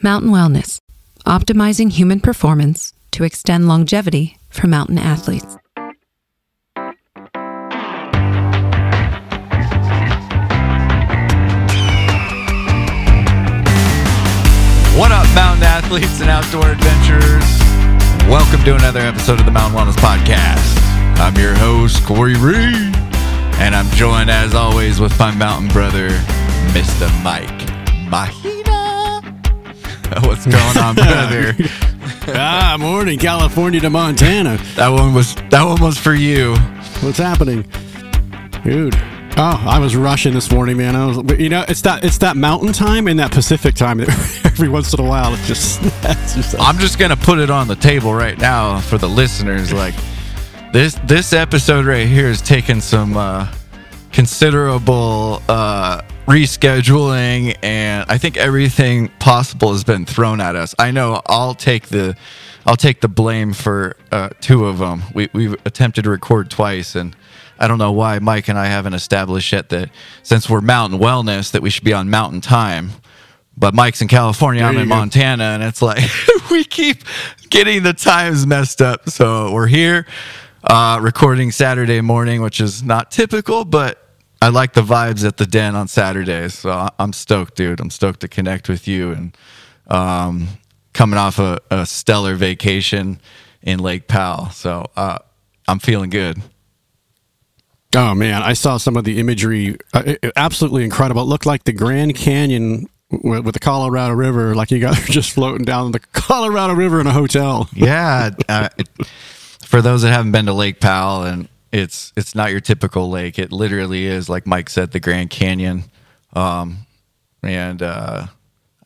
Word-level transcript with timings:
Mountain 0.00 0.30
Wellness, 0.30 0.78
optimizing 1.26 1.90
human 1.90 2.20
performance 2.20 2.92
to 3.10 3.24
extend 3.24 3.66
longevity 3.66 4.38
for 4.48 4.68
mountain 4.68 4.96
athletes. 4.96 5.56
What 14.96 15.10
up, 15.10 15.26
mountain 15.34 15.64
athletes 15.64 16.20
and 16.20 16.30
outdoor 16.30 16.70
adventurers? 16.70 17.44
Welcome 18.28 18.64
to 18.66 18.76
another 18.76 19.00
episode 19.00 19.40
of 19.40 19.46
the 19.46 19.52
Mountain 19.52 19.78
Wellness 19.80 19.96
Podcast. 19.96 20.78
I'm 21.18 21.34
your 21.34 21.54
host, 21.54 22.04
Corey 22.04 22.34
Reed, 22.34 22.94
and 23.58 23.74
I'm 23.74 23.90
joined 23.96 24.30
as 24.30 24.54
always 24.54 25.00
with 25.00 25.18
my 25.18 25.32
mountain 25.34 25.70
brother, 25.70 26.10
Mr. 26.70 27.10
Mike 27.24 27.68
Mahina. 28.08 28.57
What's 30.22 30.46
going 30.46 30.78
on, 30.78 30.94
brother? 30.94 31.54
ah, 32.28 32.76
morning, 32.78 33.18
California 33.18 33.80
to 33.80 33.90
Montana. 33.90 34.56
that 34.76 34.88
one 34.88 35.12
was 35.14 35.34
that 35.50 35.64
one 35.64 35.80
was 35.80 35.98
for 35.98 36.14
you. 36.14 36.54
What's 37.00 37.18
happening, 37.18 37.62
dude? 38.64 38.94
Oh, 39.40 39.64
I 39.68 39.78
was 39.78 39.94
rushing 39.94 40.34
this 40.34 40.50
morning, 40.50 40.78
man. 40.78 40.96
I 40.96 41.06
was, 41.06 41.38
you 41.38 41.48
know, 41.48 41.64
it's 41.68 41.82
that 41.82 42.04
it's 42.04 42.18
that 42.18 42.36
mountain 42.36 42.72
time 42.72 43.06
and 43.06 43.18
that 43.20 43.30
Pacific 43.30 43.74
time. 43.74 43.98
that 43.98 44.08
Every 44.44 44.68
once 44.68 44.92
in 44.92 45.00
a 45.00 45.08
while, 45.08 45.32
it's 45.34 45.46
just, 45.46 45.80
it's 46.02 46.34
just 46.34 46.58
I'm 46.58 46.78
just 46.78 46.98
gonna 46.98 47.16
put 47.16 47.38
it 47.38 47.50
on 47.50 47.68
the 47.68 47.76
table 47.76 48.12
right 48.14 48.36
now 48.38 48.80
for 48.80 48.98
the 48.98 49.08
listeners. 49.08 49.72
Like 49.72 49.94
this 50.72 50.94
this 51.04 51.32
episode 51.32 51.86
right 51.86 52.08
here 52.08 52.26
is 52.28 52.42
taking 52.42 52.80
some 52.80 53.16
uh, 53.16 53.52
considerable 54.10 55.42
uh, 55.48 56.02
rescheduling, 56.28 57.56
and 57.62 58.04
I 58.10 58.18
think 58.18 58.36
everything 58.36 59.08
possible 59.18 59.72
has 59.72 59.82
been 59.82 60.04
thrown 60.04 60.42
at 60.42 60.56
us. 60.56 60.74
I 60.78 60.90
know 60.90 61.22
I'll 61.26 61.54
take 61.54 61.88
the 61.88 62.16
I'll 62.66 62.76
take 62.76 63.00
the 63.00 63.08
blame 63.08 63.54
for 63.54 63.96
uh, 64.12 64.28
two 64.40 64.66
of 64.66 64.78
them. 64.78 65.04
We 65.14 65.30
we've 65.32 65.54
attempted 65.64 66.04
to 66.04 66.10
record 66.10 66.50
twice, 66.50 66.94
and 66.94 67.16
I 67.58 67.66
don't 67.66 67.78
know 67.78 67.92
why 67.92 68.18
Mike 68.18 68.48
and 68.48 68.58
I 68.58 68.66
haven't 68.66 68.92
established 68.92 69.52
yet 69.52 69.70
that 69.70 69.88
since 70.22 70.50
we're 70.50 70.60
mountain 70.60 70.98
wellness 70.98 71.50
that 71.52 71.62
we 71.62 71.70
should 71.70 71.84
be 71.84 71.94
on 71.94 72.10
mountain 72.10 72.42
time. 72.42 72.90
But 73.56 73.74
Mike's 73.74 74.02
in 74.02 74.08
California, 74.08 74.62
I'm 74.62 74.76
in 74.76 74.88
go. 74.88 74.94
Montana, 74.96 75.44
and 75.44 75.62
it's 75.62 75.80
like 75.80 75.98
we 76.50 76.62
keep 76.62 77.04
getting 77.48 77.82
the 77.82 77.94
times 77.94 78.46
messed 78.46 78.82
up. 78.82 79.08
So 79.08 79.50
we're 79.50 79.66
here 79.66 80.06
uh, 80.62 81.00
recording 81.00 81.52
Saturday 81.52 82.02
morning, 82.02 82.42
which 82.42 82.60
is 82.60 82.82
not 82.82 83.10
typical, 83.10 83.64
but 83.64 84.07
I 84.40 84.48
like 84.50 84.72
the 84.72 84.82
vibes 84.82 85.26
at 85.26 85.36
the 85.36 85.46
den 85.46 85.74
on 85.74 85.88
Saturdays. 85.88 86.54
So 86.54 86.88
I'm 86.98 87.12
stoked, 87.12 87.56
dude. 87.56 87.80
I'm 87.80 87.90
stoked 87.90 88.20
to 88.20 88.28
connect 88.28 88.68
with 88.68 88.86
you 88.86 89.12
and 89.12 89.36
um, 89.88 90.48
coming 90.92 91.18
off 91.18 91.38
a, 91.38 91.58
a 91.70 91.86
stellar 91.86 92.34
vacation 92.34 93.20
in 93.62 93.80
Lake 93.80 94.06
Powell. 94.06 94.50
So 94.50 94.86
uh, 94.96 95.18
I'm 95.66 95.78
feeling 95.78 96.10
good. 96.10 96.40
Oh 97.96 98.14
man, 98.14 98.42
I 98.42 98.52
saw 98.52 98.76
some 98.76 98.96
of 98.96 99.04
the 99.04 99.18
imagery. 99.18 99.78
Uh, 99.94 100.14
absolutely 100.36 100.84
incredible. 100.84 101.22
It 101.22 101.26
looked 101.26 101.46
like 101.46 101.64
the 101.64 101.72
Grand 101.72 102.14
Canyon 102.14 102.86
with, 103.10 103.44
with 103.44 103.54
the 103.54 103.60
Colorado 103.60 104.12
River. 104.14 104.54
Like 104.54 104.70
you 104.70 104.78
guys 104.78 104.98
are 105.08 105.12
just 105.12 105.32
floating 105.32 105.64
down 105.64 105.92
the 105.92 106.00
Colorado 106.00 106.74
River 106.74 107.00
in 107.00 107.06
a 107.06 107.12
hotel. 107.12 107.68
yeah. 107.72 108.30
Uh, 108.48 108.68
for 109.62 109.82
those 109.82 110.02
that 110.02 110.12
haven't 110.12 110.32
been 110.32 110.46
to 110.46 110.52
Lake 110.52 110.80
Powell, 110.80 111.24
and 111.24 111.48
it's 111.72 112.12
it's 112.16 112.34
not 112.34 112.50
your 112.50 112.60
typical 112.60 113.10
lake. 113.10 113.38
It 113.38 113.52
literally 113.52 114.06
is, 114.06 114.28
like 114.28 114.46
Mike 114.46 114.70
said, 114.70 114.92
the 114.92 115.00
Grand 115.00 115.30
Canyon. 115.30 115.84
Um, 116.32 116.86
and 117.42 117.82
uh, 117.82 118.26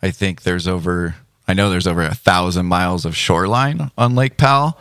I 0.02 0.10
think 0.10 0.42
there's 0.42 0.66
over. 0.68 1.16
I 1.46 1.54
know 1.54 1.70
there's 1.70 1.86
over 1.86 2.02
a 2.02 2.14
thousand 2.14 2.66
miles 2.66 3.04
of 3.04 3.16
shoreline 3.16 3.90
on 3.98 4.14
Lake 4.14 4.36
Powell. 4.36 4.78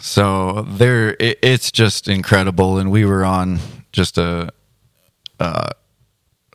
So 0.00 0.62
there, 0.62 1.16
it, 1.18 1.38
it's 1.42 1.72
just 1.72 2.08
incredible, 2.08 2.78
and 2.78 2.90
we 2.90 3.04
were 3.04 3.24
on 3.24 3.58
just 3.92 4.16
a, 4.16 4.50
a 5.40 5.72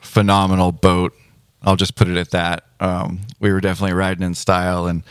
phenomenal 0.02 0.72
boat. 0.72 1.14
I'll 1.62 1.76
just 1.76 1.96
put 1.96 2.08
it 2.08 2.18
at 2.18 2.32
that. 2.32 2.66
Um, 2.80 3.20
we 3.40 3.52
were 3.52 3.62
definitely 3.62 3.96
riding 3.96 4.24
in 4.24 4.34
style 4.34 4.88
and 4.88 5.04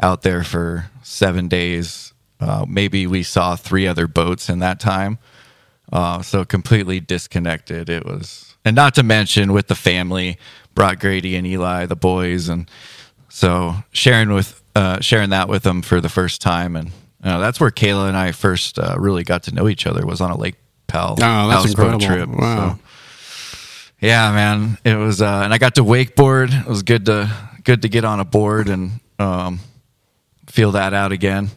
out 0.00 0.22
there 0.22 0.44
for 0.44 0.90
seven 1.02 1.48
days. 1.48 2.12
Uh, 2.40 2.64
maybe 2.68 3.06
we 3.06 3.22
saw 3.22 3.56
three 3.56 3.86
other 3.86 4.06
boats 4.06 4.48
in 4.48 4.60
that 4.60 4.80
time. 4.80 5.18
Uh, 5.92 6.22
so 6.22 6.44
completely 6.44 7.00
disconnected. 7.00 7.88
It 7.88 8.04
was, 8.04 8.56
and 8.64 8.76
not 8.76 8.94
to 8.96 9.02
mention 9.02 9.52
with 9.52 9.68
the 9.68 9.74
family, 9.74 10.38
brought 10.74 11.00
Grady 11.00 11.34
and 11.36 11.46
Eli, 11.46 11.86
the 11.86 11.96
boys, 11.96 12.48
and 12.48 12.70
so 13.28 13.74
sharing 13.90 14.32
with 14.32 14.62
uh, 14.74 15.00
sharing 15.00 15.30
that 15.30 15.48
with 15.48 15.62
them 15.62 15.80
for 15.82 16.00
the 16.00 16.10
first 16.10 16.42
time, 16.42 16.76
and 16.76 16.90
uh, 17.24 17.38
that's 17.38 17.58
where 17.58 17.70
Kayla 17.70 18.08
and 18.08 18.16
I 18.16 18.32
first 18.32 18.78
uh, 18.78 18.96
really 18.98 19.24
got 19.24 19.44
to 19.44 19.54
know 19.54 19.66
each 19.66 19.86
other 19.86 20.06
was 20.06 20.20
on 20.20 20.30
a 20.30 20.36
Lake 20.36 20.56
Powell 20.88 21.16
Oh, 21.20 21.48
that's 21.48 21.70
incredible. 21.70 22.38
Wow. 22.38 22.74
So, 22.74 22.78
yeah, 24.00 24.30
man, 24.32 24.78
it 24.84 24.94
was, 24.94 25.20
uh, 25.20 25.42
and 25.44 25.52
I 25.52 25.58
got 25.58 25.74
to 25.76 25.82
wakeboard. 25.82 26.52
It 26.52 26.66
was 26.66 26.82
good 26.82 27.06
to 27.06 27.30
good 27.64 27.82
to 27.82 27.88
get 27.88 28.04
on 28.04 28.20
a 28.20 28.24
board 28.24 28.68
and 28.68 28.92
um, 29.18 29.60
feel 30.46 30.72
that 30.72 30.94
out 30.94 31.12
again. 31.12 31.50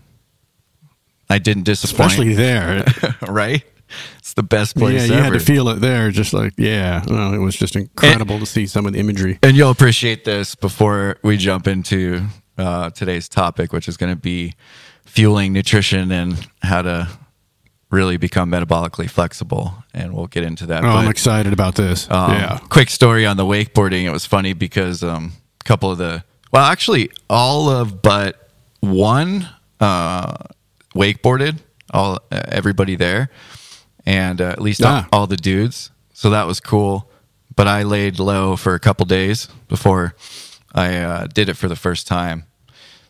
I 1.32 1.40
didn't 1.40 1.64
disappoint, 1.64 2.12
Especially 2.12 2.34
there. 2.34 2.84
right? 3.28 3.64
It's 4.20 4.34
the 4.34 4.44
best 4.44 4.76
place 4.76 5.02
yeah, 5.02 5.06
you 5.08 5.14
ever. 5.14 5.24
had 5.24 5.34
to 5.34 5.40
feel 5.40 5.68
it 5.70 5.76
there. 5.82 6.12
Just 6.12 6.34
like, 6.34 6.54
yeah, 6.58 7.04
no, 7.08 7.34
it 7.34 7.40
was 7.40 7.56
just 7.56 7.76
incredible 7.76 8.40
to 8.40 8.46
see 8.46 8.68
some 8.68 8.86
of 8.86 8.94
the 8.94 9.00
imagery. 9.00 9.40
and 9.44 9.56
you'll 9.58 9.72
appreciate 9.72 10.24
this 10.24 10.56
before 10.56 11.18
we 11.24 11.38
jump 11.38 11.68
into 11.68 12.26
uh, 12.58 12.90
today's 12.92 13.28
topic, 13.28 13.74
which 13.74 13.88
is 13.88 13.98
going 13.98 14.12
to 14.12 14.20
be 14.20 14.54
fueling 15.06 15.54
nutrition 15.54 16.12
and 16.12 16.48
how 16.62 16.82
to 16.82 17.08
really 17.90 18.18
become 18.18 18.52
metabolically 18.52 19.10
flexible. 19.10 19.74
And 19.94 20.14
we'll 20.14 20.28
get 20.28 20.44
into 20.44 20.66
that. 20.68 20.84
Oh, 20.84 20.88
I'm 20.88 21.10
excited 21.10 21.52
about 21.52 21.76
this. 21.76 22.10
um, 22.10 22.32
yeah. 22.32 22.60
Quick 22.70 22.90
story 22.90 23.26
on 23.26 23.38
the 23.38 23.46
wakeboarding. 23.46 24.04
It 24.04 24.12
was 24.12 24.26
funny 24.26 24.54
because 24.54 25.04
um, 25.04 25.34
a 25.60 25.64
couple 25.66 25.92
of 25.92 25.98
the, 25.98 26.24
well, 26.54 26.64
actually, 26.64 27.12
all 27.30 27.70
of 27.70 28.02
but 28.02 28.50
one 28.80 29.50
uh, 29.82 30.36
wakeboarded, 30.96 31.60
all 31.92 32.20
uh, 32.32 32.42
everybody 32.48 32.96
there, 32.96 33.30
and 34.06 34.42
uh, 34.42 34.46
at 34.46 34.62
least 34.62 34.84
Ah. 34.84 35.08
all, 35.12 35.22
all 35.22 35.28
the 35.28 35.38
dudes. 35.38 35.92
So 36.14 36.30
that 36.30 36.48
was 36.48 36.60
cool. 36.60 37.10
But 37.56 37.68
I 37.68 37.84
laid 37.84 38.20
low 38.20 38.56
for 38.56 38.74
a 38.76 38.80
couple 38.80 39.06
days 39.06 39.48
before 39.68 40.16
I 40.74 40.98
uh, 40.98 41.28
did 41.28 41.50
it 41.50 41.56
for 41.58 41.68
the 41.68 41.76
first 41.76 42.08
time. 42.08 42.46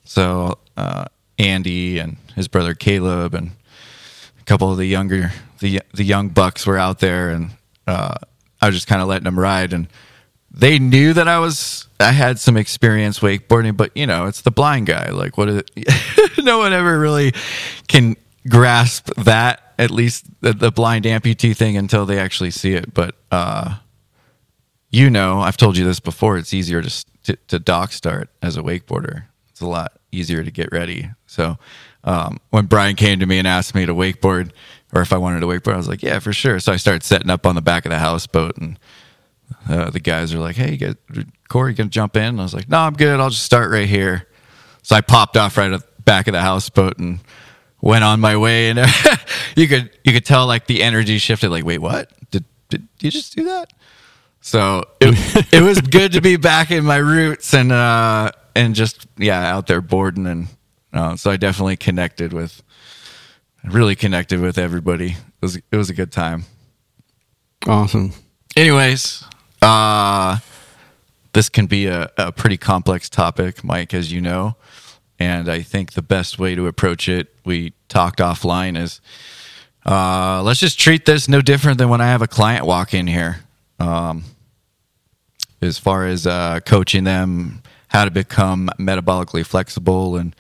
So 0.04 0.58
uh, 0.76 1.06
Andy 1.38 2.00
and 2.00 2.18
his 2.36 2.48
brother 2.48 2.74
Caleb 2.74 3.34
and 3.36 3.52
a 4.40 4.44
couple 4.46 4.72
of 4.72 4.78
the 4.78 4.88
younger 4.88 5.32
the 5.60 5.82
the 5.94 6.04
young 6.04 6.30
bucks 6.30 6.66
were 6.66 6.78
out 6.80 7.00
there, 7.00 7.30
and 7.30 7.52
uh, 7.86 8.16
I 8.62 8.66
was 8.66 8.76
just 8.76 8.88
kind 8.88 9.02
of 9.02 9.08
letting 9.08 9.26
them 9.26 9.40
ride, 9.40 9.74
and 9.74 9.88
they 10.54 10.80
knew 10.80 11.14
that 11.14 11.28
I 11.28 11.40
was 11.40 11.88
I 12.00 12.12
had 12.12 12.40
some 12.40 12.58
experience 12.58 13.20
wakeboarding, 13.20 13.78
but 13.78 13.96
you 13.96 14.06
know 14.06 14.26
it's 14.26 14.42
the 14.42 14.52
blind 14.52 14.88
guy. 14.88 15.10
Like 15.10 15.38
what? 15.38 15.50
Is 15.50 15.64
no 16.40 16.58
one 16.60 16.74
ever 16.74 17.00
really 17.00 17.34
can 17.88 18.16
grasp 18.48 19.10
that. 19.18 19.62
At 19.78 19.90
least 19.90 20.26
the, 20.42 20.54
the 20.54 20.72
blind 20.72 21.06
amputee 21.06 21.56
thing 21.56 21.76
until 21.76 22.06
they 22.06 22.20
actually 22.20 22.52
see 22.52 22.74
it. 22.74 22.94
But 22.94 23.16
uh, 23.32 23.78
you 24.92 25.10
know, 25.10 25.40
I've 25.40 25.58
told 25.58 25.78
you 25.78 25.86
this 25.86 26.00
before. 26.00 26.38
It's 26.38 26.54
easier 26.54 26.82
to, 26.82 27.06
to 27.24 27.36
to 27.48 27.60
dock 27.60 27.92
start 27.92 28.30
as 28.42 28.58
a 28.58 28.62
wakeboarder. 28.62 29.24
It's 29.50 29.62
a 29.62 29.68
lot 29.68 29.94
easier 30.12 30.44
to 30.44 30.52
get 30.52 30.72
ready. 30.72 31.10
So 31.26 31.58
um, 32.04 32.40
when 32.50 32.66
Brian 32.66 32.96
came 32.96 33.20
to 33.20 33.26
me 33.26 33.40
and 33.40 33.48
asked 33.48 33.74
me 33.74 33.86
to 33.86 33.94
wakeboard, 33.94 34.52
or 34.94 35.02
if 35.02 35.14
I 35.14 35.18
wanted 35.18 35.40
to 35.40 35.48
wakeboard, 35.48 35.74
I 35.74 35.78
was 35.78 35.88
like, 35.88 36.04
yeah, 36.04 36.20
for 36.20 36.34
sure. 36.34 36.60
So 36.60 36.74
I 36.74 36.76
started 36.76 37.04
setting 37.04 37.30
up 37.30 37.46
on 37.46 37.56
the 37.56 37.62
back 37.62 37.86
of 37.86 37.92
the 37.92 38.00
houseboat, 38.00 38.58
and 38.58 38.78
uh, 39.70 39.90
the 39.90 40.00
guys 40.00 40.34
are 40.34 40.40
like, 40.40 40.56
hey, 40.56 40.72
you 40.72 40.78
get 40.78 40.98
Corey, 41.50 41.74
gonna 41.74 41.90
jump 41.90 42.16
in? 42.16 42.24
And 42.24 42.40
I 42.40 42.44
was 42.44 42.54
like, 42.54 42.70
no, 42.70 42.80
I'm 42.80 42.94
good. 42.94 43.20
I'll 43.20 43.30
just 43.30 43.44
start 43.44 43.72
right 43.72 43.88
here. 43.88 44.28
So 44.84 44.96
I 44.96 45.02
popped 45.02 45.38
off 45.38 45.58
right 45.58 45.72
at 45.72 45.82
the 45.82 46.02
back 46.04 46.28
of 46.28 46.34
the 46.34 46.42
houseboat 46.42 46.98
and 46.98 47.20
went 47.82 48.04
on 48.04 48.20
my 48.20 48.38
way. 48.38 48.70
And 48.70 48.80
you 49.56 49.68
could 49.68 49.92
you 50.04 50.14
could 50.14 50.26
tell 50.26 50.48
like 50.48 50.68
the 50.68 50.84
energy 50.84 51.18
shifted. 51.18 51.50
Like, 51.50 51.66
wait, 51.66 51.80
what? 51.80 52.12
Did 52.32 52.46
did 52.70 52.88
you 53.00 53.12
just 53.12 53.36
do 53.36 53.46
that? 53.46 53.72
So 54.42 54.84
it, 55.00 55.54
it 55.54 55.62
was 55.62 55.82
good 55.82 56.14
to 56.14 56.22
be 56.22 56.38
back 56.38 56.72
in 56.72 56.84
my 56.84 56.98
roots 56.98 57.54
and 57.54 57.72
uh 57.72 58.32
and 58.56 58.76
just 58.76 59.08
yeah 59.18 59.54
out 59.54 59.68
there 59.68 59.82
boarding 59.82 60.28
and 60.28 60.48
uh, 60.94 61.16
so 61.16 61.32
I 61.32 61.38
definitely 61.38 61.78
connected 61.78 62.34
with 62.34 62.62
really 63.64 63.96
connected 63.96 64.40
with 64.40 64.58
everybody. 64.58 65.12
It 65.12 65.42
was 65.42 65.56
it 65.56 65.76
was 65.76 65.90
a 65.90 65.94
good 65.94 66.12
time. 66.12 66.46
Awesome. 67.68 68.12
Anyways, 68.56 69.24
uh 69.62 70.38
this 71.34 71.50
can 71.50 71.66
be 71.66 71.88
a, 71.88 72.12
a 72.18 72.32
pretty 72.32 72.58
complex 72.58 73.10
topic, 73.10 73.64
Mike, 73.64 73.94
as 73.94 74.12
you 74.12 74.22
know. 74.22 74.56
And 75.20 75.50
I 75.50 75.62
think 75.62 75.94
the 75.94 76.02
best 76.02 76.40
way 76.40 76.56
to 76.56 76.68
approach 76.68 77.08
it, 77.08 77.34
we 77.46 77.74
talked 77.88 78.20
offline, 78.20 78.78
is 78.78 79.02
uh, 79.86 80.42
let's 80.44 80.60
just 80.60 80.80
treat 80.80 81.06
this 81.06 81.28
no 81.28 81.42
different 81.42 81.78
than 81.78 81.90
when 81.90 82.02
I 82.02 82.08
have 82.08 82.22
a 82.22 82.28
client 82.28 82.66
walk 82.66 82.94
in 82.94 83.08
here. 83.08 83.42
Um, 83.80 84.24
as 85.62 85.78
far 85.78 86.06
as 86.06 86.26
uh, 86.26 86.60
coaching 86.66 87.04
them 87.04 87.62
how 87.88 88.06
to 88.06 88.12
become 88.12 88.70
metabolically 88.80 89.46
flexible 89.46 90.18
and 90.18 90.36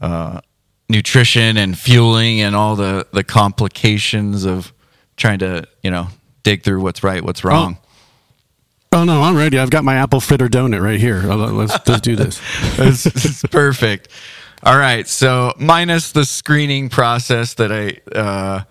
uh, 0.00 0.40
nutrition 0.88 1.56
and 1.56 1.76
fueling 1.76 2.40
and 2.40 2.54
all 2.54 2.76
the 2.76 3.06
the 3.12 3.24
complications 3.24 4.44
of 4.44 4.72
trying 5.16 5.38
to 5.40 5.66
you 5.82 5.90
know 5.90 6.08
dig 6.42 6.62
through 6.62 6.80
what's 6.80 7.02
right, 7.02 7.24
what's 7.24 7.44
wrong. 7.44 7.78
Oh 8.94 9.04
no, 9.04 9.22
I'm 9.22 9.34
ready. 9.36 9.58
I've 9.58 9.70
got 9.70 9.84
my 9.84 9.94
apple 9.94 10.20
fritter 10.20 10.48
donut 10.48 10.82
right 10.82 11.00
here. 11.00 11.18
Uh, 11.18 11.36
Let's 11.36 11.78
do 12.00 12.14
this. 12.14 12.40
This 12.76 13.06
is 13.06 13.42
perfect. 13.50 14.08
All 14.62 14.76
right, 14.76 15.08
so 15.08 15.54
minus 15.58 16.12
the 16.12 16.24
screening 16.26 16.90
process 16.90 17.54
that 17.54 17.72
I 17.72 18.00
uh, 18.16 18.64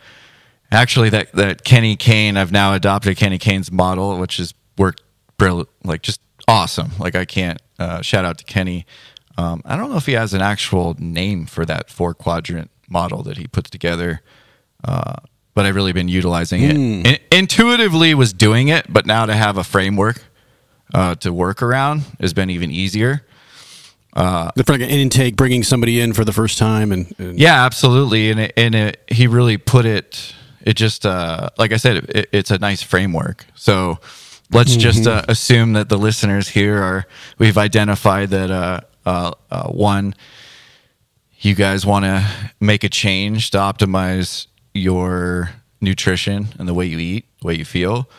actually 0.71 1.09
that 1.09 1.31
that 1.33 1.63
Kenny 1.63 1.95
Kane, 1.95 2.37
I've 2.37 2.51
now 2.51 2.73
adopted 2.73 3.17
Kenny 3.17 3.39
Kane's 3.39 3.71
model, 3.71 4.17
which 4.19 4.37
has 4.37 4.53
worked 4.77 5.01
brilliant, 5.37 5.69
like 5.83 6.03
just 6.03 6.21
awesome. 6.47 6.91
Like 6.99 7.15
I 7.15 7.25
can't 7.25 7.59
uh, 7.79 8.01
shout 8.01 8.23
out 8.23 8.37
to 8.37 8.43
Kenny. 8.43 8.85
Um, 9.39 9.61
I 9.65 9.75
don't 9.75 9.89
know 9.89 9.97
if 9.97 10.05
he 10.05 10.13
has 10.13 10.33
an 10.35 10.41
actual 10.41 10.95
name 10.99 11.47
for 11.47 11.65
that 11.65 11.89
four 11.89 12.13
quadrant 12.13 12.69
model 12.87 13.23
that 13.23 13.37
he 13.37 13.47
puts 13.47 13.69
together, 13.71 14.21
uh, 14.83 15.15
but 15.53 15.65
I've 15.65 15.75
really 15.75 15.93
been 15.93 16.07
utilizing 16.07 16.63
it. 16.63 16.75
In- 16.75 17.19
intuitively 17.31 18.13
was 18.13 18.33
doing 18.33 18.69
it, 18.69 18.91
but 18.91 19.05
now 19.05 19.25
to 19.25 19.33
have 19.33 19.57
a 19.57 19.63
framework 19.63 20.23
uh, 20.93 21.15
to 21.15 21.33
work 21.33 21.61
around 21.61 22.03
has 22.19 22.33
been 22.33 22.49
even 22.49 22.71
easier. 22.71 23.25
The 24.13 24.65
like 24.67 24.81
an 24.81 24.89
intake, 24.89 25.35
bringing 25.35 25.63
somebody 25.63 25.99
in 25.99 26.13
for 26.13 26.25
the 26.25 26.33
first 26.33 26.57
time, 26.57 26.91
and, 26.91 27.13
and 27.17 27.39
Yeah, 27.39 27.65
absolutely, 27.65 28.31
and 28.31 28.39
it, 28.41 28.53
and 28.57 28.75
it, 28.75 29.01
he 29.07 29.27
really 29.27 29.57
put 29.57 29.85
it. 29.85 30.33
It 30.61 30.73
just 30.73 31.05
uh, 31.05 31.49
like 31.57 31.71
I 31.71 31.77
said, 31.77 32.09
it, 32.09 32.29
it's 32.31 32.51
a 32.51 32.57
nice 32.57 32.81
framework. 32.83 33.45
So 33.55 33.99
let's 34.51 34.75
just 34.75 35.07
uh, 35.07 35.23
assume 35.27 35.73
that 35.73 35.89
the 35.89 35.97
listeners 35.97 36.49
here 36.49 36.81
are 36.81 37.05
we've 37.37 37.57
identified 37.57 38.29
that 38.31 38.51
uh, 38.51 38.81
uh, 39.05 39.31
uh, 39.49 39.67
one, 39.69 40.13
you 41.39 41.55
guys 41.55 41.85
want 41.85 42.05
to 42.05 42.27
make 42.59 42.83
a 42.83 42.89
change 42.89 43.51
to 43.51 43.57
optimize 43.57 44.47
your 44.73 45.51
nutrition 45.79 46.47
and 46.59 46.67
the 46.67 46.73
way 46.73 46.85
you 46.85 46.99
eat, 46.99 47.25
the 47.41 47.47
way 47.47 47.55
you 47.55 47.65
feel. 47.65 48.09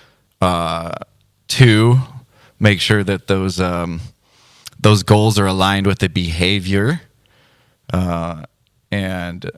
Uh, 0.40 0.92
two, 1.48 1.98
make 2.58 2.80
sure 2.80 3.04
that 3.04 3.28
those 3.28 3.60
um, 3.60 4.00
those 4.78 5.02
goals 5.02 5.38
are 5.38 5.46
aligned 5.46 5.86
with 5.86 6.00
the 6.00 6.08
behavior 6.08 7.00
uh, 7.92 8.42
and 8.90 9.50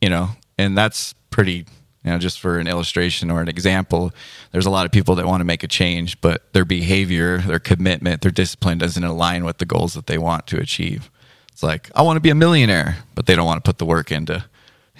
you 0.00 0.08
know, 0.08 0.30
and 0.58 0.76
that's 0.76 1.14
pretty. 1.30 1.66
You 2.02 2.12
know, 2.12 2.18
just 2.18 2.40
for 2.40 2.58
an 2.58 2.66
illustration 2.66 3.30
or 3.30 3.42
an 3.42 3.48
example, 3.48 4.10
there's 4.52 4.64
a 4.64 4.70
lot 4.70 4.86
of 4.86 4.90
people 4.90 5.16
that 5.16 5.26
want 5.26 5.42
to 5.42 5.44
make 5.44 5.62
a 5.62 5.68
change, 5.68 6.18
but 6.22 6.50
their 6.54 6.64
behavior, 6.64 7.36
their 7.36 7.58
commitment, 7.58 8.22
their 8.22 8.30
discipline 8.30 8.78
doesn't 8.78 9.04
align 9.04 9.44
with 9.44 9.58
the 9.58 9.66
goals 9.66 9.92
that 9.92 10.06
they 10.06 10.16
want 10.16 10.46
to 10.46 10.58
achieve. 10.58 11.10
It's 11.52 11.62
like 11.62 11.90
I 11.94 12.00
want 12.00 12.16
to 12.16 12.20
be 12.22 12.30
a 12.30 12.34
millionaire, 12.34 12.96
but 13.14 13.26
they 13.26 13.36
don't 13.36 13.44
want 13.44 13.62
to 13.62 13.68
put 13.68 13.76
the 13.76 13.84
work 13.84 14.10
into 14.10 14.42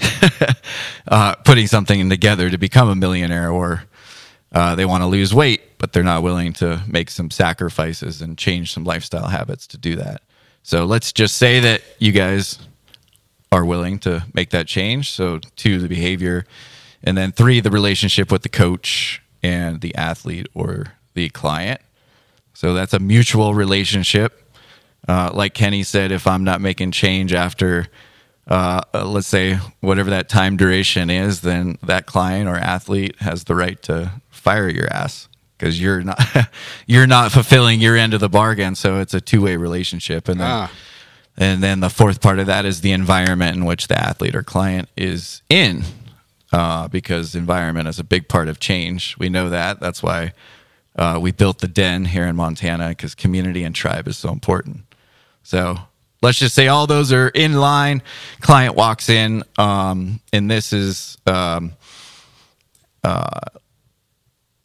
uh, 1.08 1.34
putting 1.44 1.66
something 1.66 2.08
together 2.08 2.50
to 2.50 2.58
become 2.58 2.88
a 2.88 2.94
millionaire, 2.94 3.50
or 3.50 3.84
uh, 4.52 4.74
they 4.74 4.84
want 4.84 5.02
to 5.02 5.06
lose 5.06 5.34
weight, 5.34 5.78
but 5.78 5.92
they're 5.92 6.02
not 6.02 6.22
willing 6.22 6.52
to 6.54 6.82
make 6.86 7.10
some 7.10 7.30
sacrifices 7.30 8.20
and 8.20 8.36
change 8.36 8.72
some 8.72 8.84
lifestyle 8.84 9.28
habits 9.28 9.66
to 9.68 9.78
do 9.78 9.96
that. 9.96 10.22
So 10.62 10.84
let's 10.84 11.12
just 11.12 11.36
say 11.36 11.60
that 11.60 11.82
you 11.98 12.12
guys 12.12 12.58
are 13.52 13.64
willing 13.64 13.98
to 14.00 14.24
make 14.32 14.50
that 14.50 14.66
change. 14.66 15.10
So, 15.10 15.40
two, 15.56 15.78
the 15.78 15.88
behavior. 15.88 16.44
And 17.02 17.16
then 17.16 17.32
three, 17.32 17.60
the 17.60 17.70
relationship 17.70 18.30
with 18.30 18.42
the 18.42 18.48
coach 18.48 19.22
and 19.42 19.80
the 19.80 19.94
athlete 19.94 20.46
or 20.54 20.94
the 21.14 21.30
client. 21.30 21.80
So, 22.54 22.74
that's 22.74 22.92
a 22.92 22.98
mutual 22.98 23.54
relationship. 23.54 24.36
Uh, 25.08 25.30
like 25.32 25.54
Kenny 25.54 25.82
said, 25.82 26.12
if 26.12 26.26
I'm 26.26 26.44
not 26.44 26.60
making 26.60 26.92
change 26.92 27.32
after, 27.32 27.88
uh, 28.50 28.80
uh, 28.92 29.04
let's 29.04 29.28
say, 29.28 29.54
whatever 29.80 30.10
that 30.10 30.28
time 30.28 30.56
duration 30.56 31.08
is, 31.08 31.40
then 31.42 31.78
that 31.82 32.06
client 32.06 32.48
or 32.48 32.56
athlete 32.56 33.16
has 33.20 33.44
the 33.44 33.54
right 33.54 33.80
to 33.82 34.10
fire 34.28 34.68
your 34.68 34.92
ass 34.92 35.28
because 35.56 35.80
you're 35.80 36.02
not 36.02 36.20
you're 36.86 37.06
not 37.06 37.30
fulfilling 37.32 37.80
your 37.80 37.96
end 37.96 38.12
of 38.14 38.20
the 38.20 38.28
bargain. 38.28 38.74
So 38.74 38.98
it's 39.00 39.14
a 39.14 39.20
two 39.20 39.42
way 39.42 39.56
relationship, 39.56 40.28
and 40.28 40.40
then 40.40 40.48
Ah. 40.50 40.70
and 41.36 41.62
then 41.62 41.80
the 41.80 41.90
fourth 41.90 42.20
part 42.20 42.38
of 42.38 42.46
that 42.46 42.64
is 42.64 42.80
the 42.80 42.92
environment 42.92 43.56
in 43.56 43.64
which 43.64 43.86
the 43.86 43.98
athlete 43.98 44.34
or 44.34 44.42
client 44.42 44.88
is 44.96 45.42
in, 45.48 45.84
uh, 46.52 46.88
because 46.88 47.34
environment 47.36 47.86
is 47.88 47.98
a 48.00 48.04
big 48.04 48.28
part 48.28 48.48
of 48.48 48.58
change. 48.58 49.16
We 49.18 49.28
know 49.28 49.48
that. 49.50 49.78
That's 49.80 50.02
why 50.02 50.32
uh, 50.96 51.18
we 51.22 51.30
built 51.30 51.60
the 51.60 51.68
den 51.68 52.06
here 52.06 52.26
in 52.26 52.34
Montana 52.34 52.88
because 52.88 53.14
community 53.14 53.62
and 53.62 53.74
tribe 53.74 54.08
is 54.08 54.16
so 54.18 54.30
important. 54.32 54.80
So 55.44 55.78
let's 56.22 56.38
just 56.38 56.54
say 56.54 56.68
all 56.68 56.86
those 56.86 57.12
are 57.12 57.28
in 57.28 57.54
line. 57.54 58.02
Client 58.40 58.74
walks 58.74 59.08
in, 59.08 59.44
um, 59.58 60.20
and 60.32 60.50
this 60.50 60.72
is. 60.72 61.18
Um, 61.26 61.74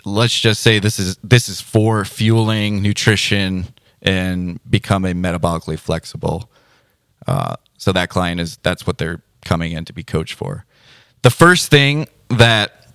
let's 0.06 0.40
just 0.40 0.62
say 0.62 0.80
this 0.80 1.00
is 1.00 1.18
this 1.24 1.50
is 1.50 1.60
for 1.60 2.06
fueling 2.06 2.82
nutrition 2.82 3.68
and 4.02 4.60
becoming 4.70 5.16
metabolically 5.16 5.78
flexible 5.78 6.50
uh, 7.28 7.56
so 7.78 7.92
that 7.92 8.10
client 8.10 8.40
is 8.40 8.58
that's 8.58 8.86
what 8.86 8.98
they're 9.00 9.22
coming 9.44 9.72
in 9.72 9.84
to 9.84 9.94
be 9.94 10.04
coached 10.04 10.36
for 10.36 10.66
the 11.24 11.30
first 11.30 11.70
thing 11.72 12.08
that 12.30 12.88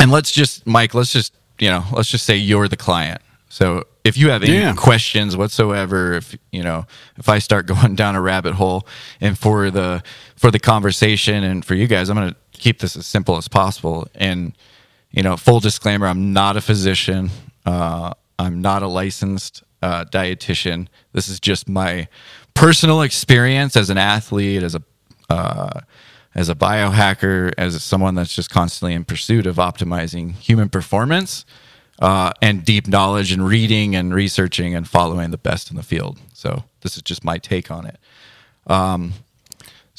and 0.00 0.10
let's 0.10 0.30
just 0.30 0.66
mike 0.66 0.94
let's 0.94 1.12
just 1.12 1.34
you 1.58 1.68
know 1.68 1.84
let's 1.92 2.08
just 2.10 2.24
say 2.24 2.36
you're 2.36 2.68
the 2.68 2.76
client 2.76 3.20
so 3.48 3.84
if 4.04 4.16
you 4.16 4.30
have 4.30 4.42
any 4.42 4.58
Yeah. 4.58 4.72
questions 4.74 5.36
whatsoever 5.36 6.14
if 6.14 6.36
you 6.50 6.62
know 6.62 6.86
if 7.16 7.28
i 7.28 7.38
start 7.38 7.66
going 7.74 7.94
down 7.94 8.16
a 8.16 8.20
rabbit 8.20 8.54
hole 8.54 8.86
and 9.20 9.38
for 9.38 9.70
the 9.70 10.02
for 10.36 10.50
the 10.50 10.58
conversation 10.58 11.44
and 11.44 11.64
for 11.64 11.74
you 11.74 11.86
guys 11.86 12.08
i'm 12.10 12.16
going 12.16 12.30
to 12.30 12.36
keep 12.52 12.78
this 12.78 12.94
as 12.96 13.06
simple 13.06 13.36
as 13.36 13.48
possible. 13.48 14.06
And 14.14 14.56
you 15.10 15.22
know 15.22 15.36
full 15.36 15.58
disclaimer 15.60 16.06
i'm 16.06 16.32
not 16.32 16.56
a 16.56 16.60
physician. 16.60 17.30
Uh, 17.66 18.12
i'm 18.38 18.60
not 18.60 18.82
a 18.82 18.86
licensed 18.88 19.62
uh, 19.82 20.04
dietitian. 20.04 20.86
This 21.12 21.28
is 21.28 21.40
just 21.40 21.68
my 21.68 22.06
personal 22.54 23.02
experience 23.02 23.76
as 23.76 23.90
an 23.90 23.98
athlete 23.98 24.62
as 24.62 24.74
a 24.76 24.82
uh, 25.28 25.80
as 26.34 26.48
a 26.48 26.54
biohacker 26.54 27.52
as 27.58 27.82
someone 27.82 28.14
that's 28.14 28.34
just 28.34 28.48
constantly 28.50 28.94
in 28.94 29.04
pursuit 29.04 29.46
of 29.46 29.56
optimizing 29.56 30.34
human 30.34 30.68
performance 30.68 31.44
uh, 32.02 32.32
and 32.42 32.64
deep 32.64 32.88
knowledge 32.88 33.30
and 33.30 33.46
reading 33.46 33.94
and 33.94 34.12
researching 34.12 34.74
and 34.74 34.88
following 34.88 35.30
the 35.30 35.38
best 35.38 35.70
in 35.70 35.76
the 35.76 35.84
field. 35.84 36.18
So 36.34 36.64
this 36.80 36.96
is 36.96 37.02
just 37.02 37.22
my 37.24 37.38
take 37.38 37.70
on 37.70 37.86
it. 37.86 37.96
Um, 38.66 39.12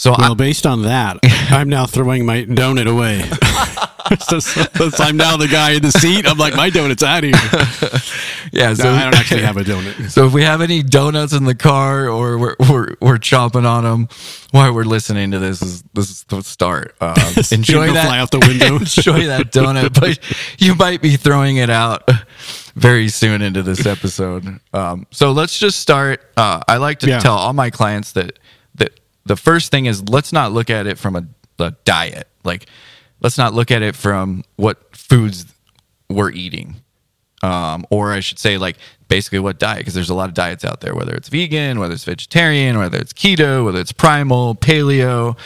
so 0.04 0.12
I, 0.14 0.22
Well, 0.22 0.36
based 0.36 0.66
on 0.66 0.82
that, 0.84 1.18
I'm 1.24 1.70
now 1.70 1.86
throwing 1.86 2.26
my 2.26 2.44
donut 2.44 2.88
away. 2.90 3.22
so, 4.20 4.40
so- 4.40 4.90
so 4.90 5.04
I'm 5.04 5.16
now 5.18 5.38
the 5.38 5.48
guy 5.48 5.72
in 5.72 5.82
the 5.82 5.92
seat. 5.92 6.28
I'm 6.28 6.38
like, 6.38 6.56
my 6.56 6.70
donut's 6.70 7.04
out 7.04 7.24
of 7.24 7.30
here. 7.30 8.00
yeah 8.52 8.74
so 8.74 8.84
No, 8.84 8.94
I 8.94 9.04
don't 9.06 9.16
actually 9.16 9.44
have 9.44 9.56
a 9.58 9.64
donut. 9.64 10.10
So 10.12 10.26
if 10.26 10.34
we 10.34 10.44
have 10.44 10.60
any 10.62 10.84
donuts 10.84 11.32
in 11.34 11.46
the 11.46 11.56
car 11.56 12.10
or 12.10 12.38
we're 12.38 12.56
we're, 12.70 12.96
we're 13.00 13.18
chomping 13.18 13.66
on 13.66 13.84
them 13.86 14.10
while 14.52 14.74
we're 14.74 14.84
listening 14.84 15.32
to 15.32 15.40
this, 15.40 15.62
is 15.62 15.84
this 15.94 16.10
is 16.10 16.24
the 16.26 16.42
start. 16.42 16.96
Uh, 17.00 17.16
enjoy 17.52 17.94
that. 17.94 18.06
fly 18.06 18.20
out 18.20 18.32
the 18.32 18.40
window. 18.40 18.76
enjoy 18.76 19.26
that 19.28 19.52
donut, 19.52 19.98
but 20.00 20.20
you 20.62 20.76
might 20.76 21.02
be 21.02 21.16
throwing 21.16 21.58
it 21.58 21.70
out 21.70 22.08
very 22.76 23.08
soon 23.08 23.42
into 23.42 23.64
this 23.64 23.86
episode. 23.86 24.60
Um, 24.74 25.08
so 25.12 25.32
let's 25.32 25.58
just 25.58 25.80
start. 25.80 26.22
Uh, 26.36 26.60
I 26.68 26.78
like 26.78 27.00
to 27.00 27.08
Yeah. 27.08 27.20
tell 27.20 27.36
all 27.36 27.54
my 27.54 27.70
clients 27.70 28.12
that 28.14 28.38
the 29.26 29.36
first 29.36 29.72
thing 29.72 29.86
is 29.86 30.08
let's 30.10 30.34
not 30.34 30.52
look 30.52 30.70
at 30.70 30.88
it 30.88 30.98
from 30.98 31.16
a, 31.16 31.26
a 31.60 31.72
diet. 31.86 32.28
Like 32.44 32.68
let's 33.22 33.38
not 33.38 33.54
look 33.54 33.72
at 33.72 33.82
it 33.82 33.96
from 33.96 34.44
what 34.56 34.96
foods 34.96 35.46
we're 36.10 36.32
eating 36.32 36.76
um, 37.44 37.86
or 37.90 38.14
I 38.14 38.22
should 38.22 38.40
say, 38.40 38.58
like 38.58 38.78
basically 39.10 39.40
what 39.40 39.60
diet, 39.60 39.80
because 39.80 39.94
there's 39.94 40.10
a 40.10 40.16
lot 40.16 40.30
of 40.30 40.34
diets 40.34 40.64
out 40.64 40.80
there, 40.80 40.96
whether 40.96 41.14
it's 41.14 41.28
vegan, 41.28 41.78
whether 41.78 41.94
it's 41.94 42.06
vegetarian, 42.06 42.78
whether 42.78 42.98
it's 42.98 43.12
keto, 43.12 43.66
whether 43.66 43.82
it's 43.82 43.92
primal, 43.92 44.56
paleo. 44.56 45.38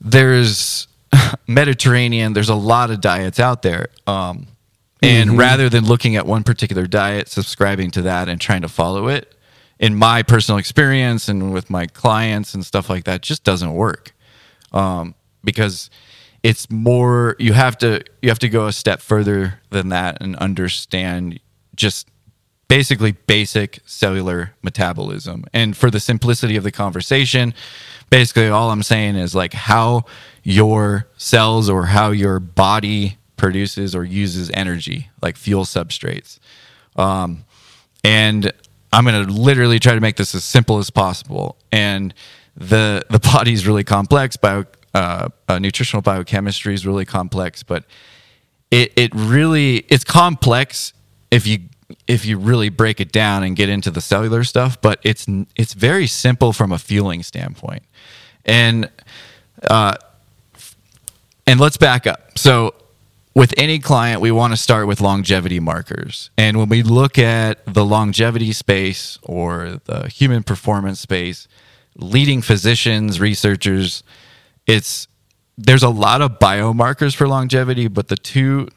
There's 0.00 0.88
Mediterranean. 1.46 2.32
There's 2.32 2.48
a 2.48 2.56
lot 2.56 2.90
of 2.90 3.00
diets 3.00 3.38
out 3.38 3.62
there. 3.62 3.86
Um, 4.06 4.48
and 5.00 5.38
rather 5.38 5.68
than 5.68 5.84
looking 5.84 6.16
at 6.16 6.26
one 6.26 6.42
particular 6.42 6.88
diet, 6.88 7.28
subscribing 7.28 7.92
to 7.92 8.02
that 8.02 8.28
and 8.28 8.40
trying 8.40 8.62
to 8.62 8.68
follow 8.68 9.06
it, 9.06 9.32
in 9.78 9.94
my 9.94 10.22
personal 10.22 10.58
experience 10.58 11.28
and 11.28 11.52
with 11.52 11.70
my 11.70 11.86
clients 11.86 12.54
and 12.54 12.64
stuff 12.64 12.90
like 12.90 13.04
that, 13.04 13.22
just 13.22 13.44
doesn't 13.44 13.74
work. 13.74 14.12
Um, 14.72 15.14
because 15.44 15.88
it's 16.42 16.70
more 16.70 17.36
you 17.38 17.52
have 17.52 17.78
to 17.78 18.02
you 18.22 18.28
have 18.28 18.38
to 18.40 18.48
go 18.48 18.66
a 18.66 18.72
step 18.72 19.00
further 19.00 19.60
than 19.70 19.88
that 19.88 20.20
and 20.20 20.36
understand 20.36 21.40
just 21.74 22.08
basically 22.68 23.12
basic 23.12 23.80
cellular 23.86 24.54
metabolism. 24.62 25.44
And 25.54 25.76
for 25.76 25.90
the 25.90 26.00
simplicity 26.00 26.56
of 26.56 26.64
the 26.64 26.72
conversation 26.72 27.54
basically 28.10 28.48
all 28.48 28.70
i'm 28.70 28.82
saying 28.82 29.16
is 29.16 29.34
like 29.34 29.52
how 29.52 30.02
your 30.42 31.06
cells 31.18 31.68
or 31.68 31.84
how 31.84 32.10
your 32.10 32.40
body 32.40 33.18
produces 33.38 33.94
or 33.94 34.04
uses 34.04 34.50
energy 34.52 35.08
like 35.22 35.36
fuel 35.36 35.64
substrates. 35.64 36.38
Um, 36.96 37.44
and 38.04 38.52
I'm 38.92 39.04
going 39.04 39.26
to 39.26 39.32
literally 39.32 39.78
try 39.78 39.94
to 39.94 40.00
make 40.00 40.16
this 40.16 40.34
as 40.34 40.44
simple 40.44 40.78
as 40.78 40.90
possible. 40.90 41.56
And 41.72 42.14
the 42.56 43.04
the 43.10 43.18
body 43.18 43.52
is 43.52 43.66
really 43.66 43.84
complex. 43.84 44.36
Bio 44.36 44.64
uh, 44.94 45.28
uh, 45.48 45.58
nutritional 45.58 46.02
biochemistry 46.02 46.74
is 46.74 46.86
really 46.86 47.04
complex, 47.04 47.62
but 47.62 47.84
it 48.70 48.92
it 48.96 49.12
really 49.14 49.78
it's 49.88 50.04
complex 50.04 50.92
if 51.30 51.46
you 51.46 51.60
if 52.06 52.24
you 52.24 52.38
really 52.38 52.68
break 52.68 53.00
it 53.00 53.12
down 53.12 53.42
and 53.42 53.56
get 53.56 53.68
into 53.68 53.90
the 53.90 54.00
cellular 54.00 54.44
stuff. 54.44 54.80
But 54.80 54.98
it's 55.02 55.26
it's 55.56 55.74
very 55.74 56.06
simple 56.06 56.52
from 56.52 56.72
a 56.72 56.78
fueling 56.78 57.22
standpoint. 57.22 57.82
And 58.44 58.90
uh, 59.62 59.94
and 61.46 61.60
let's 61.60 61.76
back 61.76 62.06
up. 62.06 62.38
So 62.38 62.74
with 63.38 63.54
any 63.56 63.78
client, 63.78 64.20
we 64.20 64.32
want 64.32 64.52
to 64.52 64.56
start 64.56 64.88
with 64.88 65.00
longevity 65.00 65.60
markers. 65.60 66.28
And 66.36 66.56
when 66.56 66.68
we 66.68 66.82
look 66.82 67.18
at 67.18 67.64
the 67.72 67.84
longevity 67.84 68.52
space 68.52 69.16
or 69.22 69.80
the 69.84 70.08
human 70.08 70.42
performance 70.42 70.98
space, 70.98 71.46
leading 71.94 72.42
physicians, 72.42 73.20
researchers, 73.20 74.02
it's 74.66 75.06
there's 75.56 75.84
a 75.84 75.88
lot 75.88 76.20
of 76.20 76.40
biomarkers 76.40 77.14
for 77.14 77.28
longevity, 77.28 77.86
but 77.86 78.08
the 78.08 78.16
two 78.16 78.68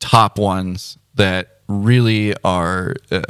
top 0.00 0.38
ones 0.38 0.98
that 1.14 1.60
really 1.68 2.34
are 2.42 2.96
uh, 3.12 3.22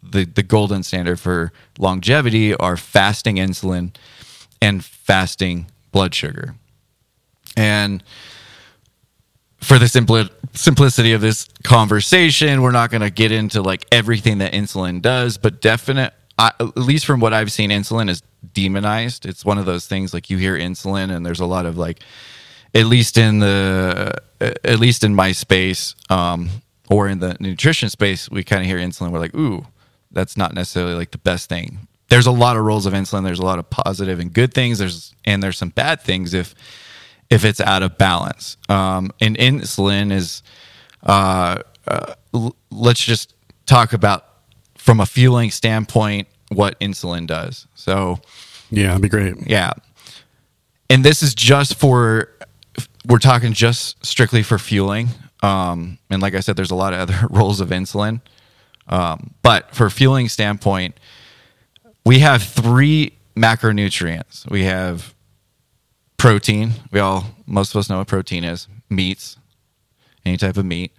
the 0.00 0.24
the 0.26 0.44
golden 0.44 0.84
standard 0.84 1.18
for 1.18 1.52
longevity 1.76 2.54
are 2.54 2.76
fasting 2.76 3.34
insulin 3.34 3.92
and 4.62 4.84
fasting 4.84 5.66
blood 5.90 6.14
sugar. 6.14 6.54
And 7.56 8.04
for 9.60 9.78
the 9.78 9.86
simpli- 9.86 10.30
simplicity 10.54 11.12
of 11.12 11.20
this 11.20 11.48
conversation, 11.64 12.62
we're 12.62 12.70
not 12.70 12.90
going 12.90 13.00
to 13.00 13.10
get 13.10 13.32
into 13.32 13.62
like 13.62 13.86
everything 13.92 14.38
that 14.38 14.52
insulin 14.52 15.02
does, 15.02 15.36
but 15.36 15.60
definite, 15.60 16.14
uh, 16.38 16.50
at 16.60 16.76
least 16.76 17.04
from 17.04 17.20
what 17.20 17.32
I've 17.32 17.50
seen, 17.50 17.70
insulin 17.70 18.08
is 18.08 18.22
demonized. 18.52 19.26
It's 19.26 19.44
one 19.44 19.58
of 19.58 19.66
those 19.66 19.86
things 19.86 20.14
like 20.14 20.30
you 20.30 20.38
hear 20.38 20.56
insulin, 20.56 21.14
and 21.14 21.26
there's 21.26 21.40
a 21.40 21.46
lot 21.46 21.66
of 21.66 21.76
like, 21.76 22.00
at 22.74 22.86
least 22.86 23.18
in 23.18 23.40
the, 23.40 24.12
at 24.40 24.78
least 24.78 25.02
in 25.02 25.14
my 25.14 25.32
space, 25.32 25.94
um, 26.10 26.48
or 26.90 27.08
in 27.08 27.18
the 27.18 27.36
nutrition 27.40 27.88
space, 27.90 28.30
we 28.30 28.44
kind 28.44 28.62
of 28.62 28.66
hear 28.68 28.78
insulin. 28.78 29.10
We're 29.10 29.18
like, 29.18 29.34
ooh, 29.34 29.66
that's 30.10 30.36
not 30.36 30.54
necessarily 30.54 30.94
like 30.94 31.10
the 31.10 31.18
best 31.18 31.48
thing. 31.48 31.88
There's 32.08 32.26
a 32.26 32.32
lot 32.32 32.56
of 32.56 32.64
roles 32.64 32.86
of 32.86 32.94
insulin. 32.94 33.24
There's 33.24 33.40
a 33.40 33.44
lot 33.44 33.58
of 33.58 33.68
positive 33.68 34.18
and 34.20 34.32
good 34.32 34.54
things. 34.54 34.78
There's 34.78 35.14
and 35.24 35.42
there's 35.42 35.58
some 35.58 35.68
bad 35.70 36.00
things 36.00 36.32
if 36.32 36.54
if 37.30 37.44
it's 37.44 37.60
out 37.60 37.82
of 37.82 37.98
balance. 37.98 38.56
Um, 38.68 39.12
and 39.20 39.36
insulin 39.36 40.12
is, 40.12 40.42
uh, 41.02 41.62
uh, 41.86 42.14
l- 42.34 42.56
let's 42.70 43.04
just 43.04 43.34
talk 43.66 43.92
about 43.92 44.24
from 44.76 45.00
a 45.00 45.06
fueling 45.06 45.50
standpoint 45.50 46.28
what 46.50 46.78
insulin 46.80 47.26
does. 47.26 47.66
So, 47.74 48.20
yeah, 48.70 48.88
that'd 48.88 49.02
be 49.02 49.08
great. 49.08 49.34
Yeah. 49.46 49.72
And 50.88 51.04
this 51.04 51.22
is 51.22 51.34
just 51.34 51.74
for, 51.74 52.30
we're 53.06 53.18
talking 53.18 53.52
just 53.52 54.04
strictly 54.04 54.42
for 54.42 54.58
fueling. 54.58 55.08
Um, 55.42 55.98
and 56.10 56.22
like 56.22 56.34
I 56.34 56.40
said, 56.40 56.56
there's 56.56 56.70
a 56.70 56.74
lot 56.74 56.94
of 56.94 57.00
other 57.00 57.26
roles 57.30 57.60
of 57.60 57.68
insulin. 57.68 58.20
Um, 58.88 59.34
but 59.42 59.74
for 59.74 59.90
fueling 59.90 60.28
standpoint, 60.30 60.98
we 62.06 62.20
have 62.20 62.42
three 62.42 63.12
macronutrients. 63.36 64.50
We 64.50 64.64
have 64.64 65.14
protein. 66.18 66.72
We 66.92 67.00
all, 67.00 67.24
most 67.46 67.74
of 67.74 67.78
us 67.78 67.88
know 67.88 67.98
what 67.98 68.08
protein 68.08 68.44
is. 68.44 68.68
Meats, 68.90 69.36
any 70.26 70.36
type 70.36 70.56
of 70.56 70.66
meat. 70.66 70.92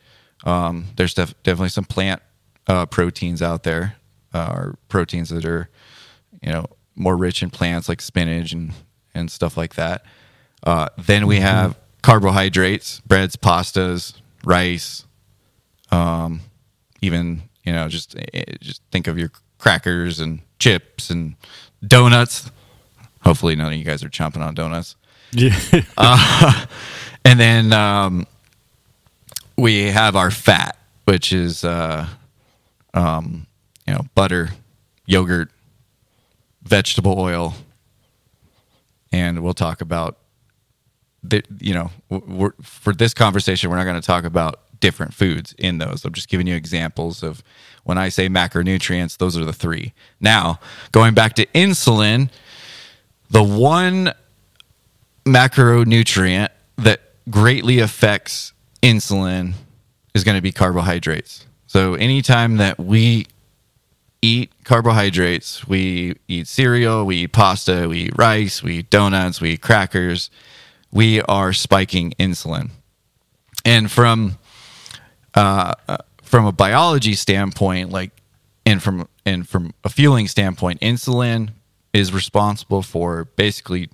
Um, 0.43 0.85
there's 0.95 1.13
def- 1.13 1.35
definitely 1.43 1.69
some 1.69 1.85
plant 1.85 2.21
uh, 2.67 2.85
proteins 2.87 3.41
out 3.41 3.63
there, 3.63 3.95
uh, 4.33 4.51
or 4.53 4.75
proteins 4.87 5.29
that 5.29 5.45
are, 5.45 5.69
you 6.41 6.51
know, 6.51 6.65
more 6.95 7.15
rich 7.15 7.43
in 7.43 7.49
plants 7.49 7.87
like 7.87 8.01
spinach 8.01 8.51
and 8.51 8.71
and 9.13 9.29
stuff 9.31 9.57
like 9.57 9.75
that. 9.75 10.05
Uh, 10.63 10.87
then 10.97 11.27
we 11.27 11.37
have 11.37 11.77
carbohydrates, 12.01 12.99
breads, 13.01 13.35
pastas, 13.35 14.13
rice, 14.43 15.05
um, 15.91 16.41
even 17.01 17.41
you 17.63 17.73
know, 17.73 17.87
just 17.87 18.15
eh, 18.33 18.43
just 18.61 18.81
think 18.91 19.07
of 19.07 19.17
your 19.17 19.31
crackers 19.57 20.19
and 20.19 20.41
chips 20.59 21.09
and 21.09 21.35
donuts. 21.85 22.51
Hopefully, 23.23 23.55
none 23.55 23.73
of 23.73 23.77
you 23.77 23.85
guys 23.85 24.03
are 24.03 24.09
chomping 24.09 24.41
on 24.41 24.53
donuts. 24.53 24.95
Yeah. 25.31 25.59
uh, 25.97 26.65
and 27.25 27.39
then 27.39 27.73
um, 27.73 28.27
we 29.57 29.83
have 29.83 30.15
our 30.15 30.31
fat, 30.31 30.77
which 31.05 31.33
is 31.33 31.63
uh, 31.63 32.07
um, 32.93 33.45
you 33.85 33.93
know 33.93 34.05
butter, 34.15 34.49
yogurt, 35.05 35.49
vegetable 36.63 37.19
oil, 37.19 37.53
and 39.11 39.43
we'll 39.43 39.53
talk 39.53 39.81
about 39.81 40.17
you 41.59 41.73
know 41.73 41.91
for 42.61 42.93
this 42.93 43.13
conversation 43.13 43.69
we're 43.69 43.75
not 43.75 43.83
going 43.83 43.99
to 43.99 44.05
talk 44.05 44.23
about 44.23 44.61
different 44.79 45.13
foods 45.13 45.53
in 45.57 45.77
those. 45.77 46.05
I'm 46.05 46.13
just 46.13 46.29
giving 46.29 46.47
you 46.47 46.55
examples 46.55 47.23
of 47.23 47.43
when 47.83 47.97
I 47.97 48.09
say 48.09 48.29
macronutrients, 48.29 49.17
those 49.17 49.37
are 49.37 49.45
the 49.45 49.53
three. 49.53 49.93
Now, 50.19 50.59
going 50.91 51.13
back 51.13 51.33
to 51.35 51.45
insulin, 51.47 52.29
the 53.29 53.43
one 53.43 54.13
macronutrient 55.29 56.49
that 56.77 57.01
greatly 57.29 57.79
affects 57.79 58.53
insulin 58.81 59.53
is 60.13 60.23
going 60.23 60.35
to 60.35 60.41
be 60.41 60.51
carbohydrates. 60.51 61.45
So 61.67 61.93
anytime 61.93 62.57
that 62.57 62.79
we 62.79 63.27
eat 64.21 64.51
carbohydrates, 64.63 65.67
we 65.67 66.15
eat 66.27 66.47
cereal, 66.47 67.05
we 67.05 67.17
eat 67.17 67.31
pasta, 67.31 67.87
we 67.87 67.99
eat 68.05 68.17
rice, 68.17 68.63
we 68.63 68.79
eat 68.79 68.89
donuts, 68.89 69.39
we 69.39 69.51
eat 69.51 69.61
crackers, 69.61 70.29
we 70.91 71.21
are 71.21 71.53
spiking 71.53 72.11
insulin. 72.19 72.71
And 73.63 73.91
from 73.91 74.37
uh, 75.35 75.75
from 76.23 76.45
a 76.45 76.51
biology 76.51 77.13
standpoint, 77.13 77.91
like 77.91 78.11
and 78.65 78.81
from 78.81 79.07
and 79.25 79.47
from 79.47 79.73
a 79.83 79.89
fueling 79.89 80.27
standpoint, 80.27 80.79
insulin 80.81 81.51
is 81.93 82.13
responsible 82.13 82.81
for 82.81 83.25
basically 83.35 83.89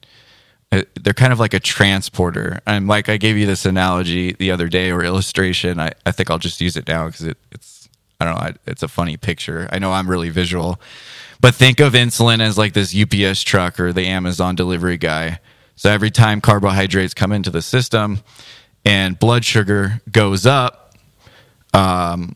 they're 1.01 1.13
kind 1.13 1.33
of 1.33 1.39
like 1.39 1.53
a 1.53 1.59
transporter. 1.59 2.61
And 2.65 2.87
like 2.87 3.09
I 3.09 3.17
gave 3.17 3.37
you 3.37 3.45
this 3.45 3.65
analogy 3.65 4.33
the 4.33 4.51
other 4.51 4.67
day 4.67 4.91
or 4.91 5.03
illustration. 5.03 5.79
I, 5.79 5.91
I 6.05 6.11
think 6.11 6.29
I'll 6.29 6.39
just 6.39 6.61
use 6.61 6.75
it 6.75 6.87
now 6.87 7.05
because 7.07 7.23
it, 7.23 7.37
it's, 7.51 7.89
I 8.19 8.25
don't 8.25 8.39
know, 8.39 8.53
it's 8.65 8.83
a 8.83 8.87
funny 8.87 9.17
picture. 9.17 9.67
I 9.71 9.79
know 9.79 9.91
I'm 9.91 10.09
really 10.09 10.29
visual, 10.29 10.79
but 11.39 11.55
think 11.55 11.79
of 11.79 11.93
insulin 11.93 12.39
as 12.39 12.57
like 12.57 12.73
this 12.73 12.95
UPS 12.95 13.43
truck 13.43 13.79
or 13.79 13.93
the 13.93 14.07
Amazon 14.07 14.55
delivery 14.55 14.97
guy. 14.97 15.39
So 15.75 15.89
every 15.91 16.11
time 16.11 16.41
carbohydrates 16.41 17.13
come 17.13 17.31
into 17.31 17.49
the 17.49 17.61
system 17.61 18.19
and 18.85 19.19
blood 19.19 19.43
sugar 19.43 20.01
goes 20.11 20.45
up, 20.45 20.93
um, 21.73 22.35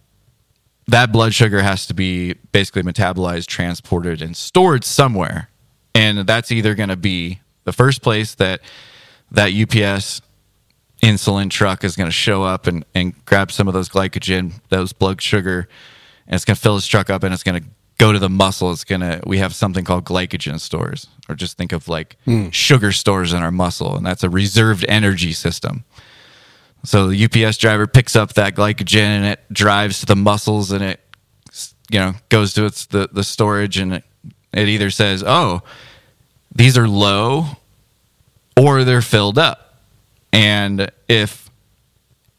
that 0.88 1.12
blood 1.12 1.34
sugar 1.34 1.62
has 1.62 1.86
to 1.88 1.93
be 1.93 2.34
basically 2.51 2.81
metabolized, 2.84 3.46
transported, 3.46 4.22
and 4.22 4.36
stored 4.36 4.84
somewhere. 4.84 5.50
And 5.93 6.19
that's 6.19 6.51
either 6.51 6.75
going 6.75 6.89
to 6.89 6.96
be 6.96 7.39
the 7.70 7.74
first 7.74 8.02
place 8.02 8.34
that 8.36 8.62
that 9.30 9.54
UPS 9.54 10.22
insulin 11.04 11.52
truck 11.52 11.84
is 11.84 11.96
going 11.96 12.08
to 12.08 12.12
show 12.12 12.42
up 12.42 12.66
and, 12.66 12.84
and 12.96 13.14
grab 13.26 13.52
some 13.52 13.68
of 13.68 13.76
those 13.76 13.88
glycogen, 13.88 14.54
those 14.70 14.92
blood 14.92 15.22
sugar, 15.22 15.70
and 16.26 16.34
it's 16.34 16.46
going 16.46 16.56
to 16.56 16.62
fill 16.62 16.74
his 16.74 16.88
truck 16.88 17.12
up 17.12 17.22
and 17.22 17.32
it's 17.32 17.44
going 17.44 17.62
to 17.62 17.70
go 18.00 18.12
to 18.12 18.18
the 18.18 18.30
muscle. 18.30 18.72
It's 18.72 18.84
going 18.84 19.02
to, 19.02 19.22
we 19.28 19.38
have 19.38 19.54
something 19.54 19.86
called 19.86 20.04
glycogen 20.04 20.60
stores, 20.60 21.08
or 21.30 21.36
just 21.36 21.58
think 21.58 21.72
of 21.72 21.88
like 21.88 22.18
mm. 22.26 22.52
sugar 22.52 22.92
stores 22.92 23.34
in 23.34 23.44
our 23.44 23.52
muscle, 23.52 23.96
and 23.96 24.04
that's 24.04 24.24
a 24.24 24.30
reserved 24.32 24.84
energy 24.90 25.32
system. 25.32 25.86
So 26.84 27.10
the 27.10 27.26
UPS 27.26 27.58
driver 27.58 27.86
picks 27.86 28.16
up 28.16 28.34
that 28.34 28.56
glycogen 28.56 28.98
and 28.98 29.26
it 29.26 29.42
drives 29.52 30.00
to 30.00 30.08
the 30.08 30.16
muscles 30.16 30.72
and 30.72 30.84
it, 30.84 31.00
you 31.92 32.00
know, 32.00 32.14
goes 32.30 32.56
to 32.56 32.66
its 32.66 32.88
the, 32.88 33.10
the 33.12 33.24
storage 33.24 33.78
and 33.78 33.94
it, 33.94 34.04
it 34.54 34.68
either 34.70 34.90
says, 34.90 35.24
oh, 35.24 35.62
these 36.54 36.78
are 36.78 36.88
low 36.88 37.46
or 38.60 38.84
they're 38.84 39.01
filled 39.01 39.38
up. 39.38 39.75
And 40.34 40.92
if 41.08 41.50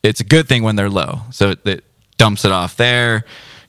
it's 0.03 0.21
a 0.21 0.25
good 0.25 0.49
thing 0.49 0.62
when 0.62 0.77
they're 0.77 0.91
low, 0.91 1.21
so 1.31 1.50
it, 1.50 1.67
it 1.67 1.85
dumps 2.19 2.45
it 2.45 2.53
off 2.53 2.77
there, 2.77 3.25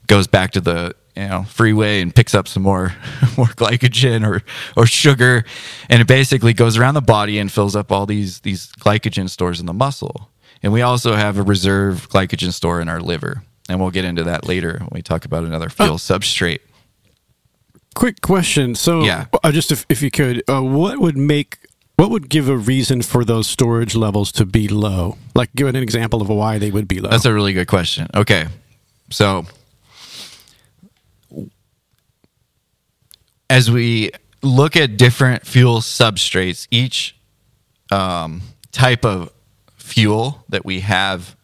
goes 0.06 0.26
back 0.26 0.52
to 0.52 0.60
the 0.60 0.94
you 1.16 1.28
know 1.28 1.44
freeway 1.44 2.00
and 2.00 2.14
picks 2.14 2.34
up 2.34 2.46
some 2.46 2.62
more 2.62 2.94
more 3.36 3.46
glycogen 3.46 4.26
or 4.26 4.42
or 4.76 4.86
sugar, 4.86 5.44
and 5.88 6.00
it 6.00 6.06
basically 6.06 6.52
goes 6.52 6.76
around 6.76 6.94
the 6.94 7.00
body 7.00 7.38
and 7.38 7.50
fills 7.50 7.74
up 7.74 7.90
all 7.90 8.06
these 8.06 8.40
these 8.40 8.70
glycogen 8.72 9.28
stores 9.28 9.58
in 9.58 9.66
the 9.66 9.72
muscle. 9.72 10.28
And 10.62 10.72
we 10.72 10.82
also 10.82 11.16
have 11.16 11.38
a 11.38 11.42
reserve 11.42 12.08
glycogen 12.08 12.52
store 12.52 12.80
in 12.80 12.88
our 12.88 13.00
liver, 13.00 13.42
and 13.68 13.80
we'll 13.80 13.90
get 13.90 14.04
into 14.04 14.22
that 14.24 14.46
later 14.46 14.78
when 14.78 14.90
we 14.92 15.02
talk 15.02 15.24
about 15.24 15.42
another 15.42 15.68
fuel 15.68 15.94
uh, 15.94 15.96
substrate. 15.96 16.60
Quick 17.94 18.20
question. 18.22 18.74
So, 18.74 19.02
yeah. 19.02 19.26
Uh, 19.42 19.52
just 19.52 19.70
if, 19.70 19.84
if 19.88 20.00
you 20.00 20.10
could, 20.10 20.42
uh, 20.48 20.62
what 20.62 20.98
would 20.98 21.16
make 21.16 21.58
what 21.96 22.10
would 22.10 22.28
give 22.28 22.48
a 22.48 22.56
reason 22.56 23.02
for 23.02 23.24
those 23.24 23.46
storage 23.46 23.94
levels 23.94 24.32
to 24.32 24.46
be 24.46 24.68
low? 24.68 25.18
Like, 25.34 25.54
give 25.54 25.66
an 25.66 25.76
example 25.76 26.22
of 26.22 26.28
why 26.28 26.58
they 26.58 26.70
would 26.70 26.88
be 26.88 27.00
low. 27.00 27.10
That's 27.10 27.24
a 27.24 27.32
really 27.32 27.52
good 27.52 27.68
question. 27.68 28.08
Okay. 28.14 28.46
So, 29.10 29.44
as 33.50 33.70
we 33.70 34.10
look 34.42 34.76
at 34.76 34.96
different 34.96 35.46
fuel 35.46 35.80
substrates, 35.80 36.66
each 36.70 37.14
um, 37.90 38.40
type 38.72 39.04
of 39.04 39.30
fuel 39.76 40.44
that 40.48 40.64
we 40.64 40.80
have, 40.80 41.36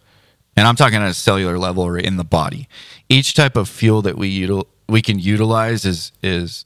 and 0.56 0.66
I'm 0.66 0.76
talking 0.76 0.96
at 0.96 1.08
a 1.08 1.14
cellular 1.14 1.58
level 1.58 1.82
or 1.84 1.98
in 1.98 2.16
the 2.16 2.24
body, 2.24 2.68
each 3.08 3.34
type 3.34 3.56
of 3.56 3.68
fuel 3.68 4.02
that 4.02 4.16
we 4.16 4.40
util- 4.40 4.66
we 4.88 5.02
can 5.02 5.18
utilize 5.18 5.84
is 5.84 6.12
is 6.22 6.64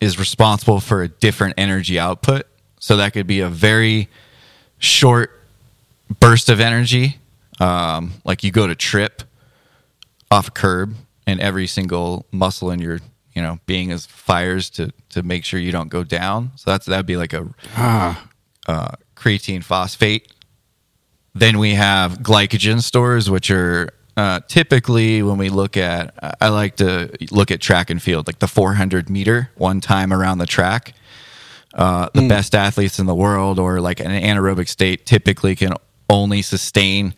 is 0.00 0.18
responsible 0.18 0.80
for 0.80 1.02
a 1.02 1.08
different 1.08 1.54
energy 1.56 1.98
output. 1.98 2.46
So 2.80 2.96
that 2.98 3.12
could 3.12 3.26
be 3.26 3.40
a 3.40 3.48
very 3.48 4.08
short 4.78 5.30
burst 6.20 6.48
of 6.48 6.60
energy, 6.60 7.18
um, 7.60 8.12
like 8.24 8.44
you 8.44 8.50
go 8.50 8.66
to 8.66 8.74
trip 8.74 9.22
off 10.30 10.48
a 10.48 10.50
curb, 10.50 10.94
and 11.26 11.40
every 11.40 11.66
single 11.66 12.26
muscle 12.30 12.70
in 12.70 12.80
your 12.80 13.00
you 13.34 13.42
know 13.42 13.58
being 13.66 13.90
is 13.90 14.06
fires 14.06 14.70
to 14.70 14.92
to 15.10 15.22
make 15.22 15.44
sure 15.44 15.58
you 15.58 15.72
don't 15.72 15.88
go 15.88 16.04
down. 16.04 16.52
So 16.56 16.70
that's 16.70 16.86
that'd 16.86 17.06
be 17.06 17.16
like 17.16 17.32
a 17.32 17.48
Ah, 17.76 18.28
uh, 18.68 18.88
creatine 19.16 19.64
phosphate. 19.64 20.32
Then 21.34 21.58
we 21.58 21.74
have 21.74 22.18
glycogen 22.18 22.82
stores, 22.82 23.28
which 23.30 23.50
are 23.50 23.90
uh, 24.16 24.40
typically 24.48 25.22
when 25.22 25.36
we 25.38 25.50
look 25.50 25.76
at, 25.76 26.14
I 26.40 26.48
like 26.48 26.76
to 26.76 27.10
look 27.30 27.50
at 27.50 27.60
track 27.60 27.90
and 27.90 28.02
field, 28.02 28.26
like 28.26 28.38
the 28.38 28.48
400 28.48 29.10
meter 29.10 29.50
one 29.56 29.80
time 29.80 30.12
around 30.12 30.38
the 30.38 30.46
track. 30.46 30.94
Uh, 31.74 32.08
the 32.14 32.26
best 32.26 32.54
athletes 32.54 32.98
in 32.98 33.04
the 33.04 33.14
world, 33.14 33.58
or 33.58 33.82
like 33.82 34.00
an 34.00 34.06
anaerobic 34.06 34.66
state, 34.66 35.04
typically 35.04 35.54
can 35.54 35.74
only 36.08 36.40
sustain 36.40 37.14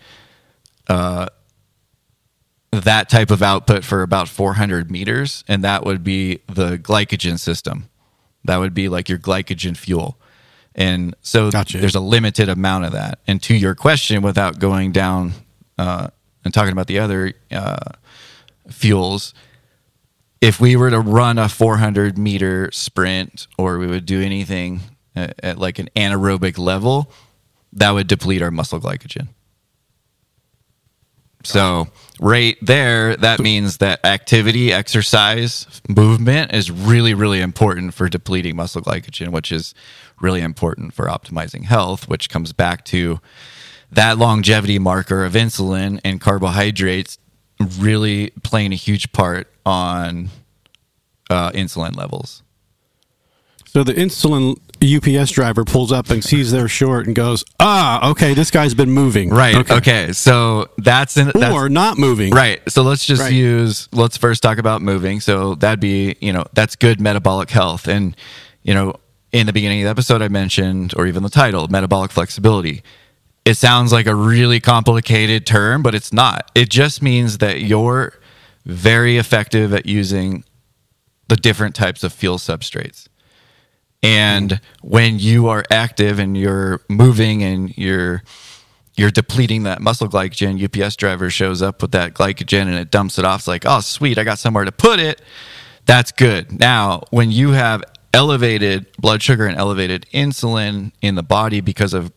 uh, 0.89 1.27
that 2.73 3.09
type 3.09 3.31
of 3.31 3.41
output 3.43 3.85
for 3.85 4.03
about 4.03 4.29
400 4.29 4.91
meters, 4.91 5.45
and 5.47 5.63
that 5.63 5.85
would 5.85 6.03
be 6.03 6.41
the 6.49 6.77
glycogen 6.77 7.39
system. 7.39 7.89
That 8.45 8.57
would 8.57 8.75
be 8.75 8.89
like 8.89 9.09
your 9.09 9.19
glycogen 9.19 9.77
fuel. 9.77 10.19
And 10.75 11.15
so 11.23 11.51
Gotcha. 11.51 11.79
there's 11.79 11.95
a 11.95 12.01
limited 12.01 12.49
amount 12.49 12.85
of 12.85 12.93
that. 12.93 13.21
And 13.27 13.43
to 13.45 13.55
your 13.55 13.75
question, 13.75 14.23
without 14.23 14.59
going 14.59 14.93
down 14.93 15.33
uh, 15.79 16.09
and 16.49 16.55
talking 16.55 16.73
about 16.73 16.87
the 16.87 16.99
other 16.99 17.35
uh, 17.51 17.91
fuels, 18.71 19.35
if 20.41 20.59
we 20.59 20.77
were 20.77 20.89
to 20.89 20.99
run 20.99 21.37
a 21.37 21.47
400 21.47 22.17
meter 22.17 22.71
sprint 22.73 23.47
or 23.59 23.77
we 23.77 23.87
would 23.87 24.07
do 24.07 24.23
anything 24.23 24.81
at, 25.15 25.39
at 25.43 25.59
like 25.59 25.79
an 25.79 25.91
anaerobic 25.95 26.57
level, 26.57 27.13
that 27.75 27.91
would 27.91 28.07
deplete 28.07 28.41
our 28.41 28.51
muscle 28.51 28.81
glycogen. 28.81 29.29
So, 31.45 31.89
right 32.19 32.57
there, 32.63 33.15
that 33.17 33.41
means 33.41 33.77
that 33.77 34.03
activity, 34.07 34.73
exercise, 34.73 35.83
movement 35.87 36.55
is 36.55 36.71
really, 36.71 37.13
really 37.13 37.43
important 37.43 37.93
for 37.93 38.09
depleting 38.09 38.57
muscle 38.57 38.81
glycogen, 38.81 39.29
which 39.33 39.53
is 39.53 39.75
really 40.19 40.41
important 40.41 40.95
for 40.95 41.09
optimizing 41.09 41.65
health, 41.65 42.09
which 42.09 42.31
comes 42.31 42.55
back 42.55 42.87
to 42.87 43.21
that 43.91 44.19
longevity 44.19 44.79
marker 44.79 45.25
of 45.25 45.33
insulin 45.35 46.01
and 46.05 46.21
carbohydrates 46.21 47.19
really 47.79 48.31
playing 48.43 48.73
a 48.73 48.77
huge 48.77 49.13
part 49.13 49.49
on 49.67 50.29
uh, 51.31 51.51
insulin 51.53 51.97
levels. 51.97 52.43
so 53.67 53.83
the 53.85 53.93
insulin 53.95 54.57
UPS 54.81 55.33
driver 55.33 55.65
pulls 55.65 55.91
up 55.91 56.09
and 56.11 56.23
sees 56.23 56.53
they're 56.53 56.69
short 56.69 57.07
and 57.07 57.17
goes, 57.17 57.45
"Ah, 57.59 58.11
okay, 58.11 58.33
this 58.33 58.51
guy's 58.51 58.75
been 58.75 58.91
moving." 58.93 59.31
Right. 59.31 59.69
Okay. 59.69 60.13
So 60.13 60.69
that's 60.79 61.17
in 61.17 61.33
that's, 61.35 61.53
Or 61.53 61.69
not 61.69 61.99
moving. 61.99 62.33
Right. 62.33 62.61
So 62.71 62.83
let's 62.83 63.05
just 63.05 63.23
Right. 63.23 63.33
use 63.33 63.89
let's 63.93 64.17
first 64.17 64.41
talk 64.43 64.59
about 64.59 64.81
moving. 64.81 65.19
So 65.21 65.57
that'd 65.57 65.81
be, 65.81 66.15
you 66.21 66.33
know, 66.33 66.45
that's 66.53 66.77
good 66.77 67.01
metabolic 67.01 67.51
health. 67.51 67.89
And, 67.89 68.15
you 68.63 68.73
know, 68.73 68.95
in 69.33 69.47
the 69.47 69.53
beginning 69.53 69.81
of 69.81 69.87
the 69.87 69.91
episode 69.91 70.23
I 70.23 70.29
mentioned, 70.29 70.95
or 70.97 71.07
even 71.09 71.25
the 71.25 71.29
title, 71.31 71.67
metabolic 71.69 72.13
flexibility. 72.13 72.83
It 73.45 73.55
sounds 73.55 73.93
like 73.93 74.07
a 74.07 74.15
really 74.15 74.61
complicated 74.61 75.47
term, 75.47 75.83
but 75.83 75.95
it's 75.95 76.13
not. 76.13 76.51
It 76.55 76.69
just 76.69 77.01
means 77.01 77.39
that 77.39 77.61
you're 77.63 78.13
very 78.67 79.17
effective 79.17 79.73
at 79.73 79.87
using 79.87 80.45
the 81.29 81.37
different 81.37 81.75
types 81.75 82.05
of 82.05 82.13
fuel 82.13 82.39
substrates. 82.39 83.09
And 84.03 84.61
when 84.83 85.19
you 85.19 85.49
are 85.49 85.65
active 85.71 86.19
and 86.19 86.37
you're 86.37 86.81
moving 86.89 87.43
and 87.43 87.77
you're 87.77 88.23
you're 88.97 89.11
depleting 89.11 89.63
that 89.63 89.81
muscle 89.81 90.09
glycogen, 90.09 90.61
UPS 90.63 90.97
driver 90.97 91.31
shows 91.31 91.63
up 91.63 91.81
with 91.83 91.93
that 91.93 92.15
glycogen 92.15 92.63
and 92.63 92.75
it 92.75 92.91
dumps 92.91 93.17
it 93.17 93.25
off. 93.25 93.41
It's 93.41 93.49
like, 93.49 93.65
oh 93.65 93.81
sweet, 93.81 94.19
I 94.19 94.25
got 94.25 94.39
somewhere 94.39 94.65
to 94.65 94.73
put 94.73 94.99
it. 94.99 95.23
That's 95.87 96.11
good. 96.11 96.59
Now, 96.59 97.05
when 97.11 97.31
you 97.31 97.53
have 97.53 97.85
elevated 98.13 98.87
blood 98.99 99.23
sugar 99.23 99.47
and 99.47 99.57
elevated 99.57 100.07
insulin 100.13 100.93
in 101.01 101.15
the 101.15 101.23
body 101.23 101.61
because 101.61 101.95
of 101.95 102.13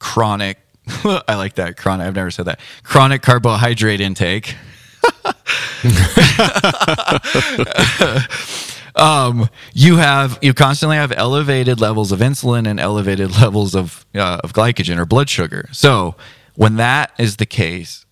chronic 0.00 0.58
I 1.04 1.36
like 1.36 1.54
that 1.54 1.76
chronic 1.76 2.06
I've 2.06 2.16
never 2.16 2.30
said 2.30 2.46
that. 2.46 2.60
Chronic 2.82 3.22
carbohydrate 3.22 4.00
intake. 4.00 4.56
um, 8.96 9.48
you 9.72 9.96
have 9.96 10.38
you 10.42 10.54
constantly 10.54 10.96
have 10.96 11.12
elevated 11.12 11.80
levels 11.80 12.12
of 12.12 12.20
insulin 12.20 12.66
and 12.66 12.80
elevated 12.80 13.40
levels 13.40 13.74
of 13.74 14.04
uh, 14.14 14.40
of 14.42 14.52
glycogen 14.52 14.98
or 14.98 15.06
blood 15.06 15.30
sugar. 15.30 15.68
So 15.72 16.16
when 16.54 16.76
that 16.76 17.12
is 17.18 17.36
the 17.36 17.46
case, 17.46 18.04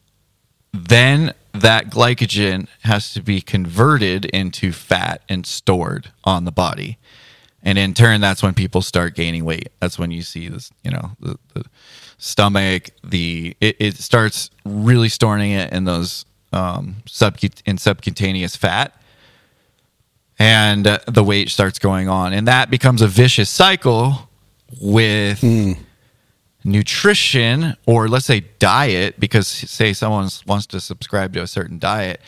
then 0.73 1.35
that 1.53 1.91
glycogen 1.91 2.69
has 2.83 3.13
to 3.15 3.23
be 3.23 3.41
converted 3.41 4.27
into 4.27 4.73
fat 4.73 5.23
and 5.29 5.47
stored 5.47 6.13
on 6.25 6.45
the 6.45 6.53
body. 6.53 6.99
And 7.63 7.79
in 7.79 7.93
turn, 7.95 8.21
that's 8.21 8.43
when 8.43 8.55
people 8.55 8.83
start 8.83 9.15
gaining 9.15 9.45
weight. 9.45 9.71
That's 9.81 9.99
when 9.99 10.11
you 10.11 10.23
see 10.23 10.49
this, 10.49 10.71
you 10.85 10.91
know, 10.91 11.11
the, 11.21 11.39
the 11.55 11.65
stomach, 12.19 12.91
the 13.03 13.57
it, 13.61 13.77
it 13.79 13.97
starts 13.97 14.51
really 14.65 15.09
storing 15.09 15.51
it 15.51 15.73
in 15.73 15.85
those 15.85 16.25
um, 16.53 16.97
subcut- 17.07 17.63
in 17.67 17.79
subcutaneous 17.79 18.57
fat, 18.57 19.01
and 20.39 20.87
uh, 20.87 20.99
the 21.07 21.25
weight 21.25 21.51
starts 21.51 21.79
going 21.79 22.09
on, 22.09 22.33
and 22.33 22.47
that 22.47 22.71
becomes 22.71 23.03
a 23.03 23.09
vicious 23.09 23.51
cycle 23.51 24.29
with 24.81 25.43
nutrition 26.65 27.75
or 27.87 28.09
let's 28.09 28.27
say 28.27 28.41
diet 28.59 29.19
because 29.19 29.47
say 29.49 29.93
someone 29.93 30.29
wants 30.47 30.67
to 30.67 30.81
subscribe 30.81 31.33
to 31.33 31.41
a 31.41 31.47
certain 31.47 31.79
diet 31.79 32.21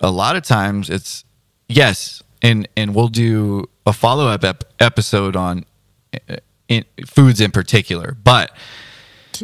a 0.00 0.10
lot 0.10 0.36
of 0.36 0.42
times 0.42 0.88
it's 0.88 1.24
yes 1.68 2.21
and 2.42 2.68
and 2.76 2.94
we'll 2.94 3.08
do 3.08 3.68
a 3.86 3.92
follow-up 3.92 4.44
ep- 4.44 4.64
episode 4.80 5.36
on 5.36 5.64
uh, 6.28 6.36
in, 6.68 6.84
foods 7.06 7.40
in 7.40 7.50
particular 7.50 8.16
but 8.24 8.50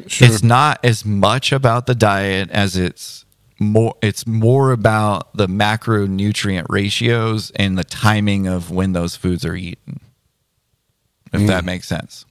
Sure. 0.06 0.28
it's 0.28 0.42
not 0.42 0.84
as 0.84 1.04
much 1.04 1.50
about 1.50 1.87
the 1.87 1.94
diet 1.94 2.50
as 2.50 2.76
it's 2.76 3.24
more 3.58 3.94
it's 4.02 4.26
more 4.26 4.70
about 4.72 5.34
the 5.34 5.46
macronutrient 5.48 6.66
ratios 6.68 7.50
and 7.56 7.76
the 7.78 7.84
timing 7.84 8.46
of 8.46 8.70
when 8.70 8.92
those 8.92 9.16
foods 9.16 9.44
are 9.46 9.56
eaten 9.56 10.00
if 11.32 11.46
that 11.46 11.64
makes 11.64 11.88
sense 11.88 12.24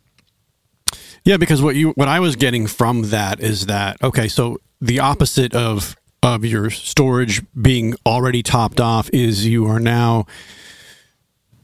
Yeah, 1.25 1.38
because 1.38 1.62
what 1.62 1.75
you 1.75 1.89
what 1.91 2.08
I 2.08 2.19
was 2.21 2.36
getting 2.38 2.67
from 2.67 3.10
that 3.10 3.39
is 3.41 3.65
that 3.65 4.01
okay, 4.01 4.27
so 4.30 4.60
the 4.80 4.99
opposite 5.01 5.53
of 5.53 5.95
of 6.23 6.43
your 6.43 6.69
storage 6.69 7.41
being 7.60 7.95
already 8.06 8.41
topped 8.43 8.80
off 8.82 9.10
is 9.13 9.45
you 9.45 9.65
are 9.67 9.80
now 9.80 10.25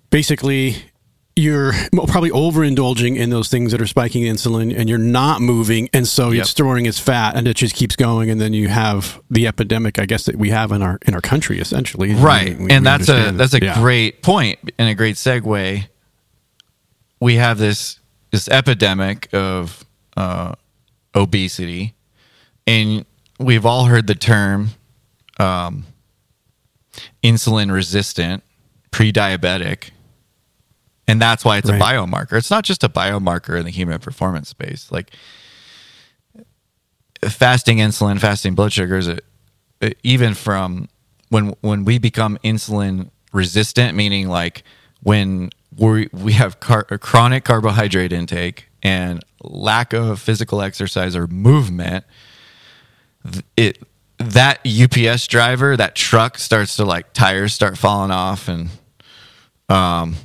basically 0.09 0.75
you're 1.35 1.73
probably 2.07 2.29
overindulging 2.29 3.17
in 3.17 3.31
those 3.31 3.49
things 3.49 3.71
that 3.71 3.81
are 3.81 3.87
spiking 3.87 4.21
insulin 4.23 4.71
and 4.77 4.87
you're 4.87 4.99
not 4.99 5.41
moving 5.41 5.89
and 5.91 6.07
so 6.07 6.29
Yep. 6.29 6.41
it's 6.41 6.49
storing 6.51 6.85
its 6.85 6.99
fat 6.99 7.35
and 7.35 7.47
it 7.47 7.55
just 7.57 7.73
keeps 7.75 7.95
going 7.95 8.29
and 8.29 8.39
then 8.39 8.53
you 8.53 8.67
have 8.67 9.19
the 9.31 9.47
epidemic 9.47 9.97
I 9.97 10.05
guess 10.05 10.25
that 10.25 10.35
we 10.35 10.51
have 10.51 10.71
in 10.71 10.83
our 10.83 10.99
in 11.07 11.15
our 11.15 11.21
country 11.21 11.59
essentially. 11.59 12.13
right 12.13 12.57
We- 12.59 12.65
we 12.65 12.71
and 12.71 12.85
that's 12.85 13.09
a 13.09 13.31
that's 13.31 13.55
a 13.55 13.63
Yeah. 13.63 13.73
great 13.79 14.21
point 14.21 14.59
and 14.77 14.87
a 14.87 14.93
great 14.93 15.15
segue 15.15 15.87
we 17.19 17.35
have 17.35 17.57
this 17.57 17.99
this 18.31 18.47
epidemic 18.47 19.29
of 19.33 19.83
uh, 20.15 20.53
obesity 21.15 21.95
and 22.67 23.05
we've 23.39 23.65
all 23.65 23.85
heard 23.85 24.07
the 24.07 24.15
term 24.15 24.69
um, 25.39 25.85
insulin 27.23 27.71
resistant 27.71 28.43
pre-diabetic 28.91 29.89
and 31.07 31.21
that's 31.21 31.43
why 31.43 31.57
it's 31.57 31.69
Right. 31.69 31.81
a 31.81 31.83
biomarker 31.83 32.33
it's 32.37 32.51
not 32.51 32.63
just 32.63 32.83
a 32.83 32.89
biomarker 32.89 33.57
in 33.57 33.65
the 33.65 33.71
human 33.71 33.99
performance 33.99 34.49
space 34.49 34.91
like 34.91 35.11
fasting 37.27 37.77
insulin 37.77 38.19
fasting 38.19 38.53
blood 38.53 38.71
sugars 38.73 39.07
uh, 39.07 39.17
uh, 39.81 39.89
even 40.03 40.33
from 40.33 40.89
when 41.29 41.55
when 41.61 41.85
we 41.85 41.97
become 41.97 42.37
insulin 42.43 43.09
resistant 43.31 43.95
meaning 43.95 44.27
like 44.27 44.63
when 45.01 45.49
we 45.77 46.09
we 46.13 46.33
have 46.33 46.59
car- 46.59 46.83
chronic 46.83 47.43
carbohydrate 47.45 48.13
intake 48.13 48.67
and 48.83 49.23
lack 49.41 49.93
of 49.93 50.19
physical 50.19 50.61
exercise 50.61 51.15
or 51.15 51.25
movement 51.27 52.03
it 53.57 53.79
that 54.19 54.59
UPS 54.65 55.27
driver 55.27 55.75
that 55.75 55.95
truck 55.95 56.37
starts 56.37 56.77
to 56.77 56.85
like 56.85 57.13
tires 57.13 57.53
start 57.53 57.77
falling 57.77 58.11
off 58.11 58.47
and 58.47 58.69
um, 59.69 60.15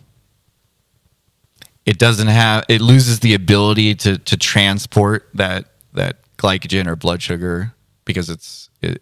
it 1.87 1.99
doesn't 1.99 2.29
have 2.29 2.65
it 2.69 2.81
loses 2.81 3.21
the 3.21 3.35
ability 3.35 3.95
to 3.95 4.19
to 4.19 4.37
transport 4.37 5.29
that 5.35 5.67
that 5.95 6.17
glycogen 6.37 6.87
or 6.87 6.97
blood 6.97 7.23
sugar 7.23 7.73
because 8.05 8.31
it's 8.31 8.69
it, 8.83 9.01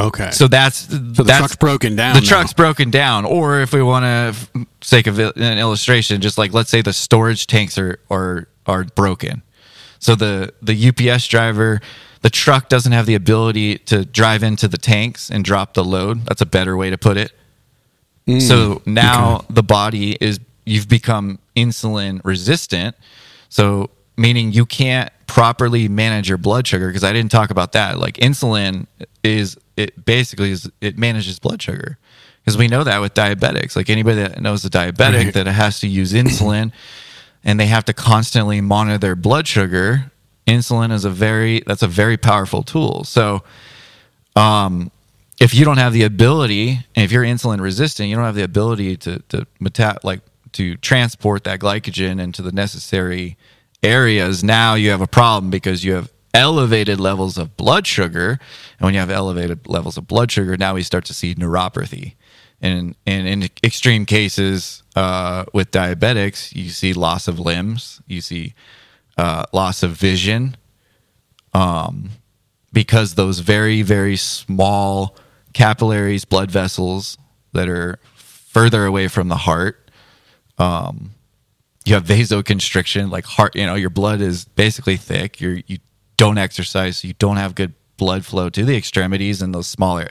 Okay. 0.00 0.30
so 0.30 0.46
that's 0.46 0.76
So 0.88 0.96
the 0.96 1.24
that's, 1.24 1.38
truck's 1.38 1.56
broken 1.56 1.96
down. 1.96 2.14
the 2.14 2.20
now. 2.20 2.26
truck's 2.28 2.52
broken 2.52 2.90
down 2.90 3.24
or 3.24 3.60
if 3.60 3.72
we 3.72 3.82
want 3.82 4.04
to 4.04 4.66
sake 4.80 5.08
of 5.08 5.18
an 5.18 5.58
illustration 5.58 6.20
just 6.20 6.38
like 6.38 6.52
let's 6.52 6.70
say 6.70 6.82
the 6.82 6.92
storage 6.92 7.48
tanks 7.48 7.76
are 7.78 7.98
are 8.08 8.46
are 8.66 8.84
broken 8.84 9.42
so 9.98 10.14
the 10.14 10.52
the 10.62 10.88
ups 10.88 11.26
driver 11.26 11.80
the 12.22 12.30
truck 12.30 12.68
doesn't 12.68 12.92
have 12.92 13.06
the 13.06 13.14
ability 13.14 13.78
to 13.78 14.04
drive 14.04 14.42
into 14.42 14.68
the 14.68 14.78
tanks 14.78 15.30
and 15.30 15.44
drop 15.44 15.74
the 15.74 15.84
load. 15.84 16.24
That's 16.26 16.40
a 16.40 16.46
better 16.46 16.76
way 16.76 16.90
to 16.90 16.98
put 16.98 17.16
it. 17.16 17.32
Mm. 18.26 18.42
So 18.42 18.82
now 18.84 19.44
the 19.48 19.62
body 19.62 20.16
is 20.20 20.40
you've 20.64 20.88
become 20.88 21.38
insulin 21.56 22.20
resistant. 22.24 22.96
So 23.48 23.90
meaning 24.16 24.52
you 24.52 24.66
can't 24.66 25.10
properly 25.26 25.88
manage 25.88 26.28
your 26.28 26.38
blood 26.38 26.66
sugar 26.66 26.88
because 26.88 27.04
i 27.04 27.12
didn't 27.12 27.30
talk 27.30 27.50
about 27.50 27.72
that. 27.72 27.98
Like 27.98 28.14
insulin 28.14 28.86
is 29.22 29.56
it 29.76 30.04
basically 30.04 30.50
is 30.50 30.70
it 30.80 30.98
manages 30.98 31.38
blood 31.38 31.62
sugar. 31.62 31.98
Because 32.44 32.58
we 32.58 32.66
know 32.66 32.82
that 32.84 33.00
with 33.00 33.14
diabetics. 33.14 33.76
Like 33.76 33.90
anybody 33.90 34.22
that 34.22 34.40
knows 34.40 34.64
a 34.64 34.70
diabetic 34.70 35.24
Right. 35.24 35.34
that 35.34 35.46
has 35.46 35.80
to 35.80 35.88
use 35.88 36.12
insulin 36.12 36.72
and 37.44 37.60
they 37.60 37.66
have 37.66 37.84
to 37.86 37.92
constantly 37.92 38.60
monitor 38.60 38.98
their 38.98 39.16
blood 39.16 39.46
sugar 39.46 40.10
insulin 40.48 40.92
is 40.92 41.04
a 41.04 41.10
very 41.10 41.62
that's 41.66 41.82
a 41.82 41.88
very 41.88 42.16
powerful 42.16 42.62
tool 42.64 43.04
so 43.04 43.42
um, 44.36 44.90
if 45.40 45.54
you 45.54 45.64
don't 45.64 45.78
have 45.78 45.92
the 45.92 46.02
ability, 46.04 46.80
if 46.96 47.12
you're 47.12 47.24
insulin 47.24 47.60
resistant, 47.60 48.08
you 48.08 48.16
don't 48.16 48.24
have 48.24 48.34
the 48.34 48.44
ability 48.44 48.96
to 48.98 49.20
to 49.28 49.46
meta- 49.60 49.98
like 50.02 50.20
to 50.52 50.76
transport 50.76 51.44
that 51.44 51.60
glycogen 51.60 52.20
into 52.20 52.42
the 52.42 52.52
necessary 52.52 53.36
areas. 53.82 54.42
Now 54.42 54.74
you 54.74 54.90
have 54.90 55.00
a 55.00 55.06
problem 55.06 55.50
because 55.50 55.84
you 55.84 55.94
have 55.94 56.12
elevated 56.34 57.00
levels 57.00 57.38
of 57.38 57.56
blood 57.56 57.86
sugar, 57.86 58.38
and 58.78 58.86
when 58.86 58.94
you 58.94 59.00
have 59.00 59.10
elevated 59.10 59.66
levels 59.66 59.96
of 59.96 60.06
blood 60.08 60.30
sugar, 60.30 60.56
now 60.56 60.74
we 60.74 60.82
start 60.82 61.04
to 61.06 61.14
see 61.14 61.34
neuropathy. 61.34 62.14
And, 62.60 62.96
and 63.06 63.28
in 63.28 63.48
extreme 63.62 64.04
cases 64.04 64.82
uh, 64.96 65.44
with 65.52 65.70
diabetics, 65.70 66.54
you 66.56 66.70
see 66.70 66.92
loss 66.92 67.28
of 67.28 67.38
limbs, 67.38 68.02
you 68.08 68.20
see 68.20 68.54
uh, 69.18 69.44
loss 69.52 69.82
of 69.82 69.90
vision, 69.90 70.56
because 72.72 73.14
those 73.14 73.40
very 73.40 73.82
very 73.82 74.16
small 74.16 75.16
capillaries 75.52 76.24
blood 76.24 76.50
vessels 76.50 77.18
that 77.52 77.68
are 77.68 77.98
further 78.14 78.84
away 78.86 79.08
from 79.08 79.28
the 79.28 79.36
heart 79.36 79.90
um 80.58 81.10
you 81.88 81.94
have 81.94 82.04
vasoconstriction 82.04 83.10
like 83.10 83.24
heart 83.24 83.56
you 83.56 83.64
know 83.64 83.74
your 83.74 83.90
blood 83.90 84.20
is 84.20 84.44
basically 84.44 84.96
thick. 84.96 85.40
You're 85.40 85.60
you 85.66 85.78
don't 86.18 86.36
exercise 86.38 86.98
so 86.98 87.08
you 87.08 87.14
don't 87.14 87.36
have 87.36 87.54
good 87.54 87.72
blood 87.96 88.24
flow 88.26 88.50
to 88.50 88.64
the 88.64 88.76
extremities 88.76 89.40
and 89.42 89.54
those 89.54 89.66
smaller 89.66 90.08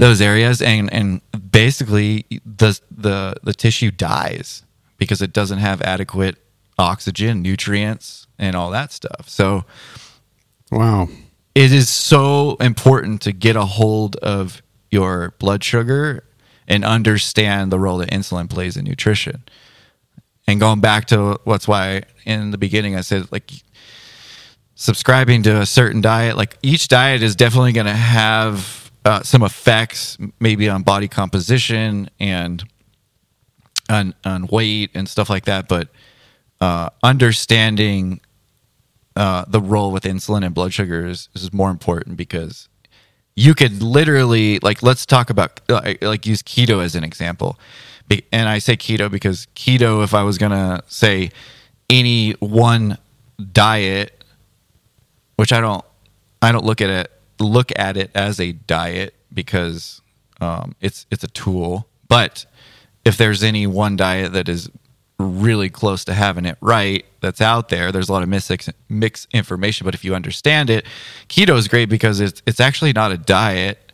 those 0.00 0.20
areas. 0.20 0.60
And 0.60 0.92
and 0.92 1.20
basically 1.50 2.26
the 2.44 2.78
the 2.90 3.34
the 3.42 3.54
tissue 3.54 3.90
dies 3.92 4.64
because 4.96 5.22
it 5.22 5.32
doesn't 5.32 5.58
have 5.58 5.80
adequate 5.82 6.36
oxygen 6.78 7.42
nutrients 7.42 8.26
and 8.38 8.54
all 8.56 8.70
that 8.70 8.92
stuff 8.92 9.28
so 9.28 9.64
Wow. 10.70 11.08
it 11.54 11.72
is 11.72 11.88
so 11.88 12.56
important 12.60 13.22
to 13.22 13.32
get 13.32 13.56
a 13.56 13.64
hold 13.64 14.16
of 14.16 14.62
your 14.90 15.34
blood 15.38 15.64
sugar 15.64 16.24
and 16.66 16.84
understand 16.84 17.72
the 17.72 17.78
role 17.78 17.98
that 17.98 18.10
insulin 18.10 18.48
plays 18.50 18.76
in 18.76 18.84
nutrition. 18.84 19.42
And 20.46 20.60
going 20.60 20.80
back 20.80 21.06
to 21.06 21.38
what's 21.44 21.66
why 21.66 22.02
in 22.24 22.50
the 22.50 22.58
beginning 22.58 22.94
I 22.96 23.00
said 23.00 23.30
like 23.32 23.50
subscribing 24.74 25.42
to 25.44 25.60
a 25.60 25.66
certain 25.66 26.00
diet, 26.00 26.36
like 26.36 26.56
each 26.62 26.88
diet 26.88 27.22
is 27.22 27.34
definitely 27.36 27.72
going 27.72 27.86
to 27.86 27.94
have 27.94 28.90
uh, 29.04 29.22
some 29.22 29.42
effects, 29.42 30.18
maybe 30.40 30.68
on 30.68 30.82
body 30.82 31.08
composition 31.08 32.10
and 32.20 32.64
on 33.88 34.14
on 34.24 34.46
weight 34.48 34.90
and 34.94 35.08
stuff 35.08 35.30
like 35.30 35.46
that. 35.46 35.68
But 35.68 35.88
uh, 36.60 36.90
understanding 37.02 38.20
uh, 39.16 39.44
the 39.48 39.60
role 39.60 39.92
with 39.92 40.04
insulin 40.04 40.44
and 40.44 40.54
blood 40.54 40.72
sugar 40.72 41.06
is, 41.06 41.28
is 41.34 41.52
more 41.52 41.70
important 41.70 42.16
because 42.16 42.68
you 43.34 43.54
could 43.54 43.82
literally 43.82 44.58
like 44.60 44.82
let's 44.82 45.06
talk 45.06 45.30
about 45.30 45.60
like, 45.68 46.02
like 46.02 46.26
use 46.26 46.42
keto 46.42 46.82
as 46.82 46.94
an 46.94 47.04
example. 47.04 47.58
And 48.32 48.48
i 48.48 48.58
say 48.58 48.74
keto 48.74 49.10
because 49.10 49.46
keto 49.54 50.02
if 50.02 50.14
i 50.14 50.22
was 50.22 50.38
gonna 50.38 50.82
say 50.86 51.30
any 51.90 52.32
one 52.40 52.96
diet 53.52 54.24
which 55.36 55.52
i 55.52 55.60
don't 55.60 55.84
i 56.40 56.50
don't 56.50 56.64
look 56.64 56.80
at 56.80 56.88
it 56.88 57.12
look 57.40 57.70
at 57.78 57.96
it 57.96 58.10
as 58.14 58.40
a 58.40 58.52
diet 58.52 59.14
because 59.32 60.00
um, 60.40 60.74
it's 60.80 61.06
it's 61.10 61.24
a 61.24 61.28
tool. 61.28 61.88
But 62.08 62.46
if 63.04 63.16
there's 63.16 63.42
any 63.42 63.66
one 63.66 63.96
diet 63.96 64.32
that 64.32 64.48
is 64.48 64.70
really 65.18 65.68
close 65.68 66.04
to 66.04 66.14
having 66.14 66.44
it 66.44 66.56
right 66.60 67.04
that's 67.20 67.40
out 67.40 67.68
there. 67.68 67.90
There's 67.90 68.08
a 68.08 68.12
lot 68.12 68.22
of 68.22 68.28
mix 68.28 68.50
mix 68.88 69.26
information 69.32 69.84
but 69.84 69.94
if 69.94 70.04
you 70.04 70.14
understand 70.14 70.70
it 70.70 70.86
keto 71.28 71.56
is 71.56 71.68
great 71.68 71.88
because 71.88 72.20
it's 72.20 72.42
it's 72.46 72.60
actually 72.60 72.92
not 72.92 73.12
a 73.12 73.18
diet. 73.18 73.92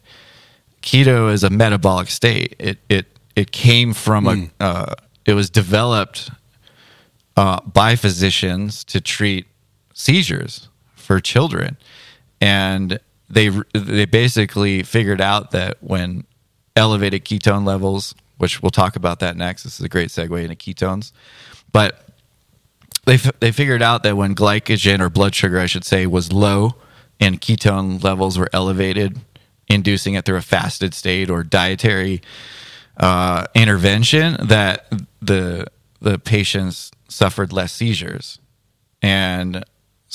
Keto 0.83 1.33
is 1.33 1.43
a 1.43 1.51
metabolic 1.51 2.09
state. 2.09 2.55
It 2.59 2.79
it 2.89 3.07
it 3.37 3.51
came 3.53 3.95
from 3.95 4.27
a 4.27 4.65
uh, 4.65 4.95
it 5.25 5.35
was 5.35 5.51
developed 5.51 6.31
uh, 7.37 7.61
by 7.63 7.97
physicians 7.97 8.85
to 8.85 9.01
treat 9.01 9.47
seizures 9.95 10.69
for 10.95 11.21
children, 11.21 11.77
and 12.41 13.01
they 13.31 13.49
they 13.73 14.05
basically 14.05 14.83
figured 14.83 15.21
out 15.21 15.51
that 15.53 15.79
when 15.81 16.25
elevated 16.77 17.25
ketone 17.25 17.65
levels, 17.65 18.15
which 18.39 18.63
we'll 18.63 18.71
talk 18.71 18.97
about 18.97 19.21
that 19.21 19.37
next. 19.37 19.65
This 19.65 19.79
is 19.79 19.85
a 19.85 19.89
great 19.89 20.09
segue 20.09 20.43
into 20.43 20.57
ketones, 20.57 21.13
but 21.73 22.09
they 23.07 23.15
f- 23.15 23.39
they 23.41 23.53
figured 23.53 23.83
out 23.83 24.03
that 24.03 24.17
when 24.17 24.35
glycogen 24.35 25.01
or 25.01 25.11
blood 25.11 25.35
sugar, 25.35 25.59
I 25.59 25.67
should 25.67 25.85
say, 25.85 26.07
was 26.07 26.33
low 26.33 26.75
and 27.21 27.41
ketone 27.41 28.03
levels 28.03 28.39
were 28.39 28.51
elevated, 28.53 29.21
inducing 29.69 30.15
it 30.15 30.25
through 30.25 30.37
a 30.37 30.43
fasted 30.43 30.95
state 30.95 31.31
or 31.31 31.43
dietary 31.43 32.23
uh, 32.97 33.47
intervention, 33.55 34.37
that 34.47 34.87
the 35.21 35.67
the 36.01 36.19
patients 36.19 36.91
suffered 37.09 37.53
less 37.53 37.73
seizures, 37.73 38.39
and 39.03 39.65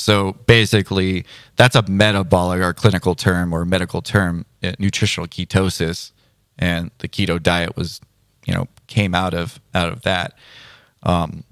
so 0.00 0.32
basically, 0.46 1.26
that's 1.56 1.76
a 1.76 1.82
metabolic 1.82 2.62
or 2.62 2.72
clinical 2.72 3.14
term 3.14 3.52
or 3.52 3.66
medical 3.66 4.00
term, 4.00 4.46
uh, 4.62 4.72
nutritional 4.78 5.26
ketosis, 5.26 6.12
and 6.58 6.90
the 7.00 7.08
keto 7.08 7.42
diet 7.42 7.76
was, 7.76 8.00
you 8.50 8.56
know, 8.56 8.66
came 8.88 9.14
out 9.14 9.32
of 9.32 9.60
out 9.74 9.92
of 9.92 10.02
that. 10.02 10.34
Um, 11.04 11.44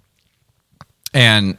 and 1.15 1.57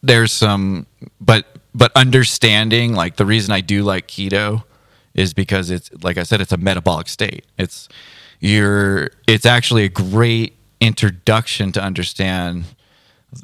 there's 0.00 0.32
some, 0.32 0.86
but 1.20 1.44
but 1.74 1.90
understanding 1.96 2.94
like 2.94 3.16
the 3.16 3.26
reason 3.26 3.52
I 3.52 3.60
do 3.60 3.82
like 3.82 4.06
keto 4.06 4.62
is 5.12 5.34
because 5.34 5.72
it's 5.72 5.90
like 6.04 6.18
I 6.18 6.22
said, 6.22 6.40
it's 6.40 6.52
a 6.52 6.56
metabolic 6.56 7.08
state. 7.08 7.46
It's 7.58 7.88
you're 8.38 9.10
it's 9.26 9.44
actually 9.44 9.82
a 9.82 9.88
great 9.88 10.56
introduction 10.80 11.72
to 11.72 11.82
understand 11.82 12.64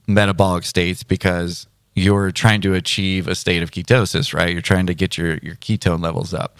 metabolic 0.06 0.62
states 0.62 1.02
because 1.02 1.66
you're 1.96 2.30
trying 2.30 2.60
to 2.60 2.74
achieve 2.74 3.26
a 3.26 3.34
state 3.34 3.64
of 3.64 3.72
ketosis, 3.72 4.32
right? 4.32 4.52
You're 4.52 4.62
trying 4.62 4.86
to 4.86 4.94
get 4.94 5.18
your 5.18 5.38
your 5.38 5.56
ketone 5.56 6.00
levels 6.00 6.32
up, 6.32 6.56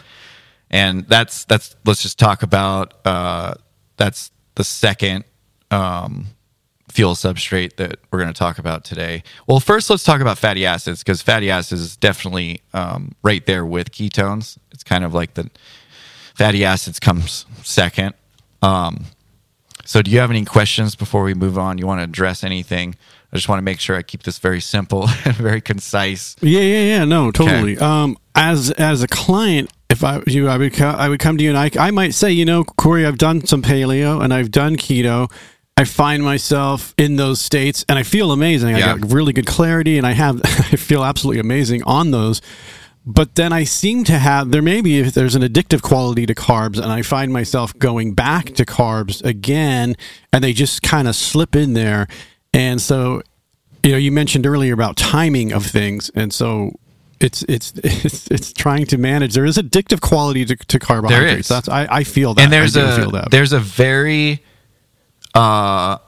and 0.72 1.06
that's 1.06 1.44
that's. 1.44 1.76
Let's 1.84 2.02
just 2.02 2.18
talk 2.18 2.42
about 2.42 2.94
uh, 3.04 3.54
that's 3.96 4.30
the 4.54 4.64
second 4.64 5.24
um, 5.70 6.26
fuel 6.90 7.14
substrate 7.14 7.76
that 7.76 7.98
we're 8.10 8.20
going 8.20 8.32
to 8.32 8.38
talk 8.38 8.58
about 8.58 8.84
today. 8.84 9.22
Well, 9.46 9.60
first 9.60 9.90
let's 9.90 10.04
talk 10.04 10.20
about 10.20 10.38
fatty 10.38 10.64
acids 10.64 11.02
because 11.02 11.22
fatty 11.22 11.50
acids 11.50 11.80
is 11.80 11.96
definitely 11.96 12.60
um, 12.72 13.12
right 13.22 13.44
there 13.46 13.66
with 13.66 13.90
ketones. 13.90 14.58
It's 14.72 14.84
kind 14.84 15.04
of 15.04 15.12
like 15.12 15.34
the 15.34 15.50
fatty 16.34 16.64
acids 16.64 17.00
comes 17.00 17.46
second. 17.62 18.14
Um, 18.62 19.06
so, 19.84 20.00
do 20.00 20.10
you 20.10 20.18
have 20.20 20.30
any 20.30 20.44
questions 20.44 20.94
before 20.94 21.24
we 21.24 21.34
move 21.34 21.58
on? 21.58 21.76
You 21.76 21.86
want 21.86 22.00
to 22.00 22.04
address 22.04 22.42
anything? 22.42 22.96
I 23.34 23.38
just 23.38 23.48
want 23.48 23.58
to 23.58 23.64
make 23.64 23.80
sure 23.80 23.96
I 23.96 24.02
keep 24.02 24.22
this 24.22 24.38
very 24.38 24.60
simple 24.60 25.08
and 25.24 25.34
very 25.34 25.60
concise. 25.60 26.36
Yeah, 26.40 26.60
yeah, 26.60 26.82
yeah. 26.98 27.04
No, 27.04 27.32
totally. 27.32 27.76
Um, 27.78 28.16
as 28.36 28.70
as 28.72 29.02
a 29.02 29.08
client, 29.08 29.70
if 29.90 30.04
I 30.04 30.22
you, 30.26 30.48
I 30.48 30.56
would 30.56 30.72
co- 30.74 30.86
I 30.88 31.08
would 31.08 31.18
come 31.18 31.36
to 31.38 31.42
you 31.44 31.50
and 31.50 31.58
I 31.58 31.70
I 31.78 31.90
might 31.90 32.14
say, 32.14 32.30
you 32.30 32.44
know, 32.44 32.62
Corey, 32.64 33.04
I've 33.04 33.18
done 33.18 33.44
some 33.46 33.60
paleo 33.62 34.22
and 34.22 34.32
I've 34.32 34.50
done 34.52 34.76
keto. 34.76 35.30
I 35.76 35.82
find 35.84 36.22
myself 36.22 36.94
in 36.96 37.16
those 37.16 37.40
states 37.40 37.84
and 37.88 37.98
I 37.98 38.04
feel 38.04 38.30
amazing. 38.30 38.76
I 38.76 38.78
Yeah. 38.78 38.96
got 38.98 39.12
really 39.12 39.32
good 39.32 39.46
clarity 39.46 39.98
and 39.98 40.06
I 40.06 40.12
have 40.12 40.40
I 40.44 40.76
feel 40.76 41.02
absolutely 41.02 41.40
amazing 41.40 41.82
on 41.82 42.12
those. 42.12 42.40
but 43.06 43.34
then 43.34 43.52
I 43.52 43.64
seem 43.64 44.04
to 44.04 44.18
have 44.18 44.50
there 44.52 44.62
may 44.62 44.80
be 44.80 45.00
if 45.00 45.12
there's 45.12 45.34
an 45.34 45.42
addictive 45.42 45.82
quality 45.82 46.24
to 46.26 46.34
carbs, 46.34 46.76
and 46.78 46.86
I 46.92 47.02
find 47.02 47.32
myself 47.32 47.76
going 47.78 48.14
back 48.14 48.54
to 48.54 48.64
carbs 48.64 49.22
again, 49.24 49.96
and 50.32 50.42
they 50.44 50.52
just 50.52 50.82
kind 50.82 51.08
of 51.08 51.14
slip 51.16 51.54
in 51.56 51.74
there. 51.74 52.06
And 52.54 52.80
so, 52.80 53.20
you 53.82 53.92
know, 53.92 53.98
you 53.98 54.10
mentioned 54.12 54.46
earlier 54.46 54.72
about 54.72 54.96
timing 54.96 55.52
of 55.52 55.66
things, 55.66 56.10
and 56.14 56.32
so 56.32 56.72
it's 57.20 57.42
it's 57.48 57.72
it's, 57.84 58.28
it's 58.30 58.52
trying 58.52 58.86
to 58.86 58.96
manage. 58.98 59.34
There 59.34 59.44
is 59.44 59.58
addictive 59.58 60.00
quality 60.00 60.44
to, 60.46 60.56
to 60.56 60.78
carbohydrates. 60.78 61.30
There 61.30 61.38
is. 61.40 61.48
That's 61.48 61.68
I, 61.68 61.86
I 61.90 62.04
feel 62.04 62.32
that. 62.34 62.42
and 62.42 62.52
there's 62.52 62.76
a 62.76 62.96
feel 62.96 63.10
that. 63.10 63.30
there's 63.30 63.52
a 63.52 63.58
very 63.60 64.42
uh 65.34 65.98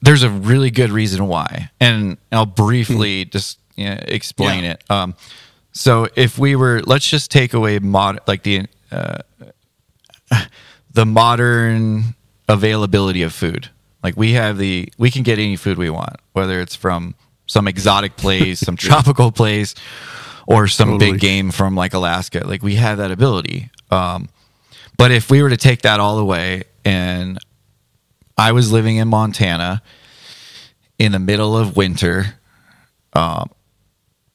there's 0.00 0.22
a 0.22 0.30
really 0.30 0.70
good 0.70 0.90
reason 0.90 1.28
why 1.28 1.70
and 1.78 2.16
i'll 2.32 2.46
briefly 2.46 3.24
just 3.26 3.58
you 3.76 3.84
know, 3.84 3.98
explain 4.08 4.60
Hmm. 4.60 4.64
Yeah. 4.64 4.70
it 4.72 4.84
um 4.90 5.14
so 5.72 6.08
if 6.16 6.38
we 6.38 6.56
were 6.56 6.80
let's 6.86 7.06
just 7.08 7.30
take 7.30 7.52
away 7.52 7.78
mod 7.80 8.20
like 8.26 8.42
the 8.44 8.66
uh 8.90 9.18
the 10.94 11.04
modern 11.06 12.14
availability 12.48 13.22
of 13.22 13.32
food 13.34 13.68
like 14.02 14.16
we 14.16 14.32
have 14.32 14.58
the 14.58 14.92
we 14.98 15.10
can 15.10 15.22
get 15.22 15.38
any 15.38 15.56
food 15.56 15.78
we 15.78 15.90
want 15.90 16.16
whether 16.32 16.60
it's 16.60 16.74
from 16.74 17.14
some 17.46 17.68
exotic 17.68 18.16
place 18.16 18.60
some 18.60 18.76
tropical 18.88 19.30
place 19.32 19.74
or 20.46 20.68
some 20.68 20.92
Totally. 20.92 21.12
big 21.12 21.20
game 21.20 21.50
from 21.50 21.74
like 21.74 21.94
alaska 21.94 22.46
like 22.46 22.62
we 22.62 22.74
have 22.76 22.98
that 22.98 23.10
ability 23.10 23.70
um 23.90 24.28
but 24.96 25.10
if 25.10 25.30
we 25.30 25.42
were 25.42 25.50
to 25.50 25.56
take 25.56 25.82
that 25.82 26.00
all 26.00 26.18
away 26.18 26.64
and 26.84 27.38
I 28.36 28.52
was 28.52 28.72
living 28.72 28.96
in 28.96 29.08
Montana 29.08 29.82
in 30.98 31.12
the 31.12 31.18
middle 31.18 31.56
of 31.56 31.76
winter, 31.76 32.34
um, 33.12 33.50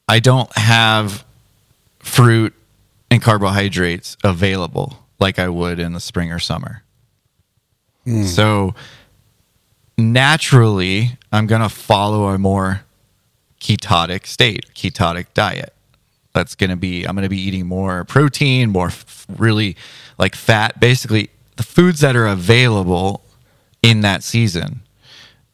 I 0.08 0.20
don't 0.20 0.52
have 0.58 1.26
fruit 2.00 2.54
and 3.10 3.22
carbohydrates 3.22 4.18
available 4.24 5.06
like 5.20 5.40
I 5.40 5.50
would 5.50 5.80
in 5.80 5.94
the 5.94 6.00
spring 6.00 6.32
or 6.32 6.40
summer. 6.40 6.84
So 8.26 8.74
naturally, 9.98 11.18
I'm 11.32 11.48
going 11.48 11.62
to 11.62 11.70
follow 11.70 12.28
a 12.28 12.38
more 12.38 12.82
ketotic 13.60 14.26
state, 14.26 14.66
ketotic 14.74 15.28
diet. 15.34 15.74
That's 16.34 16.56
going 16.56 16.70
to 16.70 16.76
be, 16.76 17.06
I'm 17.06 17.16
going 17.16 17.24
to 17.24 17.30
be 17.30 17.42
eating 17.42 17.66
more 17.66 18.04
protein, 18.04 18.70
more 18.70 18.88
f- 18.88 19.26
really 19.38 19.76
like 20.20 20.36
fat, 20.36 20.80
basically 20.80 21.30
the 21.56 21.64
foods 21.64 22.02
that 22.02 22.16
are 22.16 22.28
available 22.28 23.24
in 23.82 24.02
that 24.02 24.24
season. 24.24 24.82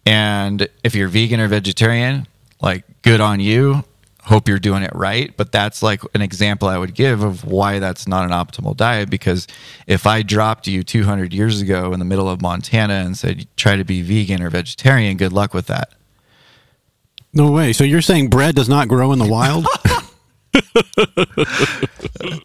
And 0.05 0.67
if 0.83 0.95
you're 0.95 1.07
vegan 1.07 1.39
or 1.39 1.47
vegetarian, 1.47 2.27
like 2.61 2.83
good 3.01 3.21
on 3.21 3.39
you. 3.39 3.83
Hope 4.25 4.47
you're 4.47 4.59
doing 4.59 4.83
it 4.83 4.91
right. 4.95 5.35
But 5.35 5.51
that's 5.51 5.83
like 5.83 6.01
an 6.15 6.21
example 6.21 6.67
I 6.69 6.77
would 6.77 6.93
give 6.95 7.21
of 7.23 7.43
why 7.43 7.79
that's 7.79 8.07
not 8.07 8.23
an 8.25 8.31
optimal 8.31 8.75
diet. 8.75 9.09
Because 9.09 9.47
if 9.85 10.07
I 10.07 10.21
dropped 10.21 10.67
you 10.67 10.81
200 10.83 11.33
years 11.33 11.61
ago 11.61 11.91
in 11.93 11.99
the 11.99 12.05
middle 12.05 12.29
of 12.29 12.41
Montana 12.41 12.93
and 13.05 13.17
said, 13.17 13.47
try 13.57 13.75
to 13.75 13.83
be 13.83 14.01
vegan 14.01 14.41
or 14.41 14.49
vegetarian, 14.49 15.17
good 15.17 15.33
luck 15.33 15.53
with 15.53 15.67
that. 15.67 15.91
no 17.33 17.51
way. 17.51 17.73
So 17.73 17.83
you're 17.83 18.01
saying 18.01 18.29
bread 18.29 18.55
does 18.55 18.69
not 18.69 18.87
grow 18.87 19.11
in 19.11 19.19
the 19.19 19.27
wild? 19.27 19.67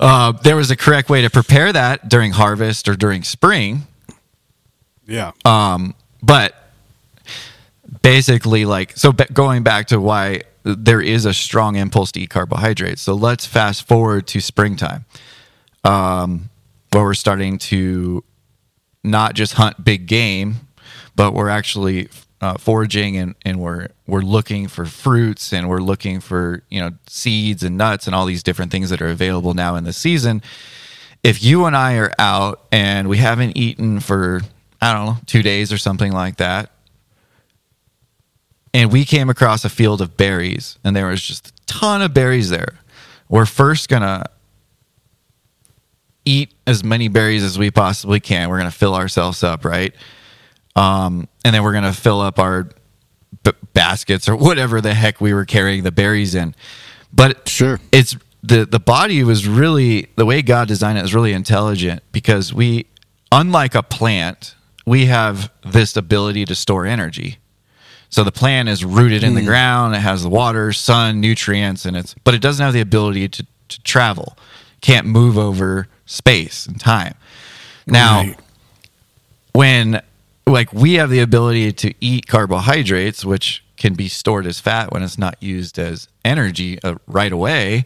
Uh, 0.00 0.32
there 0.32 0.56
was 0.56 0.72
a 0.72 0.76
correct 0.76 1.08
way 1.08 1.22
to 1.22 1.30
prepare 1.30 1.72
that 1.72 2.08
during 2.08 2.32
harvest 2.32 2.88
or 2.88 2.96
during 2.96 3.22
spring. 3.22 3.86
yeah. 5.06 5.30
Um, 5.44 5.94
but 6.20 6.54
basically, 8.02 8.64
like, 8.64 8.96
so 8.96 9.12
going 9.12 9.62
back 9.62 9.86
to 9.88 10.00
why 10.00 10.42
there 10.64 11.00
is 11.00 11.26
a 11.26 11.34
strong 11.34 11.76
impulse 11.76 12.10
to 12.12 12.20
eat 12.20 12.30
carbohydrates. 12.30 13.02
So 13.02 13.14
let's 13.14 13.46
fast 13.46 13.86
forward 13.86 14.26
to 14.28 14.40
springtime, 14.40 15.04
um, 15.84 16.48
where 16.90 17.04
we're 17.04 17.14
starting 17.14 17.58
to 17.58 18.24
not 19.02 19.34
just 19.34 19.54
hunt 19.54 19.84
big 19.84 20.06
game, 20.06 20.54
but 21.14 21.34
we're 21.34 21.50
actually 21.50 22.08
uh, 22.40 22.58
foraging 22.58 23.16
and, 23.16 23.34
and 23.42 23.60
we're 23.60 23.88
we're 24.06 24.20
looking 24.20 24.68
for 24.68 24.84
fruits 24.84 25.52
and 25.52 25.68
we're 25.68 25.80
looking 25.80 26.20
for 26.20 26.62
you 26.68 26.80
know 26.80 26.90
seeds 27.06 27.62
and 27.62 27.78
nuts 27.78 28.06
and 28.06 28.14
all 28.14 28.26
these 28.26 28.42
different 28.42 28.72
things 28.72 28.90
that 28.90 29.00
are 29.00 29.08
available 29.08 29.54
now 29.54 29.76
in 29.76 29.84
the 29.84 29.92
season. 29.92 30.42
If 31.22 31.42
you 31.42 31.64
and 31.64 31.76
I 31.76 31.96
are 31.96 32.12
out 32.18 32.66
and 32.70 33.08
we 33.08 33.18
haven't 33.18 33.56
eaten 33.56 34.00
for 34.00 34.42
I 34.80 34.92
don't 34.92 35.06
know 35.06 35.16
two 35.26 35.42
days 35.42 35.72
or 35.72 35.78
something 35.78 36.12
like 36.12 36.36
that, 36.36 36.70
and 38.74 38.92
we 38.92 39.04
came 39.06 39.30
across 39.30 39.64
a 39.64 39.68
field 39.70 40.00
of 40.02 40.16
berries 40.16 40.78
and 40.84 40.94
there 40.94 41.06
was 41.06 41.22
just 41.22 41.48
a 41.48 41.52
ton 41.66 42.02
of 42.02 42.12
berries 42.12 42.50
there, 42.50 42.74
we're 43.28 43.46
first 43.46 43.88
gonna 43.88 44.24
eat 46.24 46.52
as 46.66 46.82
many 46.82 47.08
berries 47.08 47.42
as 47.44 47.58
we 47.58 47.70
possibly 47.70 48.20
can. 48.20 48.48
We're 48.48 48.58
gonna 48.58 48.70
fill 48.70 48.94
ourselves 48.94 49.42
up, 49.42 49.64
right? 49.64 49.94
um, 50.76 51.28
and 51.44 51.54
then 51.54 51.62
we're 51.62 51.72
gonna 51.72 51.92
fill 51.92 52.20
up 52.20 52.40
our 52.40 52.68
b- 53.44 53.52
baskets 53.74 54.28
or 54.28 54.34
whatever 54.34 54.80
the 54.80 54.92
heck 54.92 55.20
we 55.20 55.32
were 55.32 55.44
carrying 55.44 55.84
the 55.84 55.92
berries 55.92 56.34
in. 56.34 56.52
But 57.12 57.48
Sure. 57.48 57.78
it's 57.92 58.16
the 58.42 58.66
the 58.66 58.80
body 58.80 59.22
was 59.22 59.46
really 59.46 60.08
the 60.16 60.26
way 60.26 60.42
God 60.42 60.66
designed 60.66 60.98
it 60.98 61.04
is 61.04 61.14
really 61.14 61.32
intelligent 61.32 62.02
because 62.10 62.52
we, 62.52 62.86
unlike 63.30 63.76
a 63.76 63.84
plant, 63.84 64.56
we 64.84 65.06
have 65.06 65.48
this 65.64 65.96
ability 65.96 66.44
to 66.46 66.56
store 66.56 66.86
energy. 66.86 67.38
So 68.14 68.22
the 68.22 68.30
plant 68.30 68.68
is 68.68 68.84
rooted 68.84 69.24
in 69.24 69.34
the 69.34 69.42
ground. 69.42 69.96
It 69.96 69.98
has 69.98 70.22
the 70.22 70.28
water, 70.28 70.72
sun, 70.72 71.20
nutrients, 71.20 71.84
and 71.84 71.96
it's 71.96 72.14
but 72.22 72.32
it 72.32 72.40
doesn't 72.40 72.64
have 72.64 72.72
the 72.72 72.80
ability 72.80 73.28
to 73.28 73.46
to 73.70 73.82
travel. 73.82 74.38
Can't 74.80 75.04
move 75.08 75.36
over 75.36 75.88
space 76.06 76.64
and 76.64 76.78
time. 76.78 77.16
Now, 77.88 78.18
Right. 78.20 78.38
when 79.52 80.00
like 80.46 80.72
we 80.72 80.94
have 80.94 81.10
the 81.10 81.18
ability 81.18 81.72
to 81.72 81.92
eat 82.00 82.28
carbohydrates 82.28 83.24
which 83.24 83.64
can 83.76 83.94
be 83.94 84.06
stored 84.06 84.46
as 84.46 84.60
fat 84.60 84.92
when 84.92 85.02
it's 85.02 85.18
not 85.18 85.42
used 85.42 85.76
as 85.76 86.06
energy 86.24 86.80
uh, 86.84 86.94
right 87.08 87.32
away 87.32 87.84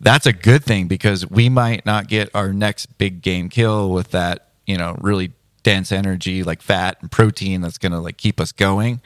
that's 0.00 0.26
a 0.26 0.32
good 0.32 0.64
thing 0.64 0.88
because 0.88 1.30
we 1.30 1.48
might 1.48 1.86
not 1.86 2.08
get 2.08 2.28
our 2.34 2.52
next 2.52 2.86
big 2.98 3.22
game 3.22 3.48
kill 3.48 3.88
with 3.90 4.10
that 4.10 4.48
you 4.66 4.76
know 4.76 4.96
really 5.00 5.30
dense 5.62 5.92
energy 5.92 6.42
like 6.42 6.60
fat 6.60 6.96
and 7.02 7.12
protein 7.12 7.60
that's 7.60 7.78
going 7.78 7.92
to 7.92 8.00
like 8.00 8.16
keep 8.16 8.40
us 8.40 8.50
going 8.50 9.00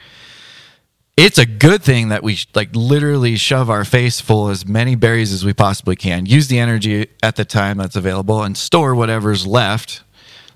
it's 1.17 1.37
a 1.37 1.45
good 1.45 1.81
thing 1.81 2.09
that 2.09 2.23
we 2.23 2.37
like 2.53 2.75
literally 2.75 3.37
shove 3.37 3.69
our 3.69 3.85
face 3.85 4.19
full 4.19 4.49
as 4.49 4.67
many 4.67 4.95
berries 4.95 5.31
as 5.31 5.45
we 5.45 5.53
possibly 5.53 5.95
can. 5.95 6.25
Use 6.25 6.47
the 6.47 6.59
energy 6.59 7.07
at 7.23 7.37
the 7.37 7.45
time 7.45 7.77
that's 7.77 7.95
available 7.95 8.43
and 8.43 8.57
store 8.57 8.93
whatever's 8.95 9.47
left. 9.47 10.03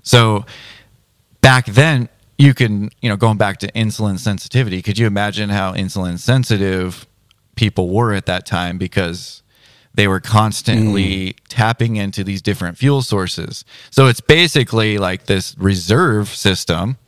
So 0.02 0.44
back 1.40 1.66
then 1.66 2.08
you 2.36 2.52
can 2.52 2.90
you 3.00 3.08
know 3.08 3.16
going 3.16 3.38
back 3.38 3.58
to 3.58 3.72
insulin 3.72 4.18
sensitivity 4.18 4.82
could 4.82 4.98
you 4.98 5.06
imagine 5.06 5.48
how 5.48 5.72
insulin 5.72 6.18
sensitive 6.18 7.06
people 7.54 7.88
were 7.88 8.12
at 8.12 8.26
that 8.26 8.46
time 8.46 8.78
because 8.78 9.42
they 9.94 10.06
were 10.06 10.20
constantly 10.20 11.30
hmm. 11.30 11.36
tapping 11.48 11.96
into 11.96 12.22
these 12.22 12.42
different 12.42 12.76
fuel 12.76 13.00
sources? 13.00 13.64
So 13.90 14.08
it's 14.08 14.20
basically 14.20 14.98
like 14.98 15.24
this 15.24 15.56
reserve 15.58 16.28
system 16.28 16.98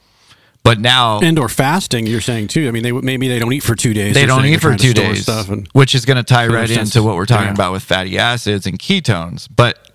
but 0.64 0.78
now 0.78 1.20
and 1.20 1.38
or 1.38 1.48
fasting, 1.48 2.06
you're 2.06 2.20
saying 2.20 2.48
too. 2.48 2.68
I 2.68 2.70
mean, 2.70 2.82
they 2.82 2.92
maybe 2.92 3.28
they 3.28 3.38
don't 3.38 3.52
eat 3.52 3.62
for 3.62 3.74
two 3.74 3.92
days. 3.94 4.14
they 4.14 4.26
don't 4.26 4.44
eat 4.46 4.60
for 4.60 4.76
two 4.76 4.92
days, 4.94 5.22
Stuff 5.22 5.48
and, 5.48 5.68
which 5.72 5.94
is 5.94 6.04
going 6.04 6.18
to 6.18 6.22
tie 6.22 6.46
right 6.46 6.68
sense. 6.68 6.94
into 6.94 7.02
what 7.06 7.16
we're 7.16 7.26
talking 7.26 7.46
Yeah. 7.48 7.54
about 7.54 7.72
with 7.72 7.82
fatty 7.82 8.16
acids 8.18 8.66
and 8.66 8.78
ketones. 8.78 9.48
But 9.54 9.90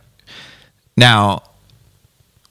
now, 0.96 1.44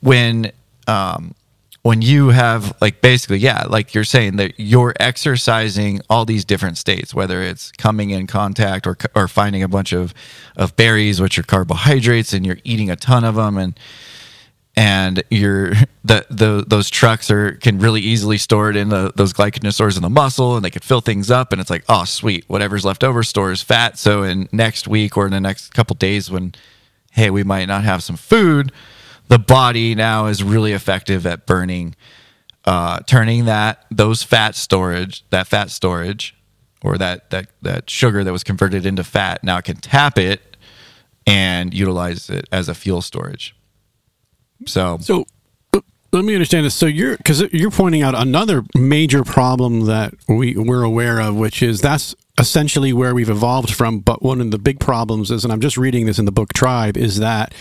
when 0.00 0.52
um, 0.87 1.35
when 1.83 2.02
you 2.02 2.29
have 2.31 2.74
like 2.81 3.00
basically, 3.00 3.38
yeah, 3.38 3.64
like 3.68 3.94
you're 3.94 4.05
saying 4.05 4.37
that 4.37 4.55
you're 4.59 4.94
exercising 4.98 6.00
all 6.11 6.24
these 6.24 6.44
different 6.44 6.79
states, 6.79 7.14
whether 7.14 7.42
it's 7.42 7.70
coming 7.72 8.11
in 8.11 8.26
contact 8.26 8.87
or 8.87 8.96
or 9.14 9.29
finding 9.29 9.62
a 9.62 9.68
bunch 9.68 9.92
of 9.92 10.14
of 10.57 10.74
berries, 10.76 11.20
which 11.20 11.38
are 11.38 11.42
carbohydrates, 11.42 12.33
and 12.33 12.46
you're 12.46 12.59
eating 12.64 12.90
a 12.90 12.96
ton 12.96 13.24
of 13.24 13.35
them, 13.35 13.57
and 13.59 13.79
and 14.76 15.22
you're 15.30 15.70
the, 16.04 16.26
the 16.30 16.64
those 16.66 16.90
trucks 16.90 17.30
are 17.30 17.52
can 17.52 17.78
really 17.78 18.00
easily 18.00 18.38
store 18.38 18.70
it 18.70 18.76
in 18.76 18.90
the, 18.90 19.12
those 19.16 19.32
glycogen 19.32 19.72
stores 19.72 19.96
in 19.96 20.02
the 20.02 20.10
muscle 20.10 20.56
and 20.56 20.64
they 20.64 20.70
can 20.70 20.82
fill 20.82 21.00
things 21.00 21.30
up 21.30 21.52
and 21.52 21.60
it's 21.60 21.70
like 21.70 21.84
oh 21.88 22.04
sweet 22.04 22.44
whatever's 22.48 22.84
left 22.84 23.02
over 23.02 23.22
stores 23.22 23.62
fat. 23.62 23.98
So 23.98 24.22
in 24.22 24.48
next 24.52 24.86
week 24.86 25.16
or 25.16 25.26
in 25.26 25.32
the 25.32 25.40
next 25.40 25.74
couple 25.74 25.96
days 25.96 26.30
when 26.30 26.54
hey 27.12 27.30
we 27.30 27.42
might 27.42 27.66
not 27.66 27.84
have 27.84 28.02
some 28.02 28.16
food 28.16 28.70
the 29.28 29.38
body 29.38 29.94
now 29.94 30.26
is 30.26 30.42
really 30.42 30.72
effective 30.72 31.26
at 31.26 31.46
burning 31.46 31.96
uh, 32.64 33.00
turning 33.06 33.44
that 33.44 33.86
those 33.90 34.22
fat 34.22 34.54
storage 34.54 35.28
that 35.30 35.46
fat 35.46 35.70
storage 35.70 36.36
or 36.82 36.98
that 36.98 37.30
that 37.30 37.48
that 37.62 37.88
sugar 37.88 38.22
that 38.22 38.32
was 38.32 38.44
converted 38.44 38.84
into 38.84 39.02
fat 39.02 39.42
now 39.42 39.56
it 39.56 39.64
can 39.64 39.76
tap 39.76 40.18
it 40.18 40.56
and 41.26 41.74
utilize 41.74 42.28
it 42.30 42.46
as 42.52 42.68
a 42.68 42.74
fuel 42.74 43.02
storage 43.02 43.56
so 44.64 44.98
So 45.00 45.24
uh, 45.74 45.80
let 46.12 46.24
me 46.24 46.34
understand 46.34 46.64
this. 46.66 46.74
So 46.74 46.86
you're 46.86 47.16
because 47.16 47.42
you're 47.52 47.70
pointing 47.70 48.02
out 48.02 48.14
another 48.14 48.64
major 48.74 49.22
problem 49.24 49.86
that 49.86 50.14
we 50.28 50.54
we're 50.56 50.82
aware 50.82 51.20
of, 51.20 51.34
which 51.36 51.62
is 51.62 51.80
that's 51.80 52.14
essentially 52.38 52.92
where 52.92 53.14
we've 53.14 53.30
evolved 53.30 53.70
from. 53.74 54.00
But 54.00 54.22
one 54.22 54.40
of 54.40 54.50
the 54.50 54.58
big 54.58 54.78
problems 54.80 55.30
is, 55.30 55.44
and 55.44 55.52
I'm 55.52 55.60
just 55.60 55.76
reading 55.76 56.06
this 56.06 56.18
in 56.18 56.24
the 56.24 56.32
book 56.32 56.52
Tribe, 56.52 56.96
is 56.96 57.18
that 57.18 57.52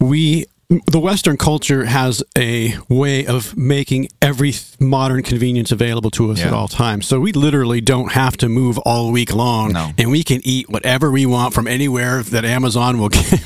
we 0.00 0.44
the 0.88 0.98
Western 0.98 1.36
culture 1.36 1.84
has 1.84 2.24
a 2.36 2.76
way 2.88 3.24
of 3.24 3.56
making 3.56 4.08
every 4.20 4.52
modern 4.80 5.22
convenience 5.22 5.70
available 5.70 6.10
to 6.10 6.32
us 6.32 6.40
Yeah. 6.40 6.48
at 6.48 6.52
all 6.52 6.66
times. 6.66 7.06
So 7.06 7.20
we 7.20 7.30
literally 7.30 7.80
don't 7.80 8.10
have 8.12 8.36
to 8.38 8.48
move 8.48 8.76
all 8.78 9.12
week 9.12 9.32
long, 9.32 9.72
No. 9.74 9.92
and 9.96 10.10
we 10.10 10.24
can 10.24 10.40
eat 10.42 10.68
whatever 10.68 11.12
we 11.12 11.24
want 11.24 11.54
from 11.54 11.68
anywhere 11.68 12.24
that 12.24 12.44
Amazon 12.44 12.98
will 12.98 13.08
get. 13.10 13.40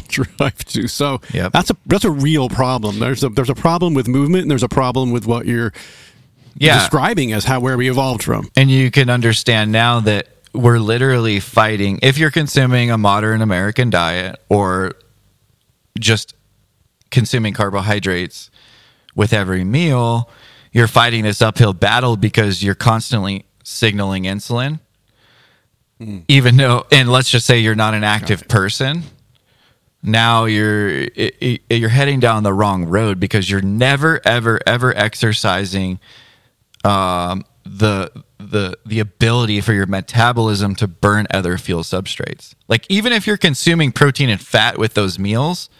drive 0.08 0.64
to 0.66 0.88
so 0.88 1.20
Yep. 1.32 1.52
that's 1.52 1.70
a 1.70 1.76
that's 1.86 2.04
a 2.04 2.10
real 2.10 2.48
problem 2.48 2.98
there's 2.98 3.22
a 3.24 3.28
there's 3.28 3.50
a 3.50 3.54
problem 3.54 3.94
with 3.94 4.08
movement 4.08 4.42
and 4.42 4.50
there's 4.50 4.62
a 4.62 4.68
problem 4.68 5.10
with 5.12 5.26
what 5.26 5.46
you're 5.46 5.72
Yeah. 6.56 6.78
describing 6.78 7.32
as 7.32 7.44
how 7.44 7.60
where 7.60 7.76
we 7.76 7.90
evolved 7.90 8.22
from 8.22 8.48
And 8.56 8.70
you 8.70 8.90
can 8.90 9.10
understand 9.10 9.72
now 9.72 10.00
that 10.00 10.28
we're 10.52 10.78
literally 10.78 11.40
fighting. 11.40 11.98
If 12.00 12.16
you're 12.16 12.30
consuming 12.30 12.88
a 12.92 12.96
modern 12.96 13.42
American 13.42 13.90
diet 13.90 14.36
or 14.48 14.92
just 15.98 16.34
consuming 17.10 17.54
carbohydrates 17.54 18.50
with 19.16 19.32
every 19.32 19.64
meal, 19.64 20.30
you're 20.72 20.86
fighting 20.86 21.24
this 21.24 21.42
uphill 21.42 21.72
battle 21.72 22.16
because 22.16 22.62
you're 22.62 22.76
constantly 22.76 23.46
signaling 23.64 24.24
insulin. 24.24 24.78
Hmm. 25.98 26.20
Even 26.28 26.56
though, 26.56 26.86
and 26.92 27.08
let's 27.10 27.30
just 27.30 27.46
say 27.46 27.58
you're 27.58 27.74
not 27.74 27.94
an 27.94 28.04
active 28.04 28.46
person, 28.48 29.02
now 30.04 30.44
you're 30.44 31.08
you're 31.70 31.88
heading 31.88 32.20
down 32.20 32.42
the 32.42 32.52
wrong 32.52 32.84
road 32.84 33.18
because 33.18 33.50
you're 33.50 33.62
never 33.62 34.20
ever 34.26 34.60
ever 34.66 34.96
exercising 34.96 35.98
um, 36.84 37.42
the 37.64 38.12
the 38.38 38.76
the 38.84 39.00
ability 39.00 39.62
for 39.62 39.72
your 39.72 39.86
metabolism 39.86 40.74
to 40.76 40.86
burn 40.86 41.26
other 41.30 41.56
fuel 41.56 41.82
substrates. 41.82 42.54
Like 42.68 42.84
even 42.90 43.14
if 43.14 43.26
you're 43.26 43.38
consuming 43.38 43.92
protein 43.92 44.28
and 44.28 44.40
fat 44.40 44.78
with 44.78 44.92
those 44.92 45.18
meals, 45.18 45.70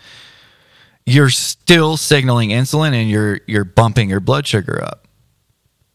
you're 1.05 1.29
still 1.29 1.99
signaling 1.99 2.49
insulin 2.49 2.95
and 2.95 3.11
you're 3.11 3.41
you're 3.47 3.65
bumping 3.65 4.09
your 4.09 4.21
blood 4.21 4.47
sugar 4.47 4.83
up. 4.83 5.07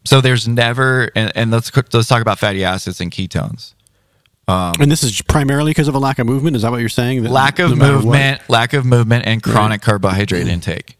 So 0.04 0.20
there's 0.20 0.46
never 0.46 1.10
and, 1.16 1.32
and 1.34 1.50
let's 1.50 1.74
let's 1.92 2.08
talk 2.08 2.22
about 2.22 2.38
fatty 2.38 2.64
acids 2.64 3.00
and 3.00 3.10
ketones. 3.10 3.74
Um, 4.48 4.74
and 4.80 4.90
this 4.90 5.04
is 5.04 5.22
primarily 5.22 5.70
because 5.70 5.86
of 5.86 5.94
a 5.94 5.98
lack 5.98 6.18
of 6.18 6.26
movement 6.26 6.56
is 6.56 6.62
that 6.62 6.72
what 6.72 6.80
you're 6.80 6.88
saying 6.88 7.22
That 7.22 7.30
Lack 7.30 7.58
of 7.58 7.76
no 7.76 7.92
movement, 7.92 8.48
lack 8.48 8.72
of 8.72 8.84
movement, 8.84 9.26
and 9.26 9.42
chronic 9.42 9.80
carbohydrate 9.80 10.48
intake. 10.48 10.96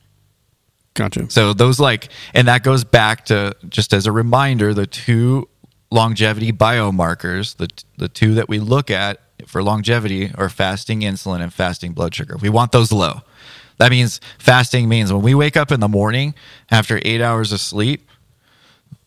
gotcha 0.94 1.28
So 1.30 1.52
those 1.52 1.80
like, 1.80 2.08
and 2.32 2.46
that 2.48 2.62
goes 2.62 2.84
back 2.84 3.24
to 3.26 3.56
just 3.68 3.92
as 3.92 4.06
a 4.06 4.12
reminder, 4.12 4.72
the 4.72 4.86
two 4.86 5.48
longevity 5.90 6.52
biomarkers, 6.52 7.56
the 7.56 7.68
the 7.96 8.08
two 8.08 8.34
that 8.34 8.48
we 8.48 8.60
look 8.60 8.90
at 8.90 9.20
for 9.46 9.62
longevity 9.62 10.32
are 10.36 10.48
fasting 10.48 11.00
insulin 11.00 11.40
and 11.40 11.52
fasting 11.52 11.92
blood 11.92 12.14
sugar. 12.14 12.36
We 12.36 12.48
want 12.48 12.72
those 12.72 12.92
low. 12.92 13.22
That 13.78 13.90
means 13.90 14.20
fasting 14.38 14.88
means 14.88 15.12
when 15.12 15.22
we 15.22 15.34
wake 15.34 15.56
up 15.56 15.72
in 15.72 15.80
the 15.80 15.88
morning 15.88 16.34
after 16.70 17.00
eight 17.02 17.20
hours 17.20 17.50
of 17.50 17.60
sleep, 17.60 18.08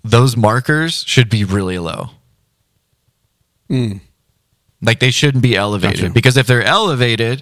those 0.04 0.36
markers 0.36 1.04
should 1.06 1.30
be 1.30 1.44
really 1.44 1.78
low. 1.78 2.10
Hmm. 3.70 3.98
Like 4.84 5.00
they 5.00 5.12
shouldn't 5.12 5.42
be 5.42 5.56
elevated 5.56 6.02
Gotcha. 6.02 6.14
because 6.14 6.38
if 6.38 6.46
they're 6.46 6.62
elevated, 6.64 7.42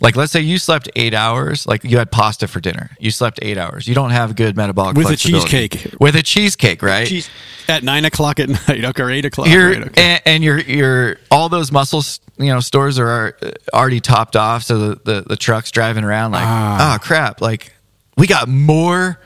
like 0.00 0.16
let's 0.16 0.32
say 0.32 0.40
you 0.40 0.56
slept 0.58 0.88
eight 0.96 1.12
hours, 1.12 1.66
like 1.66 1.84
you 1.84 1.98
had 1.98 2.10
pasta 2.10 2.48
for 2.48 2.58
dinner, 2.58 2.90
you 2.98 3.10
slept 3.10 3.38
eight 3.42 3.58
hours, 3.58 3.86
you 3.86 3.94
don't 3.94 4.10
have 4.12 4.34
good 4.34 4.56
metabolic 4.56 4.96
With 4.96 5.10
a 5.10 5.16
cheesecake. 5.16 5.94
With 6.00 6.16
a 6.16 6.22
cheesecake, 6.22 6.82
right? 6.82 7.06
Jeez. 7.06 7.28
at 7.68 7.84
nine 7.84 8.06
o'clock 8.06 8.40
at 8.40 8.48
night 8.68 8.82
okay, 8.84 9.02
or 9.02 9.10
eight 9.10 9.26
o'clock 9.26 9.48
You're 9.48 9.68
right, 9.68 9.82
okay. 9.88 10.02
and, 10.02 10.22
and 10.24 10.44
you're 10.44 10.58
you're 10.60 11.16
all 11.30 11.50
those 11.50 11.70
muscles, 11.70 12.20
you 12.38 12.46
know, 12.46 12.60
stores 12.60 12.98
are 12.98 13.36
already 13.74 14.00
topped 14.00 14.36
off, 14.36 14.62
so 14.62 14.78
the 14.78 15.00
the, 15.04 15.20
the 15.28 15.36
trucks 15.36 15.70
driving 15.70 16.04
around 16.04 16.32
like, 16.32 16.44
Ah. 16.46 16.94
oh 16.94 16.98
crap, 16.98 17.42
like 17.42 17.74
we 18.16 18.26
got 18.26 18.48
more 18.48 19.20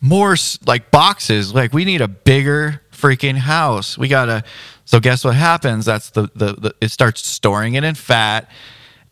more 0.00 0.36
like 0.66 0.90
boxes, 0.92 1.52
like 1.52 1.72
we 1.72 1.84
need 1.84 2.02
a 2.02 2.08
bigger 2.08 2.80
freaking 3.04 3.36
house. 3.36 3.98
We 3.98 4.08
gotta. 4.08 4.44
So 4.86 5.00
guess 5.00 5.24
what 5.24 5.34
happens? 5.34 5.84
That's 5.84 6.10
the 6.10 6.22
the, 6.34 6.52
the 6.54 6.74
it 6.80 6.90
starts 6.90 7.26
storing 7.26 7.74
it 7.74 7.84
in 7.84 7.94
fat, 7.94 8.50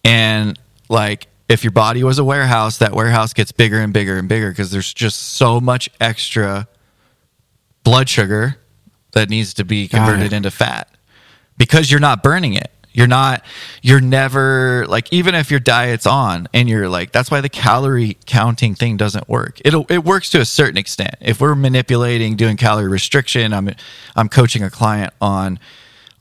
and 0.04 0.58
like 0.88 1.26
if 1.48 1.64
your 1.64 1.70
body 1.72 2.02
was 2.02 2.18
a 2.18 2.24
warehouse, 2.24 2.78
that 2.78 2.94
warehouse 2.94 3.34
gets 3.34 3.52
bigger 3.52 3.78
and 3.78 3.92
bigger 3.92 4.16
and 4.16 4.28
bigger 4.28 4.50
because 4.50 4.70
there's 4.70 4.92
just 4.92 5.34
so 5.34 5.60
much 5.60 5.90
extra 6.00 6.66
blood 7.84 8.08
sugar 8.08 8.56
that 9.12 9.28
needs 9.28 9.54
to 9.54 9.64
be 9.64 9.88
converted 9.88 10.32
into 10.32 10.50
fat 10.50 10.88
because 11.58 11.90
you're 11.90 12.00
not 12.00 12.22
burning 12.22 12.54
it. 12.54 12.70
You're 12.92 13.06
not, 13.06 13.42
you're 13.80 14.00
never 14.00 14.84
like, 14.86 15.12
even 15.12 15.34
if 15.34 15.50
your 15.50 15.60
diet's 15.60 16.06
on 16.06 16.48
and 16.52 16.68
you're 16.68 16.88
like, 16.88 17.12
that's 17.12 17.30
why 17.30 17.40
the 17.40 17.48
calorie 17.48 18.18
counting 18.26 18.74
thing 18.74 18.96
doesn't 18.96 19.28
work. 19.28 19.60
It'll, 19.64 19.86
it 19.88 20.04
works 20.04 20.30
to 20.30 20.40
a 20.40 20.44
certain 20.44 20.76
extent. 20.76 21.14
If 21.20 21.40
we're 21.40 21.54
manipulating, 21.54 22.36
doing 22.36 22.56
calorie 22.56 22.88
restriction, 22.88 23.52
I'm, 23.54 23.70
I'm 24.14 24.28
coaching 24.28 24.62
a 24.62 24.70
client 24.70 25.14
on, 25.20 25.58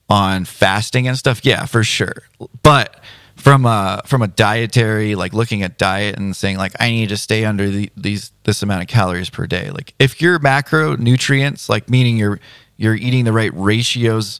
on 0.10 0.46
fasting 0.46 1.08
and 1.08 1.18
stuff. 1.18 1.44
Yeah, 1.44 1.66
for 1.66 1.84
sure. 1.84 2.24
But 2.64 3.04
from 3.36 3.66
a, 3.66 4.02
from 4.06 4.22
a 4.22 4.28
dietary, 4.28 5.16
like 5.16 5.34
looking 5.34 5.64
at 5.64 5.78
diet 5.78 6.18
and 6.18 6.36
saying 6.36 6.58
like, 6.58 6.74
I 6.80 6.90
need 6.90 7.10
to 7.10 7.18
stay 7.18 7.44
under 7.44 7.70
the, 7.70 7.90
these, 7.98 8.32
this 8.44 8.64
amount 8.64 8.84
of 8.84 8.88
calories 8.88 9.30
per 9.30 9.46
day. 9.46 9.72
Like 9.72 9.94
if 10.00 10.22
your 10.22 10.40
macronutrients, 10.40 11.68
like 11.68 11.90
meaning 11.90 12.18
you're, 12.18 12.40
you're 12.78 12.96
eating 12.96 13.26
the 13.26 13.34
right 13.34 13.52
ratios 13.54 14.40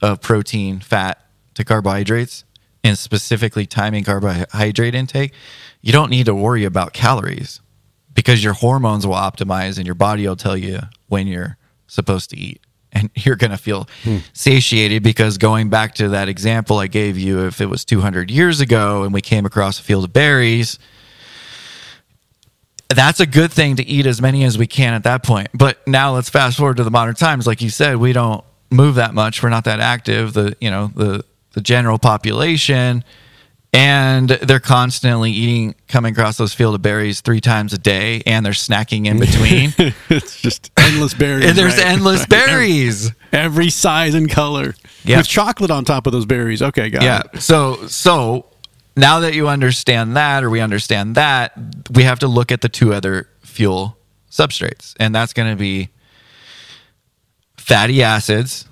of 0.00 0.20
protein, 0.20 0.80
fat 0.80 1.21
to 1.54 1.64
carbohydrates, 1.64 2.44
and 2.84 2.98
specifically 2.98 3.66
timing 3.66 4.04
carbohydrate 4.04 4.94
intake, 4.94 5.32
you 5.80 5.92
don't 5.92 6.10
need 6.10 6.26
to 6.26 6.34
worry 6.34 6.64
about 6.64 6.92
calories 6.92 7.60
because 8.14 8.42
your 8.42 8.52
hormones 8.52 9.06
will 9.06 9.14
optimize 9.14 9.78
and 9.78 9.86
your 9.86 9.94
body 9.94 10.26
will 10.26 10.36
tell 10.36 10.56
you 10.56 10.80
when 11.08 11.26
you're 11.26 11.56
supposed 11.86 12.30
to 12.30 12.38
eat. 12.38 12.60
And 12.92 13.10
you're 13.14 13.36
going 13.36 13.50
to 13.50 13.56
feel 13.56 13.88
hmm. 14.02 14.18
satiated 14.32 15.02
because 15.02 15.38
going 15.38 15.70
back 15.70 15.94
to 15.96 16.10
that 16.10 16.28
example 16.28 16.78
I 16.78 16.88
gave 16.88 17.18
you, 17.18 17.46
if 17.46 17.60
it 17.60 17.66
was 17.66 17.84
200 17.84 18.30
years 18.30 18.60
ago 18.60 19.04
and 19.04 19.12
we 19.12 19.20
came 19.20 19.46
across 19.46 19.78
a 19.78 19.82
field 19.82 20.04
of 20.04 20.12
berries, 20.12 20.78
that's 22.88 23.20
a 23.20 23.26
good 23.26 23.50
thing 23.50 23.76
to 23.76 23.86
eat 23.86 24.06
as 24.06 24.20
many 24.20 24.44
as 24.44 24.58
we 24.58 24.66
can 24.66 24.92
at 24.92 25.04
that 25.04 25.22
point. 25.22 25.48
But 25.54 25.86
now 25.86 26.14
let's 26.14 26.28
fast 26.28 26.58
forward 26.58 26.76
to 26.76 26.84
the 26.84 26.90
modern 26.90 27.14
times. 27.14 27.46
Like 27.46 27.62
you 27.62 27.70
said, 27.70 27.96
we 27.96 28.12
don't 28.12 28.44
move 28.70 28.96
that 28.96 29.14
much. 29.14 29.42
We're 29.42 29.48
not 29.48 29.64
that 29.64 29.80
active. 29.80 30.32
The 30.34 30.56
you 30.60 30.70
know 30.70 30.90
the 30.94 31.24
the 31.52 31.60
general 31.60 31.98
population, 31.98 33.04
and 33.74 34.28
they're 34.28 34.60
constantly 34.60 35.30
eating, 35.32 35.74
coming 35.88 36.12
across 36.12 36.36
those 36.36 36.52
field 36.52 36.74
of 36.74 36.82
berries 36.82 37.20
three 37.22 37.40
times 37.40 37.72
a 37.72 37.78
day, 37.78 38.22
and 38.26 38.44
they're 38.44 38.52
snacking 38.52 39.06
in 39.06 39.18
between. 39.18 39.72
it's 40.10 40.40
just 40.42 40.70
endless 40.76 41.14
berries 41.14 41.46
and 41.46 41.56
there's 41.56 41.76
right? 41.78 41.86
endless 41.86 42.26
berries. 42.38 43.10
every 43.32 43.70
size 43.70 44.14
and 44.14 44.30
color 44.30 44.74
Yeah. 45.04 45.18
with 45.18 45.26
chocolate 45.28 45.70
on 45.70 45.84
top 45.84 46.06
of 46.06 46.12
those 46.12 46.26
berries 46.26 46.60
okay 46.62 46.90
got 46.90 47.02
yeah. 47.02 47.22
it 47.32 47.40
So 47.40 47.86
so 47.86 48.46
now 48.94 49.20
that 49.20 49.32
you 49.34 49.48
understand 49.48 50.16
that, 50.16 50.44
or 50.44 50.50
we 50.50 50.60
understand 50.60 51.14
that, 51.14 51.52
we 51.94 52.02
have 52.02 52.18
to 52.18 52.28
look 52.28 52.52
at 52.52 52.60
the 52.60 52.68
two 52.68 52.92
other 52.92 53.26
fuel 53.40 53.96
substrates, 54.30 54.94
and 55.00 55.14
that's 55.14 55.32
going 55.32 55.50
to 55.50 55.56
be 55.56 55.88
fatty 57.56 58.02
acids, 58.02 58.66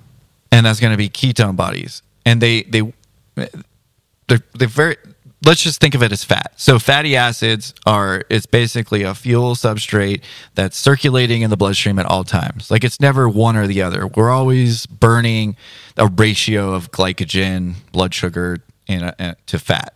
and 0.51 0.65
that's 0.65 0.79
going 0.79 0.91
to 0.91 0.97
be 0.97 1.09
ketone 1.09 1.55
bodies, 1.55 2.03
and 2.25 2.41
they 2.41 2.63
they 2.63 2.93
they're 3.35 4.43
they're 4.53 4.67
very. 4.67 4.97
Let's 5.43 5.63
just 5.63 5.81
think 5.81 5.95
of 5.95 6.03
it 6.03 6.11
as 6.11 6.23
fat. 6.23 6.53
So 6.55 6.77
fatty 6.77 7.15
acids 7.15 7.73
are 7.87 8.25
it's 8.29 8.45
basically 8.45 9.01
a 9.01 9.15
fuel 9.15 9.55
substrate 9.55 10.21
that's 10.53 10.77
circulating 10.77 11.41
in 11.41 11.49
the 11.49 11.57
bloodstream 11.57 11.97
at 11.97 12.05
all 12.05 12.23
times. 12.23 12.69
Like 12.69 12.83
it's 12.83 12.99
never 12.99 13.27
one 13.27 13.55
or 13.55 13.65
the 13.65 13.81
other. 13.81 14.05
We're 14.05 14.29
always 14.29 14.85
burning 14.85 15.55
a 15.97 16.05
ratio 16.05 16.73
of 16.73 16.91
glycogen, 16.91 17.73
blood 17.91 18.13
sugar, 18.13 18.59
in 18.87 19.03
a, 19.03 19.15
in- 19.17 19.35
to 19.47 19.57
fat 19.57 19.95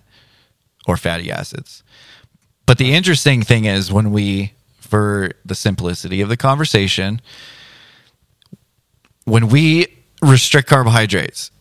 or 0.88 0.98
fatty 0.98 1.30
acids. 1.32 1.84
But 2.66 2.80
the 2.80 2.94
interesting 2.94 3.44
thing 3.44 3.66
is 3.66 3.92
when 3.92 4.12
we, 4.12 4.54
for 4.80 5.32
the 5.46 5.56
simplicity 5.56 6.22
of 6.22 6.30
the 6.30 6.38
conversation, 6.38 7.22
when 9.26 9.48
we 9.50 9.88
restrict 10.22 10.68
carbohydrates, 10.70 11.52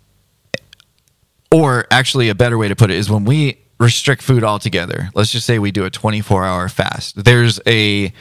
or 1.55 1.87
actually 1.93 2.29
a 2.31 2.35
better 2.35 2.59
way 2.59 2.67
to 2.67 2.75
put 2.75 2.91
it 2.91 2.97
is 2.97 3.09
when 3.09 3.25
we 3.25 3.57
restrict 3.79 4.23
food 4.23 4.43
altogether. 4.43 5.11
Let's 5.15 5.31
just 5.31 5.47
say 5.47 5.61
we 5.61 5.71
do 5.71 5.85
a 5.85 5.91
24 5.91 6.45
hour 6.45 6.69
fast. 6.69 7.25
There's 7.25 7.61
a 7.65 8.13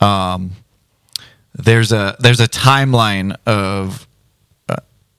um, 0.00 0.52
there's 1.52 1.92
a 1.92 2.16
there's 2.20 2.40
a 2.40 2.48
timeline 2.48 3.36
of 3.44 4.06
uh, 4.70 4.76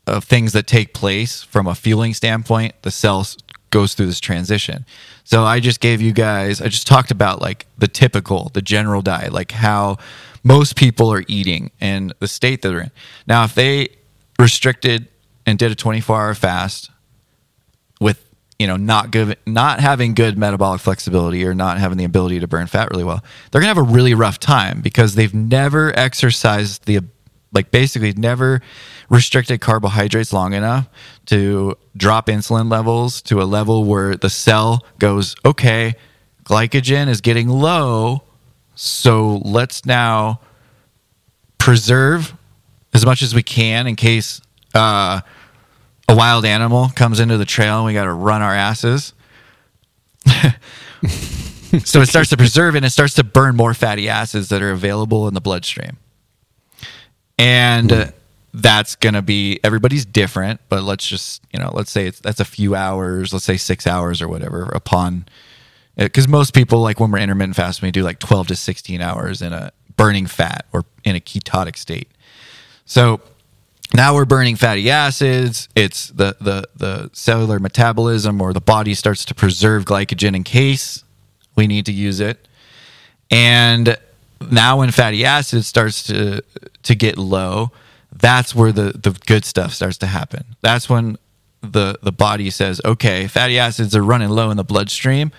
of 0.07 0.23
things 0.23 0.53
that 0.53 0.65
take 0.65 0.95
place 0.95 1.43
from 1.43 1.67
a 1.67 1.75
fueling 1.75 2.15
standpoint. 2.15 2.73
The 2.81 2.89
cell 2.89 3.27
goes 3.69 3.93
through 3.93 4.07
this 4.07 4.19
transition. 4.19 4.83
So 5.23 5.43
I 5.43 5.59
just 5.59 5.81
gave 5.81 6.01
you 6.01 6.13
guys. 6.13 6.61
I 6.61 6.67
just 6.67 6.87
talked 6.87 7.11
about 7.11 7.41
like 7.41 7.67
the 7.77 7.87
typical, 7.87 8.49
the 8.55 8.63
general 8.63 9.03
diet, 9.03 9.33
like 9.33 9.51
how 9.51 9.99
most 10.43 10.75
people 10.75 11.13
are 11.13 11.23
eating 11.27 11.69
and 11.79 12.11
the 12.17 12.27
state 12.27 12.63
that 12.63 12.69
they're 12.69 12.81
in. 12.81 12.91
Now, 13.27 13.43
if 13.43 13.53
they 13.53 13.89
restricted 14.39 15.07
and 15.45 15.59
did 15.59 15.71
a 15.71 15.75
24 15.75 16.19
hour 16.19 16.33
fast 16.33 16.89
with 18.01 18.25
you 18.59 18.67
know 18.67 18.75
not 18.75 19.11
good 19.11 19.37
not 19.45 19.79
having 19.79 20.13
good 20.13 20.37
metabolic 20.37 20.81
flexibility 20.81 21.45
or 21.45 21.53
not 21.53 21.77
having 21.77 21.97
the 21.97 22.03
ability 22.03 22.39
to 22.41 22.47
burn 22.47 22.67
fat 22.67 22.89
really 22.91 23.03
well 23.03 23.23
they're 23.49 23.61
going 23.61 23.73
to 23.73 23.79
have 23.79 23.89
a 23.89 23.93
really 23.93 24.13
rough 24.13 24.39
time 24.39 24.81
because 24.81 25.15
they've 25.15 25.33
never 25.33 25.97
exercised 25.97 26.85
the 26.85 26.99
like 27.53 27.71
basically 27.71 28.11
never 28.13 28.61
restricted 29.09 29.61
carbohydrates 29.61 30.33
long 30.33 30.53
enough 30.53 30.89
to 31.25 31.75
drop 31.95 32.27
insulin 32.27 32.69
levels 32.69 33.21
to 33.21 33.41
a 33.41 33.45
level 33.45 33.85
where 33.85 34.15
the 34.15 34.29
cell 34.29 34.85
goes 34.99 35.35
okay 35.45 35.95
glycogen 36.43 37.07
is 37.07 37.21
getting 37.21 37.47
low 37.47 38.23
so 38.75 39.41
let's 39.43 39.85
now 39.85 40.39
preserve 41.57 42.35
as 42.93 43.05
much 43.05 43.21
as 43.21 43.35
we 43.35 43.43
can 43.43 43.87
in 43.87 43.95
case 43.95 44.41
uh, 44.73 45.21
a 46.11 46.15
wild 46.15 46.45
animal 46.45 46.89
comes 46.89 47.19
into 47.19 47.37
the 47.37 47.45
trail 47.45 47.77
and 47.77 47.85
we 47.85 47.93
got 47.93 48.03
to 48.03 48.13
run 48.13 48.41
our 48.41 48.53
asses. 48.53 49.13
so 51.83 52.01
it 52.01 52.07
starts 52.07 52.29
to 52.29 52.37
preserve 52.37 52.75
and 52.75 52.85
it 52.85 52.89
starts 52.89 53.15
to 53.15 53.23
burn 53.23 53.55
more 53.55 53.73
fatty 53.73 54.09
acids 54.09 54.49
that 54.49 54.61
are 54.61 54.71
available 54.71 55.27
in 55.27 55.33
the 55.33 55.41
bloodstream. 55.41 55.97
And 57.37 57.91
uh, 57.91 58.11
that's 58.53 58.95
going 58.95 59.13
to 59.15 59.21
be 59.21 59.59
everybody's 59.63 60.05
different, 60.05 60.59
but 60.69 60.83
let's 60.83 61.07
just, 61.07 61.41
you 61.51 61.59
know, 61.59 61.71
let's 61.73 61.91
say 61.91 62.07
it's 62.07 62.19
that's 62.19 62.39
a 62.39 62.45
few 62.45 62.75
hours, 62.75 63.33
let's 63.33 63.45
say 63.45 63.57
6 63.57 63.87
hours 63.87 64.21
or 64.21 64.27
whatever 64.27 64.63
upon 64.63 65.25
because 65.95 66.27
most 66.27 66.53
people 66.53 66.79
like 66.81 66.99
when 66.99 67.11
we're 67.11 67.19
intermittent 67.19 67.55
fasting 67.55 67.87
we 67.87 67.91
do 67.91 68.03
like 68.03 68.19
12 68.19 68.47
to 68.47 68.55
16 68.55 69.01
hours 69.01 69.41
in 69.41 69.53
a 69.53 69.71
burning 69.97 70.25
fat 70.25 70.65
or 70.71 70.85
in 71.03 71.15
a 71.15 71.19
ketotic 71.19 71.77
state 71.77 72.09
so 72.85 73.19
now 73.93 74.13
we're 74.13 74.25
burning 74.25 74.55
fatty 74.55 74.89
acids 74.89 75.67
it's 75.75 76.07
the 76.09 76.35
the 76.39 76.67
the 76.75 77.09
cellular 77.13 77.59
metabolism 77.59 78.41
or 78.41 78.53
the 78.53 78.61
body 78.61 78.93
starts 78.93 79.25
to 79.25 79.35
preserve 79.35 79.85
glycogen 79.85 80.35
in 80.35 80.43
case 80.43 81.03
we 81.55 81.67
need 81.67 81.85
to 81.85 81.91
use 81.91 82.19
it 82.19 82.47
and 83.29 83.97
now 84.49 84.79
when 84.79 84.91
fatty 84.91 85.25
acid 85.25 85.63
starts 85.65 86.03
to 86.03 86.41
to 86.83 86.95
get 86.95 87.17
low 87.17 87.71
that's 88.13 88.55
where 88.55 88.71
the 88.71 88.91
the 88.91 89.11
good 89.25 89.45
stuff 89.45 89.73
starts 89.73 89.97
to 89.97 90.07
happen 90.07 90.43
that's 90.61 90.89
when 90.89 91.17
the 91.61 91.97
the 92.01 92.11
body 92.11 92.49
says 92.49 92.81
okay 92.83 93.27
fatty 93.27 93.59
acids 93.59 93.95
are 93.95 94.03
running 94.03 94.29
low 94.29 94.49
in 94.49 94.57
the 94.57 94.63
bloodstream 94.63 95.31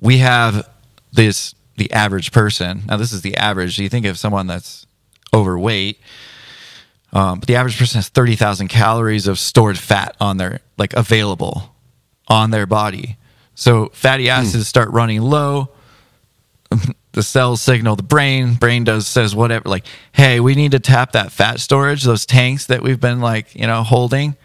we 0.00 0.18
have 0.18 0.68
this 1.12 1.54
the 1.76 1.90
average 1.92 2.32
person. 2.32 2.82
Now, 2.86 2.96
this 2.96 3.12
is 3.12 3.22
the 3.22 3.36
average. 3.36 3.76
So 3.76 3.82
you 3.82 3.88
think 3.88 4.06
of 4.06 4.18
someone 4.18 4.46
that's 4.46 4.86
overweight, 5.32 5.98
um, 7.12 7.40
but 7.40 7.46
the 7.46 7.56
average 7.56 7.78
person 7.78 7.98
has 7.98 8.08
thirty 8.08 8.36
thousand 8.36 8.68
calories 8.68 9.26
of 9.26 9.38
stored 9.38 9.78
fat 9.78 10.16
on 10.20 10.36
their 10.36 10.60
like 10.78 10.92
available 10.94 11.74
on 12.28 12.50
their 12.50 12.66
body. 12.66 13.16
So 13.54 13.90
fatty 13.92 14.28
acids 14.28 14.64
mm. 14.64 14.66
start 14.66 14.90
running 14.90 15.22
low. 15.22 15.70
the 17.12 17.22
cells 17.22 17.60
signal 17.60 17.96
the 17.96 18.02
brain. 18.02 18.54
Brain 18.54 18.84
does 18.84 19.06
says 19.06 19.34
whatever 19.34 19.68
like, 19.68 19.86
hey, 20.12 20.40
we 20.40 20.54
need 20.54 20.72
to 20.72 20.80
tap 20.80 21.12
that 21.12 21.32
fat 21.32 21.60
storage, 21.60 22.02
those 22.02 22.26
tanks 22.26 22.66
that 22.66 22.82
we've 22.82 23.00
been 23.00 23.20
like 23.20 23.54
you 23.54 23.66
know 23.66 23.82
holding 23.82 24.36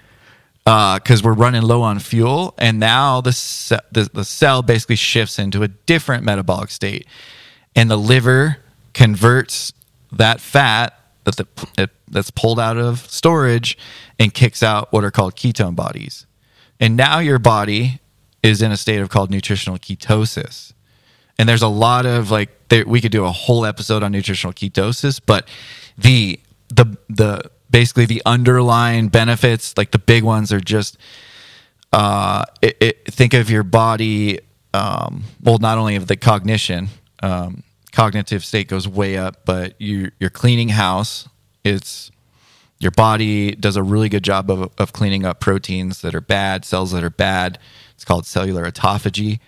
because 0.65 1.22
uh, 1.22 1.24
we're 1.24 1.34
running 1.34 1.61
low 1.61 1.82
on 1.82 1.97
fuel, 1.97 2.53
and 2.57 2.78
now 2.78 3.22
the, 3.22 3.32
ce- 3.32 3.72
the 3.93 4.09
the 4.13 4.26
cell 4.26 4.61
basically 4.61 4.97
shifts 4.97 5.39
into 5.39 5.63
a 5.63 5.70
different 5.70 6.26
metabolic 6.26 6.70
state, 6.70 7.07
and 7.74 7.89
the 7.89 7.95
liver 7.95 8.57
converts 8.93 9.72
that 10.11 10.41
fat 10.41 10.99
that 11.24 11.38
the, 11.38 11.47
it, 11.78 11.89
that's 12.08 12.32
pulled 12.32 12.60
out 12.60 12.78
of 12.78 12.99
storage 13.10 13.78
and 14.20 14.34
kicks 14.34 14.64
out 14.64 14.91
what 14.91 15.03
are 15.03 15.12
called 15.12 15.36
ketone 15.36 15.76
bodies, 15.76 16.26
and 16.80 16.95
now 16.95 17.20
your 17.20 17.39
body 17.39 17.99
is 18.43 18.62
in 18.62 18.72
a 18.72 18.78
state 18.78 18.99
of 18.99 19.10
called 19.10 19.32
nutritional 19.32 19.78
ketosis, 19.78 20.74
and 21.38 21.47
there's 21.47 21.62
a 21.62 21.68
lot 21.68 22.05
of 22.05 22.32
like 22.32 22.70
there, 22.70 22.86
we 22.86 23.01
could 23.01 23.12
do 23.12 23.26
a 23.26 23.32
whole 23.32 23.66
episode 23.66 24.03
on 24.03 24.12
nutritional 24.12 24.53
ketosis, 24.53 25.20
but 25.26 25.47
the 25.97 26.39
the 26.70 26.97
the 27.10 27.51
basically 27.70 28.05
the 28.05 28.22
underlying 28.26 29.10
benefits, 29.10 29.78
like 29.78 29.91
the 29.91 29.99
big 29.99 30.24
ones, 30.24 30.51
are 30.51 30.60
just 30.60 30.97
uh, 31.93 32.45
it, 32.62 32.78
it, 32.80 33.05
think 33.14 33.34
of 33.34 33.49
your 33.49 33.64
body. 33.64 34.39
Um, 34.74 35.24
well, 35.41 35.58
not 35.58 35.78
only 35.78 35.95
of 35.95 36.08
the 36.08 36.18
cognition, 36.18 36.89
um, 37.24 37.64
cognitive 37.91 38.43
state 38.43 38.68
goes 38.68 38.88
way 38.88 39.18
up, 39.18 39.45
but 39.45 39.80
you, 39.80 40.12
you're 40.20 40.30
cleaning 40.30 40.70
house. 40.70 41.28
It's 41.68 42.11
your 42.80 42.91
body 42.91 43.55
does 43.55 43.76
a 43.76 43.84
really 43.84 44.09
good 44.09 44.24
job 44.24 44.51
of, 44.51 44.72
of 44.78 44.93
cleaning 44.93 45.26
up 45.26 45.39
proteins 45.39 46.01
that 46.01 46.13
are 46.13 46.22
bad, 46.22 46.63
cells 46.63 46.91
that 46.91 47.03
are 47.03 47.09
bad. 47.09 47.57
It's 47.95 48.05
called 48.05 48.26
cellular 48.26 48.70
autophagy. 48.70 49.39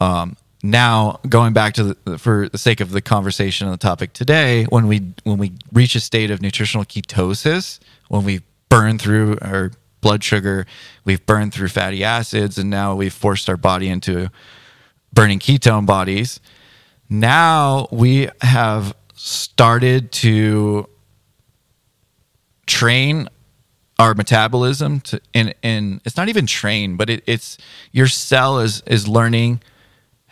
Um, 0.00 0.36
now 0.62 1.20
going 1.28 1.52
back 1.52 1.74
to 1.74 1.94
the, 1.94 2.18
for 2.18 2.48
the 2.48 2.56
sake 2.56 2.80
of 2.80 2.90
the 2.90 3.02
conversation 3.02 3.66
on 3.66 3.72
the 3.72 3.78
topic 3.78 4.14
today 4.14 4.64
when 4.64 4.86
we 4.86 5.12
when 5.24 5.36
we 5.36 5.52
reach 5.74 5.94
a 5.94 6.00
state 6.00 6.30
of 6.30 6.40
nutritional 6.40 6.86
ketosis 6.86 7.78
when 8.08 8.24
we 8.24 8.40
burn 8.70 8.98
through 8.98 9.36
our 9.42 9.70
blood 10.00 10.24
sugar 10.24 10.66
we've 11.04 11.24
burned 11.26 11.52
through 11.52 11.68
fatty 11.68 12.02
acids 12.02 12.56
and 12.56 12.70
now 12.70 12.94
we've 12.94 13.12
forced 13.12 13.50
our 13.50 13.58
body 13.58 13.90
into 13.90 14.30
burning 15.12 15.38
ketone 15.38 15.84
bodies 15.84 16.40
now 17.10 17.86
we 17.90 18.30
have 18.40 18.96
started 19.14 20.10
to 20.12 20.88
train 22.74 23.28
our 23.98 24.14
metabolism 24.14 25.00
to 25.00 25.20
and 25.32 25.54
and 25.62 26.00
it's 26.04 26.16
not 26.16 26.28
even 26.28 26.46
train 26.46 26.96
but 26.96 27.08
it, 27.08 27.22
it's 27.26 27.58
your 27.92 28.08
cell 28.08 28.58
is 28.58 28.82
is 28.86 29.06
learning 29.06 29.60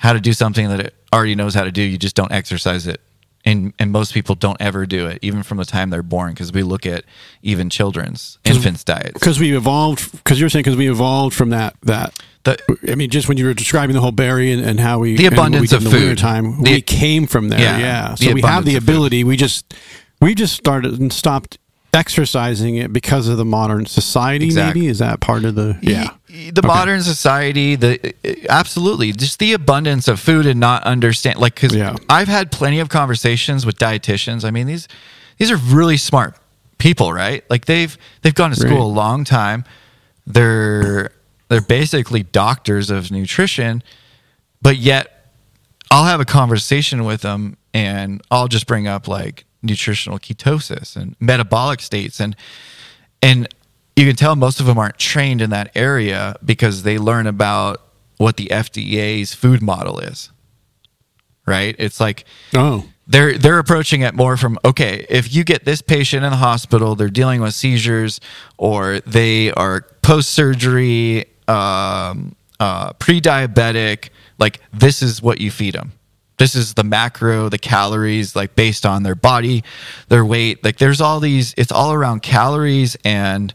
how 0.02 0.12
to 0.12 0.20
do 0.20 0.32
something 0.32 0.68
that 0.68 0.80
it 0.80 0.94
already 1.12 1.36
knows 1.36 1.54
how 1.54 1.62
to 1.62 1.70
do. 1.70 1.80
You 1.80 1.96
just 1.96 2.16
don't 2.16 2.32
exercise 2.32 2.88
it. 2.88 3.00
And, 3.44 3.72
and 3.78 3.90
most 3.90 4.14
people 4.14 4.36
don't 4.36 4.60
ever 4.60 4.86
do 4.86 5.08
it, 5.08 5.18
even 5.22 5.42
from 5.42 5.58
the 5.58 5.64
time 5.64 5.90
they're 5.90 6.04
born, 6.04 6.32
because 6.32 6.52
we 6.52 6.62
look 6.62 6.86
at 6.86 7.04
even 7.42 7.70
children's 7.70 8.38
infants' 8.44 8.84
diets. 8.84 9.14
Because 9.14 9.40
we 9.40 9.56
evolved, 9.56 10.12
because 10.12 10.38
you're 10.38 10.48
saying, 10.48 10.62
because 10.62 10.76
we 10.76 10.88
evolved 10.88 11.34
from 11.34 11.50
that 11.50 11.74
that 11.82 12.20
the, 12.44 12.56
I 12.88 12.94
mean, 12.94 13.10
just 13.10 13.28
when 13.28 13.38
you 13.38 13.46
were 13.46 13.54
describing 13.54 13.94
the 13.94 14.00
whole 14.00 14.12
berry 14.12 14.52
and, 14.52 14.64
and 14.64 14.78
how 14.78 15.00
we 15.00 15.16
the 15.16 15.26
abundance 15.26 15.72
we 15.72 15.76
of 15.76 15.82
food 15.82 16.18
time, 16.18 16.62
the, 16.62 16.74
we 16.74 16.82
came 16.82 17.26
from 17.26 17.48
there. 17.48 17.58
Yeah, 17.58 17.78
yeah. 17.78 18.14
so 18.14 18.32
we 18.32 18.42
have 18.42 18.64
the 18.64 18.76
ability. 18.76 19.24
We 19.24 19.36
just 19.36 19.74
we 20.20 20.36
just 20.36 20.54
started 20.54 21.00
and 21.00 21.12
stopped 21.12 21.58
exercising 21.94 22.76
it 22.76 22.92
because 22.92 23.28
of 23.28 23.36
the 23.36 23.44
modern 23.44 23.84
society 23.84 24.46
exactly. 24.46 24.80
maybe 24.80 24.90
is 24.90 25.00
that 25.00 25.20
part 25.20 25.44
of 25.44 25.54
the 25.54 25.78
yeah 25.82 26.08
the 26.26 26.60
okay. 26.60 26.66
modern 26.66 27.02
society 27.02 27.76
the 27.76 28.14
uh, 28.24 28.32
absolutely 28.48 29.12
just 29.12 29.38
the 29.38 29.52
abundance 29.52 30.08
of 30.08 30.18
food 30.18 30.46
and 30.46 30.58
not 30.58 30.82
understand 30.84 31.38
like 31.38 31.54
because 31.54 31.74
yeah. 31.74 31.94
i've 32.08 32.28
had 32.28 32.50
plenty 32.50 32.80
of 32.80 32.88
conversations 32.88 33.66
with 33.66 33.76
dietitians 33.76 34.42
i 34.42 34.50
mean 34.50 34.66
these 34.66 34.88
these 35.36 35.50
are 35.50 35.58
really 35.58 35.98
smart 35.98 36.34
people 36.78 37.12
right 37.12 37.44
like 37.50 37.66
they've 37.66 37.98
they've 38.22 38.34
gone 38.34 38.48
to 38.48 38.56
school 38.56 38.70
right. 38.70 38.80
a 38.80 38.84
long 38.84 39.22
time 39.22 39.62
they're 40.26 41.12
they're 41.48 41.60
basically 41.60 42.22
doctors 42.22 42.88
of 42.88 43.10
nutrition 43.10 43.82
but 44.62 44.78
yet 44.78 45.28
i'll 45.90 46.04
have 46.04 46.20
a 46.20 46.24
conversation 46.24 47.04
with 47.04 47.20
them 47.20 47.54
and 47.74 48.22
i'll 48.30 48.48
just 48.48 48.66
bring 48.66 48.86
up 48.86 49.06
like 49.06 49.44
nutritional 49.62 50.18
ketosis 50.18 50.96
and 50.96 51.16
metabolic 51.20 51.80
states 51.80 52.20
and 52.20 52.36
and 53.20 53.48
you 53.94 54.06
can 54.06 54.16
tell 54.16 54.34
most 54.34 54.58
of 54.58 54.66
them 54.66 54.78
aren't 54.78 54.98
trained 54.98 55.40
in 55.40 55.50
that 55.50 55.70
area 55.74 56.34
because 56.44 56.82
they 56.82 56.98
learn 56.98 57.26
about 57.26 57.82
what 58.16 58.36
the 58.36 58.46
FDA's 58.46 59.34
food 59.34 59.62
model 59.62 59.98
is. 59.98 60.30
Right? 61.46 61.74
It's 61.78 62.00
like 62.00 62.24
oh 62.54 62.86
they're 63.06 63.36
they're 63.36 63.58
approaching 63.58 64.02
it 64.02 64.14
more 64.14 64.36
from 64.36 64.58
okay 64.64 65.04
if 65.08 65.34
you 65.34 65.44
get 65.44 65.64
this 65.64 65.82
patient 65.82 66.24
in 66.24 66.30
the 66.30 66.36
hospital 66.36 66.94
they're 66.94 67.08
dealing 67.08 67.40
with 67.40 67.52
seizures 67.52 68.20
or 68.58 69.00
they 69.00 69.50
are 69.52 69.82
post 70.02 70.30
surgery 70.30 71.24
um, 71.48 72.36
uh, 72.60 72.92
pre 72.94 73.20
diabetic 73.20 74.10
like 74.38 74.60
this 74.72 75.02
is 75.02 75.20
what 75.20 75.40
you 75.40 75.50
feed 75.50 75.74
them 75.74 75.92
this 76.38 76.54
is 76.54 76.74
the 76.74 76.84
macro 76.84 77.48
the 77.48 77.58
calories 77.58 78.34
like 78.34 78.54
based 78.54 78.84
on 78.86 79.02
their 79.02 79.14
body 79.14 79.62
their 80.08 80.24
weight. 80.24 80.64
Like 80.64 80.78
there's 80.78 81.00
all 81.00 81.20
these 81.20 81.54
it's 81.56 81.72
all 81.72 81.92
around 81.92 82.22
calories 82.22 82.96
and 83.04 83.54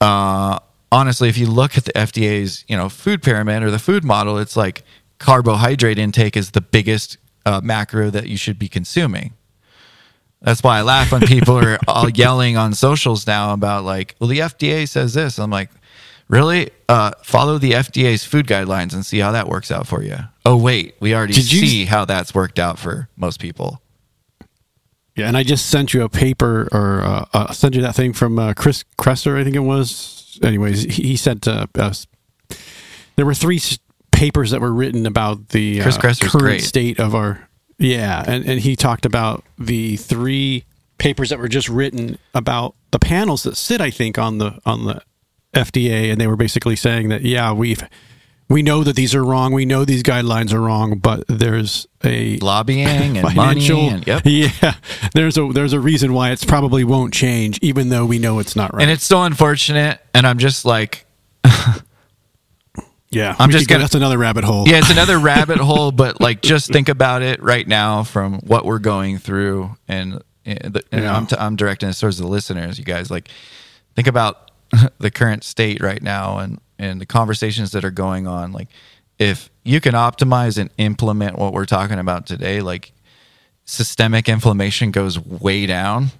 uh 0.00 0.58
honestly 0.92 1.28
if 1.28 1.38
you 1.38 1.46
look 1.46 1.76
at 1.76 1.84
the 1.84 1.92
fda's 1.92 2.64
you 2.68 2.76
know 2.76 2.88
food 2.88 3.22
pyramid 3.22 3.62
or 3.62 3.70
the 3.70 3.78
food 3.78 4.04
model 4.04 4.38
it's 4.38 4.56
like 4.56 4.84
carbohydrate 5.18 5.98
intake 5.98 6.36
is 6.36 6.50
the 6.50 6.60
biggest 6.60 7.16
uh, 7.46 7.60
macro 7.62 8.10
that 8.10 8.26
you 8.26 8.36
should 8.36 8.58
be 8.58 8.68
consuming. 8.68 9.32
That's 10.42 10.62
why 10.62 10.78
i 10.78 10.82
laugh 10.82 11.12
when 11.12 11.22
people 11.22 11.58
are 11.58 11.78
all 11.88 12.10
yelling 12.10 12.56
on 12.56 12.74
socials 12.74 13.26
now 13.26 13.52
about 13.52 13.84
like 13.84 14.14
well 14.20 14.28
the 14.28 14.40
fda 14.40 14.88
says 14.88 15.14
this. 15.14 15.38
I'm 15.38 15.50
like 15.50 15.70
really 16.28 16.70
uh, 16.88 17.12
follow 17.22 17.58
the 17.58 17.72
FDA's 17.72 18.24
food 18.24 18.46
guidelines 18.46 18.94
and 18.94 19.04
see 19.04 19.18
how 19.18 19.32
that 19.32 19.48
works 19.48 19.70
out 19.70 19.86
for 19.86 20.02
you. 20.02 20.16
Oh 20.44 20.56
wait, 20.56 20.96
we 21.00 21.14
already 21.14 21.34
Did 21.34 21.44
see 21.44 21.80
you... 21.80 21.86
how 21.86 22.04
that's 22.04 22.34
worked 22.34 22.58
out 22.58 22.78
for 22.78 23.08
most 23.16 23.40
people. 23.40 23.82
Yeah, 25.16 25.28
and 25.28 25.36
I 25.36 25.44
just 25.44 25.66
sent 25.66 25.94
you 25.94 26.02
a 26.02 26.10
paper, 26.10 26.68
or 26.72 27.00
uh, 27.00 27.24
uh, 27.32 27.52
sent 27.52 27.74
you 27.74 27.80
that 27.82 27.94
thing 27.94 28.12
from 28.12 28.38
uh, 28.38 28.52
Chris 28.52 28.84
Kresser, 28.98 29.38
I 29.40 29.44
think 29.44 29.56
it 29.56 29.60
was. 29.60 30.38
Anyways, 30.42 30.82
he, 30.82 31.02
he 31.02 31.16
sent 31.16 31.48
uh, 31.48 31.66
us. 31.74 32.06
There 33.16 33.24
were 33.24 33.32
three 33.32 33.56
s- 33.56 33.78
papers 34.12 34.50
that 34.50 34.60
were 34.60 34.72
written 34.72 35.06
about 35.06 35.48
the 35.48 35.80
uh, 35.80 35.84
Chris 35.84 35.96
Kresser's 35.96 36.30
current 36.30 36.44
great. 36.44 36.62
state 36.62 37.00
of 37.00 37.14
our. 37.14 37.48
Yeah, 37.78 38.22
and, 38.26 38.44
and 38.44 38.60
he 38.60 38.76
talked 38.76 39.06
about 39.06 39.42
the 39.58 39.96
three 39.96 40.64
papers 40.98 41.30
that 41.30 41.38
were 41.38 41.48
just 41.48 41.70
written 41.70 42.18
about 42.34 42.74
the 42.90 42.98
panels 42.98 43.42
that 43.44 43.56
sit, 43.56 43.80
I 43.80 43.90
think, 43.90 44.18
on 44.18 44.36
the 44.36 44.60
on 44.66 44.84
the 44.84 45.02
FDA, 45.56 46.10
and 46.12 46.20
they 46.20 46.26
were 46.26 46.36
basically 46.36 46.76
saying 46.76 47.08
that 47.08 47.22
yeah, 47.22 47.52
we've 47.52 47.82
we 48.48 48.62
know 48.62 48.84
that 48.84 48.94
these 48.94 49.12
are 49.14 49.24
wrong, 49.24 49.52
we 49.52 49.64
know 49.64 49.84
these 49.84 50.04
guidelines 50.04 50.52
are 50.52 50.60
wrong, 50.60 50.98
but 50.98 51.24
there's 51.26 51.88
a 52.04 52.36
Lobbying 52.38 52.86
and 52.86 53.20
financial. 53.34 53.76
money. 53.76 53.88
And, 53.88 54.06
yep. 54.06 54.22
Yeah, 54.24 54.74
there's 55.14 55.36
a 55.36 55.48
there's 55.52 55.72
a 55.72 55.80
reason 55.80 56.12
why 56.12 56.30
it's 56.30 56.44
probably 56.44 56.84
won't 56.84 57.12
change, 57.12 57.58
even 57.60 57.88
though 57.88 58.06
we 58.06 58.18
know 58.20 58.38
it's 58.38 58.54
not 58.54 58.72
right. 58.72 58.82
And 58.82 58.90
it's 58.90 59.02
so 59.04 59.22
unfortunate. 59.24 60.00
And 60.14 60.26
I'm 60.26 60.38
just 60.38 60.64
like, 60.64 61.06
yeah, 63.10 63.34
I'm 63.38 63.50
just 63.50 63.68
gonna- 63.68 63.80
that's 63.82 63.94
another 63.94 64.18
rabbit 64.18 64.44
hole. 64.44 64.68
yeah, 64.68 64.78
it's 64.78 64.90
another 64.90 65.18
rabbit 65.32 65.58
hole, 65.58 65.90
but 65.92 66.20
like 66.20 66.42
just 66.42 66.70
think 66.72 66.88
about 66.88 67.22
it 67.22 67.42
right 67.42 67.66
now 67.66 68.02
from 68.04 68.34
what 68.40 68.64
we're 68.64 68.78
going 68.78 69.18
through. 69.18 69.76
And, 69.88 70.22
and, 70.44 70.74
the, 70.74 70.82
and 70.92 71.02
Yeah. 71.04 71.16
I'm, 71.16 71.26
t- 71.26 71.36
I'm 71.38 71.56
directing 71.56 71.88
this 71.88 72.00
towards 72.00 72.18
the 72.18 72.26
listeners, 72.26 72.78
you 72.78 72.84
guys. 72.84 73.10
Like, 73.10 73.28
think 73.94 74.06
about 74.08 74.45
the 74.98 75.10
current 75.10 75.44
state 75.44 75.82
right 75.82 76.02
now 76.02 76.38
and, 76.38 76.60
and 76.78 77.00
the 77.00 77.06
conversations 77.06 77.72
that 77.72 77.84
are 77.84 77.90
going 77.90 78.26
on. 78.26 78.52
Like, 78.52 78.68
if 79.18 79.50
you 79.64 79.80
can 79.80 79.94
optimize 79.94 80.58
and 80.58 80.70
implement 80.78 81.38
what 81.38 81.52
we're 81.52 81.64
talking 81.64 81.98
about 81.98 82.26
today, 82.26 82.60
like 82.60 82.92
systemic 83.64 84.28
inflammation 84.28 84.90
goes 84.90 85.18
way 85.18 85.66
down 85.66 86.10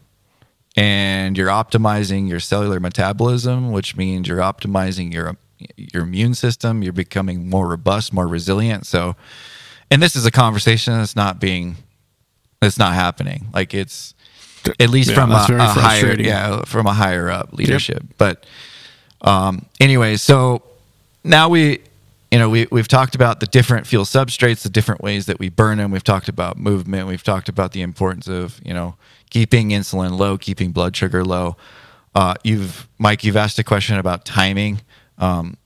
and 0.76 1.38
you're 1.38 1.48
optimizing 1.48 2.28
your 2.28 2.40
cellular 2.40 2.80
metabolism, 2.80 3.72
which 3.72 3.96
means 3.96 4.28
you're 4.28 4.38
optimizing 4.38 5.12
your 5.12 5.36
your 5.76 6.02
immune 6.02 6.34
system. 6.34 6.82
You're 6.82 6.92
becoming 6.92 7.48
more 7.48 7.68
robust, 7.68 8.12
more 8.12 8.26
resilient. 8.26 8.86
So, 8.86 9.16
and 9.90 10.02
this 10.02 10.14
is 10.14 10.26
a 10.26 10.30
conversation 10.30 10.94
that's 10.94 11.16
not 11.16 11.40
being, 11.40 11.76
that's 12.61 12.78
not 12.78 12.94
happening. 12.94 13.46
Like 13.54 13.72
it's 13.72 14.14
at 14.80 14.90
least 14.90 15.10
Yeah, 15.10 15.14
from 15.14 15.30
a, 15.32 15.46
a 15.58 15.66
higher, 15.68 16.20
yeah, 16.20 16.62
from 16.64 16.86
a 16.86 16.92
higher 16.92 17.30
up 17.30 17.52
leadership. 17.52 18.02
But 18.18 18.44
um, 19.22 19.66
anyway, 19.80 20.16
so 20.16 20.62
now 21.24 21.48
we, 21.48 21.80
you 22.30 22.38
know, 22.38 22.48
we 22.48 22.66
we've 22.70 22.88
talked 22.88 23.14
about 23.14 23.40
the 23.40 23.46
different 23.46 23.86
fuel 23.86 24.04
substrates, 24.04 24.62
the 24.62 24.68
different 24.68 25.00
ways 25.00 25.26
that 25.26 25.38
we 25.38 25.48
burn 25.48 25.78
them. 25.78 25.90
We've 25.90 26.04
talked 26.04 26.28
about 26.28 26.56
movement. 26.58 27.08
We've 27.08 27.22
talked 27.22 27.48
about 27.48 27.72
the 27.72 27.82
importance 27.82 28.28
of 28.28 28.60
you 28.64 28.74
know 28.74 28.96
keeping 29.30 29.70
insulin 29.70 30.18
low, 30.18 30.38
keeping 30.38 30.72
blood 30.72 30.96
sugar 30.96 31.24
low. 31.24 31.56
Uh, 32.14 32.34
you've 32.44 32.88
Mike, 32.98 33.24
you've 33.24 33.36
asked 33.36 33.58
a 33.58 33.64
question 33.64 33.98
about 33.98 34.24
timing. 34.24 34.80
Um, 35.18 35.56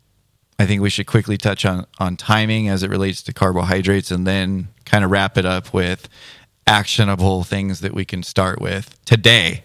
I 0.58 0.66
think 0.66 0.82
we 0.82 0.90
should 0.90 1.06
quickly 1.06 1.36
touch 1.36 1.64
on 1.64 1.86
on 1.98 2.16
timing 2.16 2.68
as 2.68 2.82
it 2.82 2.90
relates 2.90 3.22
to 3.22 3.32
carbohydrates, 3.32 4.10
and 4.10 4.26
then 4.26 4.68
kind 4.84 5.04
of 5.04 5.10
wrap 5.10 5.38
it 5.38 5.46
up 5.46 5.72
with 5.72 6.08
actionable 6.66 7.42
things 7.44 7.80
that 7.80 7.94
we 7.94 8.04
can 8.04 8.22
start 8.22 8.60
with 8.60 8.96
today, 9.04 9.64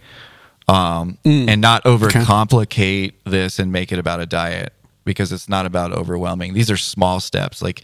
um, 0.68 1.18
and 1.24 1.62
not 1.62 1.84
overcomplicate 1.84 3.14
this 3.26 3.60
and 3.60 3.72
make 3.72 3.92
it 3.92 4.00
about 4.00 4.20
a 4.20 4.26
diet 4.26 4.74
because 5.06 5.32
it's 5.32 5.48
not 5.48 5.66
about 5.66 5.92
overwhelming. 5.94 6.54
These 6.54 6.72
are 6.72 6.78
small 6.78 7.20
steps. 7.20 7.62
Like 7.62 7.84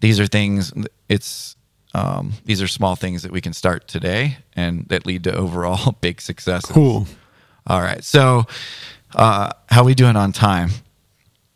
these 0.00 0.18
are 0.18 0.26
things. 0.26 0.72
It's 1.08 1.56
um, 1.94 2.32
these 2.44 2.60
are 2.60 2.68
small 2.68 2.96
things 2.96 3.22
that 3.22 3.32
we 3.32 3.40
can 3.40 3.52
start 3.52 3.88
today 3.88 4.38
and 4.54 4.86
that 4.88 5.06
lead 5.06 5.24
to 5.24 5.34
overall 5.34 5.92
big 6.00 6.20
successes. 6.20 6.70
Cool. 6.70 7.06
All 7.66 7.80
right. 7.80 8.02
So, 8.04 8.44
uh, 9.14 9.50
how 9.68 9.84
we 9.84 9.94
doing 9.94 10.16
on 10.16 10.32
time? 10.32 10.70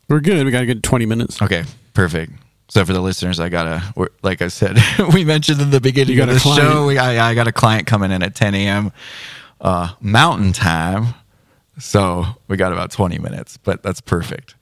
We're 0.09 0.19
good. 0.19 0.45
We 0.45 0.51
got 0.51 0.63
a 0.63 0.65
good 0.65 0.83
twenty 0.83 1.05
minutes. 1.05 1.41
Okay, 1.41 1.63
perfect. 1.93 2.33
So 2.71 2.85
for 2.85 2.93
the 2.93 3.01
listeners, 3.01 3.41
I 3.41 3.49
gotta, 3.49 3.83
we're, 3.97 4.07
like 4.23 4.41
I 4.41 4.47
said, 4.47 4.77
we 5.13 5.25
mentioned 5.25 5.59
in 5.59 5.71
the 5.71 5.81
beginning 5.81 6.17
of 6.21 6.29
the 6.29 6.39
show, 6.39 6.85
we, 6.85 6.97
I, 6.97 7.31
I 7.31 7.35
got 7.35 7.45
a 7.45 7.51
client 7.51 7.85
coming 7.85 8.11
in 8.11 8.23
at 8.23 8.33
10 8.33 8.55
a.m. 8.55 8.93
Uh, 9.59 9.89
Mountain 9.99 10.53
Time. 10.53 11.13
So 11.79 12.25
we 12.47 12.55
got 12.55 12.71
about 12.71 12.89
20 12.89 13.19
minutes, 13.19 13.57
but 13.57 13.83
that's 13.83 13.99
perfect. 13.99 14.55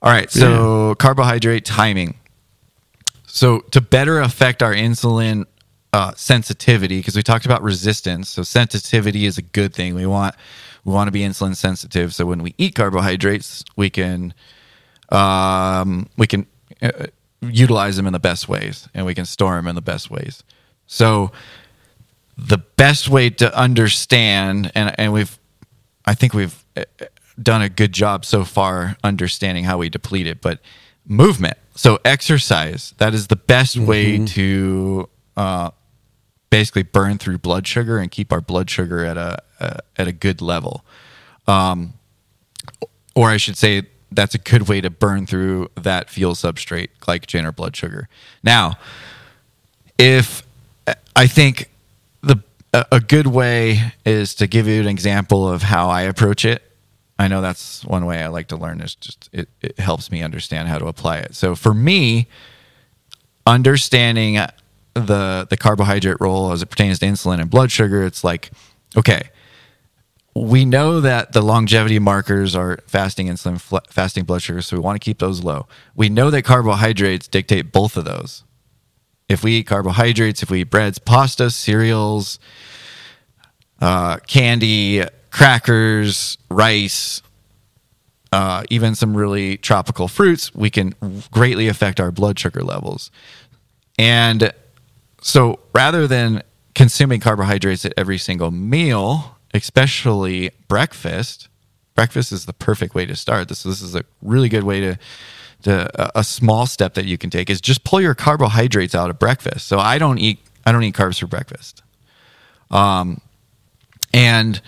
All 0.00 0.10
right. 0.10 0.30
So 0.30 0.94
carbohydrate 0.94 1.66
timing. 1.66 2.16
So 3.26 3.58
to 3.72 3.82
better 3.82 4.20
affect 4.20 4.62
our 4.62 4.72
insulin 4.72 5.44
uh, 5.92 6.14
sensitivity, 6.16 6.96
because 6.96 7.14
we 7.14 7.22
talked 7.22 7.44
about 7.44 7.62
resistance, 7.62 8.30
so 8.30 8.42
sensitivity 8.42 9.26
is 9.26 9.36
a 9.36 9.42
good 9.42 9.74
thing. 9.74 9.94
We 9.94 10.06
want 10.06 10.34
we 10.86 10.94
want 10.94 11.08
to 11.08 11.12
be 11.12 11.20
insulin 11.20 11.54
sensitive. 11.54 12.14
So 12.14 12.24
when 12.24 12.42
we 12.42 12.54
eat 12.56 12.74
carbohydrates, 12.74 13.64
we 13.76 13.90
can 13.90 14.32
um, 15.10 16.08
we 16.16 16.26
can 16.26 16.46
uh, 16.80 17.08
utilize 17.52 17.96
them 17.96 18.06
in 18.06 18.12
the 18.12 18.18
best 18.18 18.48
ways, 18.48 18.88
and 18.94 19.06
we 19.06 19.14
can 19.14 19.24
store 19.24 19.56
them 19.56 19.66
in 19.66 19.74
the 19.74 19.82
best 19.82 20.10
ways. 20.10 20.42
So 20.86 21.32
the 22.36 22.58
best 22.58 23.08
way 23.08 23.30
to 23.30 23.56
understand, 23.56 24.70
and 24.74 24.94
and 24.98 25.12
we've 25.12 25.38
I 26.04 26.14
think 26.14 26.34
we've 26.34 26.64
uh, 26.76 26.84
done 27.40 27.62
a 27.62 27.68
good 27.68 27.92
job 27.92 28.24
so 28.24 28.44
far 28.44 28.96
understanding 29.02 29.64
how 29.64 29.78
we 29.78 29.88
deplete 29.88 30.26
it, 30.26 30.40
but 30.40 30.60
movement. 31.06 31.56
So 31.74 31.98
exercise, 32.04 32.94
that 32.98 33.14
is 33.14 33.26
the 33.26 33.36
best 33.36 33.76
way 33.76 34.24
to 34.26 35.08
uh, 35.36 35.70
basically 36.50 36.84
burn 36.84 37.18
through 37.18 37.38
blood 37.38 37.66
sugar 37.66 37.98
and 37.98 38.10
keep 38.10 38.32
our 38.32 38.40
blood 38.40 38.70
sugar 38.70 39.04
at 39.04 39.16
a, 39.16 39.42
a 39.60 39.78
at 39.96 40.06
a 40.06 40.12
good 40.12 40.40
level. 40.40 40.84
Um, 41.46 41.94
or 43.14 43.30
I 43.30 43.36
should 43.36 43.56
say 43.56 43.82
that's 44.12 44.34
a 44.34 44.38
good 44.38 44.68
way 44.68 44.80
to 44.80 44.90
burn 44.90 45.26
through 45.26 45.70
that 45.74 46.10
fuel 46.10 46.34
substrate, 46.34 46.88
glycogen 47.00 47.44
or 47.44 47.52
blood 47.52 47.76
sugar. 47.76 48.08
Now, 48.42 48.74
if 49.98 50.42
I 51.16 51.26
think 51.26 51.70
the 52.22 52.42
a 52.90 53.00
good 53.00 53.28
way 53.28 53.92
is 54.04 54.34
to 54.36 54.46
give 54.46 54.66
you 54.66 54.80
an 54.80 54.88
example 54.88 55.48
of 55.48 55.62
how 55.62 55.88
I 55.88 56.02
approach 56.02 56.44
it. 56.44 56.62
I 57.18 57.28
know 57.28 57.40
that's 57.40 57.84
one 57.84 58.06
way 58.06 58.20
I 58.20 58.26
like 58.26 58.48
to 58.48 58.56
learn 58.56 58.80
is 58.80 58.96
just 58.96 59.30
it, 59.32 59.48
it 59.62 59.78
helps 59.78 60.10
me 60.10 60.22
understand 60.22 60.68
how 60.68 60.78
to 60.78 60.86
apply 60.86 61.18
it. 61.18 61.34
So 61.36 61.54
for 61.54 61.72
me, 61.72 62.26
understanding 63.46 64.34
the 64.94 65.46
the 65.48 65.56
carbohydrate 65.56 66.16
role 66.20 66.50
as 66.50 66.62
it 66.62 66.66
pertains 66.66 66.98
to 66.98 67.06
insulin 67.06 67.40
and 67.40 67.48
blood 67.48 67.70
sugar, 67.70 68.04
it's 68.04 68.24
like, 68.24 68.50
okay, 68.96 69.30
we 70.34 70.64
know 70.64 71.00
that 71.00 71.32
the 71.32 71.42
longevity 71.42 71.98
markers 71.98 72.56
are 72.56 72.78
fasting 72.86 73.28
insulin, 73.28 73.60
fl- 73.60 73.78
fasting 73.88 74.24
blood 74.24 74.42
sugar, 74.42 74.60
so 74.62 74.76
we 74.76 74.82
want 74.82 75.00
to 75.00 75.04
keep 75.04 75.18
those 75.18 75.44
low. 75.44 75.66
We 75.94 76.08
know 76.08 76.30
that 76.30 76.42
carbohydrates 76.42 77.28
dictate 77.28 77.72
both 77.72 77.96
of 77.96 78.04
those. 78.04 78.42
If 79.28 79.44
we 79.44 79.52
eat 79.52 79.64
carbohydrates, 79.64 80.42
if 80.42 80.50
we 80.50 80.62
eat 80.62 80.70
breads, 80.70 80.98
pasta, 80.98 81.50
cereals, 81.50 82.38
uh, 83.80 84.18
candy, 84.26 85.04
crackers, 85.30 86.36
rice, 86.50 87.22
uh, 88.32 88.64
even 88.68 88.96
some 88.96 89.16
really 89.16 89.56
tropical 89.56 90.08
fruits, 90.08 90.52
we 90.54 90.68
can 90.68 90.94
greatly 91.30 91.68
affect 91.68 92.00
our 92.00 92.10
blood 92.10 92.38
sugar 92.38 92.62
levels. 92.62 93.10
And 93.98 94.52
so 95.22 95.60
rather 95.72 96.08
than 96.08 96.42
consuming 96.74 97.20
carbohydrates 97.20 97.84
at 97.84 97.94
every 97.96 98.18
single 98.18 98.50
meal, 98.50 99.33
especially 99.54 100.50
breakfast, 100.68 101.48
breakfast 101.94 102.32
is 102.32 102.44
the 102.44 102.52
perfect 102.52 102.94
way 102.94 103.06
to 103.06 103.16
start. 103.16 103.48
This, 103.48 103.62
this 103.62 103.80
is 103.80 103.94
a 103.94 104.04
really 104.20 104.48
good 104.48 104.64
way 104.64 104.80
to, 104.80 104.98
to 105.62 105.90
a- 106.02 106.20
a 106.20 106.24
small 106.24 106.66
step 106.66 106.94
that 106.94 107.06
you 107.06 107.16
can 107.16 107.30
take 107.30 107.48
is 107.48 107.60
just 107.60 107.84
pull 107.84 108.00
your 108.00 108.14
carbohydrates 108.14 108.94
out 108.94 109.08
of 109.10 109.18
breakfast. 109.18 109.66
So 109.68 109.78
I 109.78 109.98
don't 109.98 110.18
eat 110.18 110.40
I 110.66 110.72
don't 110.72 110.82
eat 110.82 110.94
carbs 110.94 111.20
for 111.20 111.26
breakfast. 111.26 111.82
Um, 112.70 113.20
and 114.14 114.62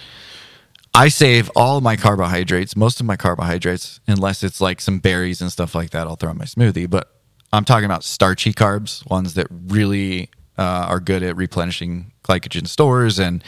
I 0.95 1.09
save 1.09 1.51
all 1.57 1.81
my 1.81 1.97
carbohydrates, 1.97 2.77
most 2.77 3.01
of 3.01 3.07
my 3.07 3.17
carbohydrates, 3.17 4.01
unless 4.07 4.43
it's 4.43 4.61
like 4.61 4.81
some 4.83 4.99
berries 4.99 5.41
and 5.41 5.51
stuff 5.51 5.75
like 5.75 5.91
that. 5.91 6.07
I'll 6.07 6.17
throw 6.17 6.31
in 6.31 6.39
my 6.39 6.45
smoothie. 6.45 6.89
But 6.89 7.11
I'm 7.53 7.65
talking 7.65 7.87
about 7.87 8.05
starchy 8.05 8.53
carbs, 8.53 9.09
ones 9.11 9.35
that 9.35 9.47
really 9.51 10.29
uh, 10.59 10.87
are 10.89 11.01
good 11.01 11.23
at 11.23 11.35
replenishing 11.37 12.13
glycogen 12.25 12.67
stores, 12.67 13.19
and 13.19 13.43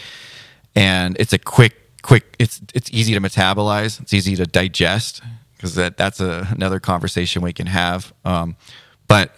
and 0.78 1.16
it's 1.18 1.32
a 1.32 1.38
quick, 1.40 1.74
quick. 2.02 2.36
It's 2.38 2.60
it's 2.72 2.88
easy 2.92 3.12
to 3.12 3.20
metabolize. 3.20 4.00
It's 4.00 4.14
easy 4.14 4.36
to 4.36 4.46
digest 4.46 5.20
because 5.56 5.74
that 5.74 5.96
that's 5.96 6.20
a, 6.20 6.46
another 6.52 6.78
conversation 6.78 7.42
we 7.42 7.52
can 7.52 7.66
have. 7.66 8.12
Um, 8.24 8.56
but 9.08 9.34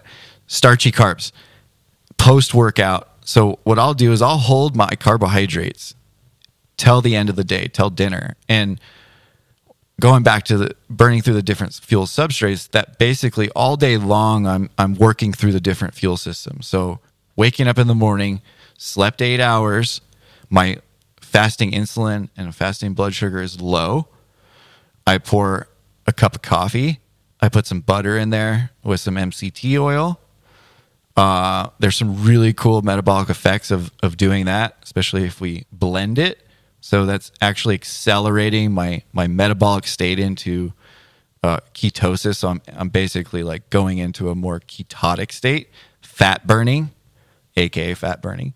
starchy 0.46 0.92
carbs 0.92 1.32
post 2.18 2.52
workout. 2.52 3.08
So 3.24 3.58
what 3.64 3.78
I'll 3.78 3.94
do 3.94 4.12
is 4.12 4.20
I'll 4.20 4.36
hold 4.36 4.76
my 4.76 4.90
carbohydrates 4.90 5.94
till 6.76 7.00
the 7.00 7.16
end 7.16 7.30
of 7.30 7.36
the 7.36 7.44
day, 7.44 7.68
till 7.68 7.88
dinner. 7.88 8.36
And 8.46 8.78
going 9.98 10.22
back 10.22 10.44
to 10.44 10.58
the 10.58 10.76
burning 10.90 11.22
through 11.22 11.34
the 11.34 11.42
different 11.42 11.72
fuel 11.72 12.04
substrates, 12.04 12.70
that 12.72 12.98
basically 12.98 13.48
all 13.56 13.76
day 13.78 13.96
long 13.96 14.46
I'm 14.46 14.68
I'm 14.76 14.94
working 14.94 15.32
through 15.32 15.52
the 15.52 15.60
different 15.60 15.94
fuel 15.94 16.18
systems. 16.18 16.66
So 16.66 17.00
waking 17.34 17.66
up 17.66 17.78
in 17.78 17.86
the 17.86 17.94
morning, 17.94 18.42
slept 18.76 19.22
eight 19.22 19.40
hours, 19.40 20.02
my 20.50 20.76
fasting 21.30 21.70
insulin 21.70 22.28
and 22.36 22.54
fasting 22.54 22.92
blood 22.92 23.14
sugar 23.14 23.40
is 23.40 23.60
low, 23.60 24.08
I 25.06 25.18
pour 25.18 25.68
a 26.06 26.12
cup 26.12 26.34
of 26.34 26.42
coffee. 26.42 26.98
I 27.40 27.48
put 27.48 27.66
some 27.66 27.80
butter 27.80 28.18
in 28.18 28.30
there 28.30 28.70
with 28.82 29.00
some 29.00 29.14
MCT 29.14 29.78
oil. 29.80 30.20
Uh, 31.16 31.70
there's 31.78 31.96
some 31.96 32.24
really 32.24 32.52
cool 32.52 32.82
metabolic 32.82 33.30
effects 33.30 33.70
of, 33.70 33.92
of 34.02 34.16
doing 34.16 34.44
that, 34.46 34.76
especially 34.82 35.24
if 35.24 35.40
we 35.40 35.66
blend 35.70 36.18
it. 36.18 36.46
So 36.80 37.06
that's 37.06 37.30
actually 37.40 37.74
accelerating 37.74 38.72
my, 38.72 39.02
my 39.12 39.28
metabolic 39.28 39.86
state 39.86 40.18
into 40.18 40.72
uh, 41.42 41.58
ketosis. 41.74 42.36
So 42.36 42.48
I'm, 42.48 42.62
I'm 42.74 42.88
basically 42.88 43.42
like 43.44 43.70
going 43.70 43.98
into 43.98 44.30
a 44.30 44.34
more 44.34 44.60
ketotic 44.60 45.30
state, 45.30 45.70
fat 46.02 46.46
burning, 46.46 46.90
aka 47.56 47.94
fat 47.94 48.20
burning. 48.20 48.52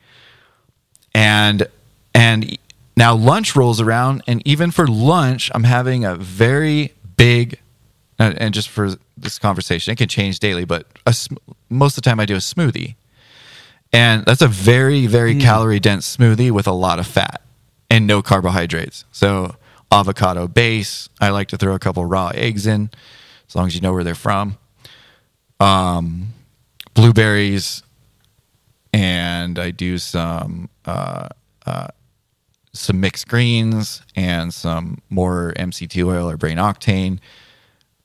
And 1.14 1.68
and 2.14 2.56
now 2.96 3.14
lunch 3.14 3.56
rolls 3.56 3.80
around, 3.80 4.22
and 4.26 4.42
even 4.46 4.70
for 4.70 4.86
lunch, 4.86 5.50
I'm 5.54 5.64
having 5.64 6.04
a 6.04 6.14
very 6.14 6.92
big, 7.16 7.58
and 8.18 8.54
just 8.54 8.68
for 8.68 8.90
this 9.16 9.38
conversation, 9.38 9.92
it 9.92 9.96
can 9.96 10.08
change 10.08 10.38
daily, 10.38 10.64
but 10.64 10.86
a, 11.06 11.14
most 11.68 11.96
of 11.96 12.02
the 12.04 12.08
time 12.08 12.20
I 12.20 12.26
do 12.26 12.34
a 12.34 12.38
smoothie. 12.38 12.94
And 13.92 14.24
that's 14.24 14.42
a 14.42 14.48
very, 14.48 15.06
very 15.06 15.38
calorie 15.38 15.78
dense 15.78 16.16
smoothie 16.16 16.50
with 16.50 16.66
a 16.66 16.72
lot 16.72 16.98
of 16.98 17.06
fat 17.06 17.40
and 17.88 18.06
no 18.08 18.22
carbohydrates. 18.22 19.04
So, 19.12 19.54
avocado 19.92 20.48
base. 20.48 21.08
I 21.20 21.30
like 21.30 21.48
to 21.48 21.56
throw 21.56 21.74
a 21.74 21.78
couple 21.78 22.04
raw 22.04 22.32
eggs 22.34 22.66
in, 22.66 22.90
as 23.48 23.54
long 23.54 23.68
as 23.68 23.74
you 23.74 23.80
know 23.80 23.92
where 23.92 24.02
they're 24.02 24.16
from. 24.16 24.58
Um, 25.60 26.34
blueberries, 26.94 27.82
and 28.92 29.58
I 29.58 29.70
do 29.70 29.98
some 29.98 30.68
uh, 30.84 31.28
uh, 31.64 31.88
some 32.74 33.00
mixed 33.00 33.28
greens 33.28 34.02
and 34.14 34.52
some 34.52 34.98
more 35.08 35.52
MCT 35.56 36.04
oil 36.06 36.28
or 36.28 36.36
brain 36.36 36.58
octane. 36.58 37.18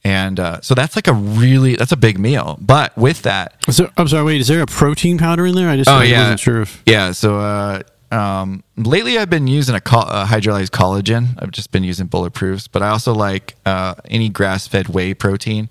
And 0.03 0.39
uh, 0.39 0.61
so 0.61 0.75
that's 0.75 0.95
like 0.95 1.07
a 1.07 1.13
really 1.13 1.75
that's 1.75 1.91
a 1.91 1.97
big 1.97 2.17
meal. 2.17 2.57
But 2.61 2.97
with 2.97 3.23
that, 3.23 3.55
So, 3.69 3.91
I'm 3.97 4.07
sorry. 4.07 4.23
Wait, 4.23 4.41
is 4.41 4.47
there 4.47 4.61
a 4.61 4.65
protein 4.65 5.17
powder 5.17 5.45
in 5.45 5.55
there? 5.55 5.67
I 5.69 5.75
just 5.75 5.89
Oh 5.89 5.95
I 5.95 6.03
yeah, 6.05 6.21
wasn't 6.21 6.39
sure 6.39 6.61
if. 6.61 6.81
yeah. 6.85 7.11
So 7.11 7.37
uh, 7.39 7.81
um, 8.11 8.63
lately, 8.77 9.17
I've 9.19 9.29
been 9.29 9.47
using 9.47 9.75
a, 9.75 9.81
col- 9.81 10.07
a 10.07 10.23
hydrolyzed 10.25 10.69
collagen. 10.69 11.35
I've 11.37 11.51
just 11.51 11.71
been 11.71 11.83
using 11.83 12.07
bulletproofs, 12.07 12.67
but 12.71 12.81
I 12.81 12.89
also 12.89 13.13
like 13.13 13.55
uh, 13.65 13.95
any 14.05 14.29
grass-fed 14.29 14.87
whey 14.87 15.13
protein. 15.13 15.69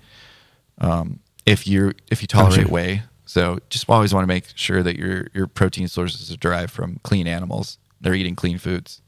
Um, 0.77 1.19
if 1.45 1.65
you 1.67 1.93
if 2.11 2.21
you 2.21 2.27
tolerate 2.27 2.59
Gotcha. 2.65 2.71
whey, 2.73 3.01
so 3.25 3.57
just 3.69 3.89
always 3.89 4.13
want 4.13 4.23
to 4.23 4.27
make 4.27 4.45
sure 4.55 4.83
that 4.83 4.95
your 4.95 5.27
your 5.33 5.47
protein 5.47 5.87
sources 5.87 6.31
are 6.31 6.37
derived 6.37 6.71
from 6.71 6.99
clean 7.03 7.27
animals. 7.27 7.79
They're 8.01 8.15
eating 8.15 8.35
clean 8.35 8.57
foods. 8.57 9.01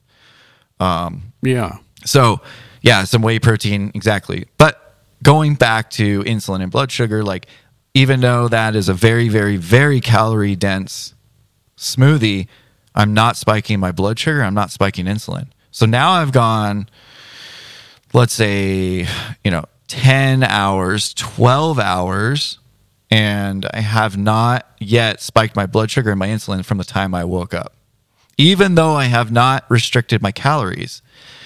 Um, 0.79 1.33
yeah. 1.41 1.77
So, 2.05 2.41
yeah, 2.81 3.03
some 3.03 3.21
whey 3.21 3.39
protein, 3.39 3.91
exactly. 3.93 4.47
But 4.57 4.95
going 5.23 5.55
back 5.55 5.89
to 5.91 6.23
insulin 6.23 6.61
and 6.61 6.71
blood 6.71 6.91
sugar, 6.91 7.23
like, 7.23 7.47
even 7.93 8.21
though 8.21 8.47
that 8.47 8.75
is 8.75 8.89
a 8.89 8.93
very, 8.93 9.29
very, 9.29 9.57
very 9.57 10.01
calorie 10.01 10.55
dense 10.55 11.13
smoothie, 11.77 12.47
I'm 12.95 13.13
not 13.13 13.37
spiking 13.37 13.79
my 13.79 13.91
blood 13.91 14.17
sugar. 14.17 14.43
I'm 14.43 14.53
not 14.53 14.71
spiking 14.71 15.05
insulin. 15.05 15.47
So 15.71 15.85
now 15.85 16.11
I've 16.11 16.31
gone, 16.31 16.89
let's 18.13 18.33
say, 18.33 19.07
you 19.43 19.51
know, 19.51 19.65
10 19.87 20.43
hours, 20.43 21.13
12 21.13 21.79
hours, 21.79 22.59
and 23.09 23.65
I 23.73 23.81
have 23.81 24.17
not 24.17 24.67
yet 24.79 25.21
spiked 25.21 25.55
my 25.55 25.65
blood 25.65 25.91
sugar 25.91 26.11
and 26.11 26.19
my 26.19 26.27
insulin 26.27 26.65
from 26.65 26.77
the 26.77 26.83
time 26.83 27.13
I 27.13 27.25
woke 27.25 27.53
up 27.53 27.73
even 28.41 28.75
though 28.75 28.95
I 28.95 29.05
have 29.05 29.31
not 29.31 29.65
restricted 29.69 30.21
my 30.21 30.31
calories. 30.31 31.01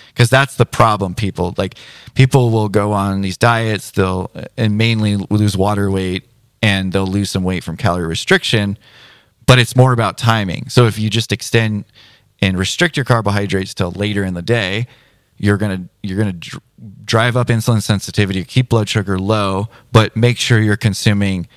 Because 0.07 0.29
that's 0.29 0.55
the 0.55 0.65
problem, 0.65 1.13
people. 1.13 1.53
Like, 1.57 1.75
people 2.13 2.49
will 2.49 2.69
go 2.69 2.93
on 2.93 3.19
these 3.19 3.35
diets, 3.35 3.91
they'll, 3.91 4.31
and 4.55 4.77
mainly 4.77 5.17
lose 5.17 5.57
water 5.57 5.91
weight, 5.91 6.23
and 6.61 6.93
they'll 6.93 7.05
lose 7.05 7.29
some 7.29 7.43
weight 7.43 7.65
from 7.65 7.75
calorie 7.75 8.07
restriction, 8.07 8.77
but 9.45 9.59
it's 9.59 9.75
more 9.75 9.91
about 9.91 10.17
timing. 10.17 10.69
So, 10.69 10.85
if 10.85 10.97
you 10.97 11.09
just 11.09 11.33
extend 11.33 11.83
and 12.41 12.57
restrict 12.57 12.95
your 12.95 13.03
carbohydrates 13.03 13.73
till 13.73 13.91
later 13.91 14.23
in 14.23 14.35
the 14.35 14.41
day, 14.41 14.87
you're 15.37 15.57
gonna 15.57 15.89
you're 16.01 16.17
gonna 16.17 16.31
dr- 16.31 16.63
drive 17.03 17.35
up 17.35 17.47
insulin 17.47 17.81
sensitivity, 17.83 18.43
keep 18.45 18.69
blood 18.69 18.87
sugar 18.87 19.19
low, 19.19 19.67
but 19.91 20.15
make 20.15 20.37
sure 20.37 20.61
you're 20.61 20.77
consuming 20.77 21.47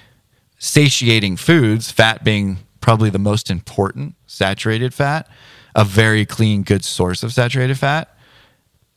satiating 0.58 1.36
foods, 1.36 1.92
fat 1.92 2.24
being 2.24 2.58
probably 2.88 3.10
the 3.10 3.18
most 3.18 3.50
important, 3.50 4.14
saturated 4.26 4.94
fat, 4.94 5.28
a 5.74 5.84
very 5.84 6.24
clean, 6.24 6.62
good 6.62 6.82
source 6.82 7.22
of 7.22 7.34
saturated 7.34 7.78
fat. 7.78 8.08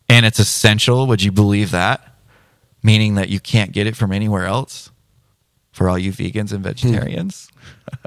And 0.07 0.25
it's 0.25 0.39
essential. 0.39 1.07
Would 1.07 1.21
you 1.21 1.33
believe 1.33 1.71
that? 1.71 2.15
Meaning 2.81 3.15
that 3.15 3.27
you 3.27 3.41
can't 3.41 3.73
get 3.73 3.87
it 3.87 3.97
from 3.97 4.13
anywhere 4.13 4.45
else 4.45 4.91
for 5.73 5.89
all 5.89 5.99
you 5.99 6.13
vegans 6.13 6.53
and 6.53 6.59
hmm. 6.59 6.69
vegetarians. 6.69 7.49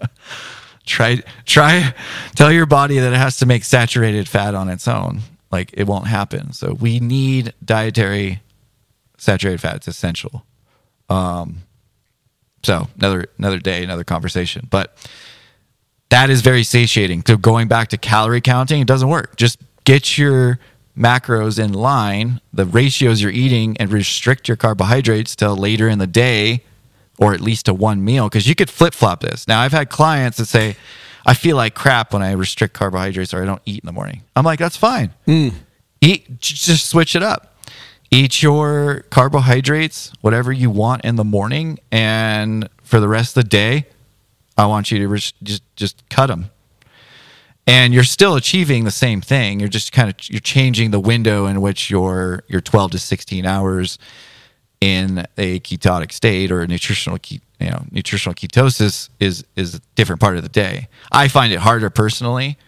try, 0.87 1.23
try, 1.45 1.95
tell 2.35 2.51
your 2.51 2.65
body 2.65 2.99
that 2.99 3.13
it 3.13 3.19
has 3.19 3.37
to 3.41 3.45
make 3.45 3.63
saturated 3.63 4.27
fat 4.27 4.55
on 4.55 4.71
its 4.71 4.89
own. 4.89 5.21
Like 5.53 5.69
it 5.75 5.87
won't 5.87 6.07
happen. 6.07 6.55
So 6.55 6.73
we 6.73 6.99
need 6.99 7.53
dietary 7.63 8.41
saturated 9.19 9.61
fat. 9.61 9.77
It's 9.77 9.89
essential. 9.89 10.47
Um, 11.11 11.59
so 12.63 12.89
another 12.97 13.27
another 13.37 13.59
day, 13.59 13.85
another 13.85 14.03
conversation. 14.03 14.67
But 14.71 14.97
that 16.15 16.31
is 16.31 16.43
very 16.43 16.63
satiating. 16.63 17.25
So 17.27 17.37
going 17.37 17.67
back 17.67 17.89
to 17.89 17.99
calorie 17.99 18.41
counting, 18.41 18.81
it 18.81 18.87
doesn't 18.87 19.09
work. 19.09 19.35
Just 19.35 19.59
get 19.83 20.17
your 20.17 20.61
macros 20.97 21.59
in 21.59 21.73
line, 21.73 22.41
the 22.53 22.65
ratios 22.65 23.21
you're 23.21 23.33
eating, 23.33 23.77
and 23.79 23.93
restrict 23.93 24.47
your 24.47 24.57
carbohydrates 24.57 25.35
till 25.35 25.57
later 25.57 25.89
in 25.89 25.99
the 25.99 26.07
day, 26.07 26.63
or 27.19 27.35
at 27.35 27.41
least 27.41 27.67
to 27.67 27.75
one 27.75 28.05
meal. 28.05 28.29
Because 28.29 28.47
you 28.47 28.55
could 28.55 28.71
flip 28.71 28.95
flop 28.95 29.23
this. 29.23 29.49
Now 29.49 29.61
I've 29.61 29.73
had 29.73 29.91
clients 29.91 30.39
that 30.39 30.47
say, 30.47 30.77
"I 31.27 31.35
feel 31.35 31.57
like 31.57 31.75
crap 31.75 32.13
when 32.13 32.23
I 32.23 32.31
restrict 32.31 32.75
carbohydrates 32.75 33.35
or 33.35 33.43
I 33.43 33.45
don't 33.45 33.63
eat 33.65 33.83
in 33.83 33.87
the 33.87 33.93
morning." 33.93 34.23
I'm 34.37 34.45
like, 34.45 34.61
"That's 34.61 34.77
fine. 34.77 35.13
Mm. 35.27 35.53
Eat, 36.01 36.41
just 36.41 36.87
switch 36.87 37.17
it 37.17 37.25
up." 37.25 37.51
eat 38.11 38.45
your 38.45 39.01
carbohydrates, 39.11 40.13
whatever 40.21 40.53
you 40.53 40.71
want 40.71 41.05
in 41.05 41.17
the 41.17 41.25
morning, 41.25 41.81
and 41.91 42.69
for 42.85 43.01
the 43.01 43.09
rest 43.09 43.37
of 43.37 43.43
the 43.43 43.49
day, 43.49 43.87
I 44.57 44.67
want 44.67 44.91
you 44.91 45.07
to 45.07 45.17
just 45.43 45.63
just 45.77 46.09
cut 46.09 46.27
them. 46.27 46.51
And 47.67 47.95
you're 47.95 48.05
still 48.05 48.37
achieving 48.37 48.85
the 48.85 48.91
same 48.91 49.23
thing. 49.23 49.59
You're 49.59 49.71
just 49.71 49.93
kind 49.93 50.11
of 50.11 50.17
you're 50.29 50.41
changing 50.41 50.91
the 50.91 51.01
window 51.01 51.47
in 51.47 51.61
which 51.61 51.91
your 51.91 52.45
your 52.49 52.61
12 52.61 52.93
to 52.93 52.99
16 52.99 53.47
hours 53.47 53.99
in 54.81 55.27
a 55.39 55.61
ketotic 55.61 56.13
state 56.13 56.53
or 56.53 56.61
a 56.61 56.67
nutritional 56.67 57.19
you 57.29 57.41
know 57.61 57.85
nutritional 57.91 58.35
ketosis 58.35 59.09
is 59.19 59.45
is 59.57 59.75
a 59.75 59.81
different 59.95 60.21
part 60.21 60.37
of 60.37 60.43
the 60.43 60.49
day. 60.49 60.89
I 61.11 61.29
find 61.29 61.53
it 61.53 61.61
harder 61.61 61.91
personally 61.91 62.59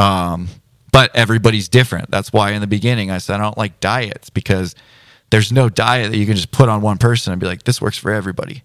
um, 0.00 0.48
but 0.92 1.14
everybody's 1.14 1.68
different. 1.68 2.10
That's 2.10 2.32
why 2.32 2.52
in 2.52 2.62
the 2.62 2.66
beginning 2.66 3.10
I 3.10 3.18
said 3.18 3.38
I 3.38 3.42
don't 3.42 3.58
like 3.58 3.78
diets 3.80 4.30
because 4.30 4.74
there's 5.28 5.52
no 5.52 5.68
diet 5.68 6.10
that 6.10 6.16
you 6.16 6.24
can 6.26 6.34
just 6.36 6.50
put 6.50 6.68
on 6.68 6.80
one 6.80 6.96
person 6.96 7.32
and 7.32 7.40
be 7.40 7.46
like, 7.46 7.64
this 7.64 7.82
works 7.82 7.98
for 7.98 8.10
everybody. 8.10 8.64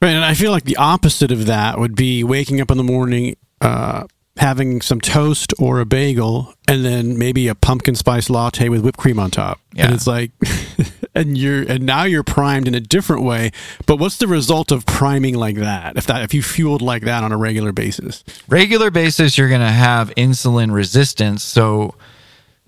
Right, 0.00 0.10
and 0.10 0.24
I 0.24 0.34
feel 0.34 0.50
like 0.50 0.64
the 0.64 0.76
opposite 0.76 1.32
of 1.32 1.46
that 1.46 1.78
would 1.78 1.96
be 1.96 2.22
waking 2.22 2.60
up 2.60 2.70
in 2.70 2.76
the 2.76 2.84
morning, 2.84 3.36
uh, 3.62 4.06
having 4.36 4.82
some 4.82 5.00
toast 5.00 5.54
or 5.58 5.80
a 5.80 5.86
bagel, 5.86 6.52
and 6.68 6.84
then 6.84 7.18
maybe 7.18 7.48
a 7.48 7.54
pumpkin 7.54 7.94
spice 7.94 8.28
latte 8.28 8.68
with 8.68 8.84
whipped 8.84 8.98
cream 8.98 9.18
on 9.18 9.30
top. 9.30 9.58
Yeah. 9.72 9.86
And 9.86 9.94
it's 9.94 10.06
like, 10.06 10.32
and 11.14 11.38
you're 11.38 11.62
and 11.62 11.84
now 11.86 12.04
you're 12.04 12.22
primed 12.22 12.68
in 12.68 12.74
a 12.74 12.80
different 12.80 13.22
way. 13.22 13.52
But 13.86 13.96
what's 13.96 14.18
the 14.18 14.26
result 14.26 14.70
of 14.70 14.84
priming 14.84 15.34
like 15.34 15.56
that? 15.56 15.96
If 15.96 16.06
that 16.06 16.22
if 16.22 16.34
you 16.34 16.42
fueled 16.42 16.82
like 16.82 17.02
that 17.04 17.24
on 17.24 17.32
a 17.32 17.38
regular 17.38 17.72
basis, 17.72 18.22
Regular 18.48 18.90
basis, 18.90 19.38
you're 19.38 19.48
going 19.48 19.62
to 19.62 19.68
have 19.68 20.10
insulin 20.16 20.72
resistance. 20.72 21.42
So 21.42 21.94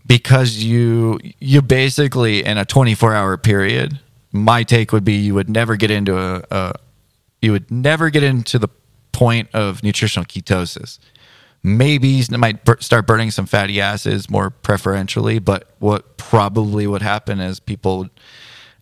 because 0.06 0.56
you 0.64 1.20
you 1.38 1.60
basically 1.60 2.42
in 2.42 2.56
a 2.56 2.64
24 2.64 3.14
hour 3.14 3.36
period, 3.36 4.00
my 4.32 4.62
take 4.62 4.92
would 4.92 5.04
be 5.04 5.14
you 5.14 5.34
would 5.34 5.50
never 5.50 5.76
get 5.76 5.90
into 5.90 6.18
a, 6.18 6.42
a 6.50 6.72
you 7.40 7.52
would 7.52 7.70
never 7.70 8.10
get 8.10 8.22
into 8.22 8.58
the 8.58 8.68
point 9.12 9.48
of 9.52 9.82
nutritional 9.82 10.24
ketosis. 10.24 10.98
Maybe 11.62 12.08
you 12.08 12.38
might 12.38 12.64
bur- 12.64 12.78
start 12.80 13.06
burning 13.06 13.30
some 13.30 13.46
fatty 13.46 13.80
acids 13.80 14.30
more 14.30 14.50
preferentially, 14.50 15.38
but 15.38 15.74
what 15.78 16.16
probably 16.16 16.86
would 16.86 17.02
happen 17.02 17.40
is 17.40 17.58
people 17.58 18.08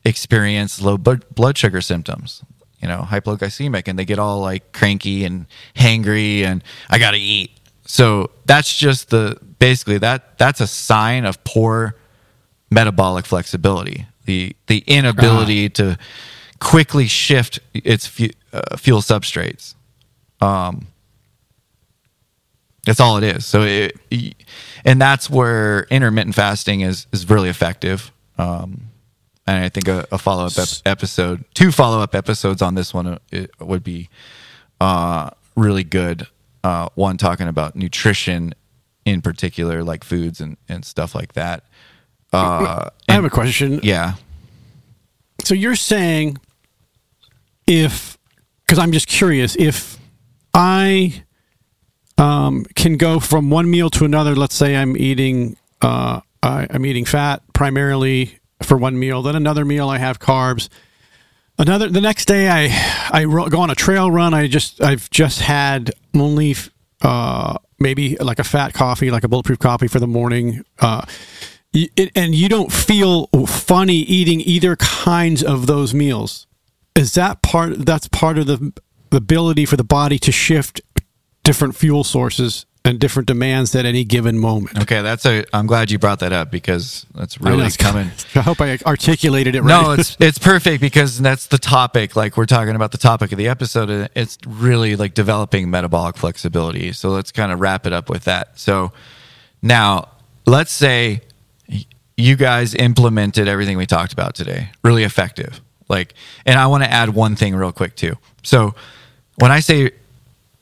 experience 0.04 0.80
low 0.80 0.98
bu- 0.98 1.20
blood 1.34 1.56
sugar 1.56 1.80
symptoms, 1.80 2.44
you 2.80 2.86
know, 2.86 3.06
hypoglycemic, 3.08 3.88
and 3.88 3.98
they 3.98 4.04
get 4.04 4.18
all 4.18 4.40
like 4.40 4.72
cranky 4.72 5.24
and 5.24 5.46
hangry, 5.74 6.42
and 6.42 6.62
I 6.90 6.98
got 6.98 7.12
to 7.12 7.18
eat. 7.18 7.50
So 7.86 8.30
that's 8.44 8.76
just 8.76 9.10
the 9.10 9.38
basically 9.58 9.98
that 9.98 10.38
that's 10.38 10.60
a 10.60 10.66
sign 10.66 11.24
of 11.24 11.42
poor 11.44 11.96
metabolic 12.70 13.24
flexibility, 13.24 14.06
the 14.26 14.54
the 14.66 14.78
inability 14.86 15.66
uh-huh. 15.66 15.94
to 15.94 15.98
quickly 16.58 17.06
shift 17.06 17.60
its 17.74 18.06
uh, 18.70 18.76
fuel 18.76 19.00
substrates. 19.00 19.74
Um, 20.40 20.86
That's 22.84 23.00
all 23.00 23.16
it 23.16 23.24
is. 23.24 23.44
So 23.44 23.62
it, 23.62 23.96
and 24.84 25.00
that's 25.00 25.28
where 25.28 25.84
intermittent 25.90 26.34
fasting 26.34 26.82
is 26.82 27.06
is 27.12 27.28
really 27.28 27.48
effective. 27.48 28.12
Um, 28.38 28.82
and 29.46 29.64
I 29.64 29.68
think 29.68 29.88
a, 29.88 30.06
a 30.12 30.18
follow 30.18 30.46
up 30.46 30.58
ep- 30.58 30.68
episode, 30.84 31.44
two 31.54 31.72
follow 31.72 32.00
up 32.00 32.14
episodes 32.14 32.62
on 32.62 32.74
this 32.74 32.92
one, 32.94 33.06
uh, 33.06 33.18
would 33.60 33.82
be 33.82 34.08
uh, 34.80 35.30
really 35.56 35.84
good. 35.84 36.26
Uh, 36.62 36.88
one 36.96 37.16
talking 37.16 37.48
about 37.48 37.76
nutrition 37.76 38.54
in 39.04 39.22
particular, 39.22 39.84
like 39.84 40.02
foods 40.04 40.40
and, 40.40 40.56
and 40.68 40.84
stuff 40.84 41.14
like 41.14 41.32
that. 41.34 41.64
Uh, 42.32 42.90
I 43.08 43.12
have 43.12 43.24
a 43.24 43.30
question. 43.30 43.80
yeah. 43.82 44.14
So 45.44 45.54
you're 45.54 45.76
saying 45.76 46.38
if, 47.66 48.15
because 48.66 48.78
I'm 48.80 48.90
just 48.92 49.06
curious, 49.06 49.54
if 49.56 49.96
I 50.52 51.22
um, 52.18 52.64
can 52.74 52.96
go 52.96 53.20
from 53.20 53.48
one 53.48 53.70
meal 53.70 53.90
to 53.90 54.04
another, 54.04 54.34
let's 54.34 54.56
say 54.56 54.74
I'm 54.76 54.96
eating, 54.96 55.56
uh, 55.82 56.20
I, 56.42 56.66
I'm 56.68 56.84
eating 56.84 57.04
fat 57.04 57.42
primarily 57.52 58.40
for 58.62 58.76
one 58.76 58.98
meal, 58.98 59.22
then 59.22 59.36
another 59.36 59.64
meal 59.64 59.88
I 59.88 59.98
have 59.98 60.18
carbs. 60.18 60.68
Another 61.58 61.88
the 61.88 62.02
next 62.02 62.26
day 62.26 62.50
I 62.50 63.10
I 63.10 63.24
go 63.24 63.60
on 63.60 63.70
a 63.70 63.74
trail 63.74 64.10
run. 64.10 64.34
I 64.34 64.46
just 64.46 64.82
I've 64.82 65.08
just 65.08 65.40
had 65.40 65.90
only 66.14 66.54
uh, 67.00 67.56
maybe 67.78 68.16
like 68.16 68.38
a 68.38 68.44
fat 68.44 68.74
coffee, 68.74 69.10
like 69.10 69.24
a 69.24 69.28
bulletproof 69.28 69.58
coffee 69.58 69.88
for 69.88 69.98
the 69.98 70.06
morning. 70.06 70.64
Uh, 70.78 71.06
it, 71.72 72.10
and 72.14 72.34
you 72.34 72.50
don't 72.50 72.70
feel 72.70 73.28
funny 73.46 73.96
eating 73.96 74.42
either 74.42 74.76
kinds 74.76 75.42
of 75.42 75.66
those 75.66 75.94
meals. 75.94 76.46
Is 76.96 77.14
that 77.14 77.42
part? 77.42 77.84
That's 77.86 78.08
part 78.08 78.38
of 78.38 78.46
the 78.46 78.72
ability 79.12 79.66
for 79.66 79.76
the 79.76 79.84
body 79.84 80.18
to 80.20 80.32
shift 80.32 80.80
different 81.44 81.76
fuel 81.76 82.02
sources 82.04 82.66
and 82.84 83.00
different 83.00 83.26
demands 83.26 83.74
at 83.74 83.84
any 83.84 84.04
given 84.04 84.38
moment. 84.38 84.78
Okay, 84.78 85.02
that's 85.02 85.26
a. 85.26 85.44
I'm 85.52 85.66
glad 85.66 85.90
you 85.90 85.98
brought 85.98 86.20
that 86.20 86.32
up 86.32 86.50
because 86.50 87.04
that's 87.14 87.36
I 87.42 87.50
really 87.50 87.66
it's 87.66 87.76
coming. 87.76 88.10
I 88.34 88.40
hope 88.40 88.60
I 88.60 88.78
articulated 88.86 89.54
it 89.54 89.62
right. 89.62 89.82
No, 89.82 89.90
it's 89.92 90.16
it's 90.20 90.38
perfect 90.38 90.80
because 90.80 91.18
that's 91.18 91.48
the 91.48 91.58
topic. 91.58 92.16
Like 92.16 92.36
we're 92.36 92.46
talking 92.46 92.74
about 92.76 92.92
the 92.92 92.98
topic 92.98 93.32
of 93.32 93.38
the 93.38 93.48
episode. 93.48 93.90
and 93.90 94.08
It's 94.14 94.38
really 94.46 94.96
like 94.96 95.14
developing 95.14 95.68
metabolic 95.68 96.16
flexibility. 96.16 96.92
So 96.92 97.10
let's 97.10 97.32
kind 97.32 97.52
of 97.52 97.60
wrap 97.60 97.86
it 97.86 97.92
up 97.92 98.08
with 98.08 98.24
that. 98.24 98.58
So 98.58 98.92
now 99.62 100.08
let's 100.46 100.72
say 100.72 101.22
you 102.16 102.36
guys 102.36 102.74
implemented 102.74 103.48
everything 103.48 103.76
we 103.76 103.86
talked 103.86 104.12
about 104.12 104.34
today. 104.34 104.70
Really 104.82 105.02
effective. 105.04 105.60
Like, 105.88 106.14
and 106.44 106.58
I 106.58 106.66
want 106.66 106.84
to 106.84 106.90
add 106.90 107.10
one 107.10 107.36
thing 107.36 107.54
real 107.54 107.72
quick 107.72 107.96
too. 107.96 108.16
So 108.42 108.74
when 109.36 109.50
I 109.50 109.60
say 109.60 109.90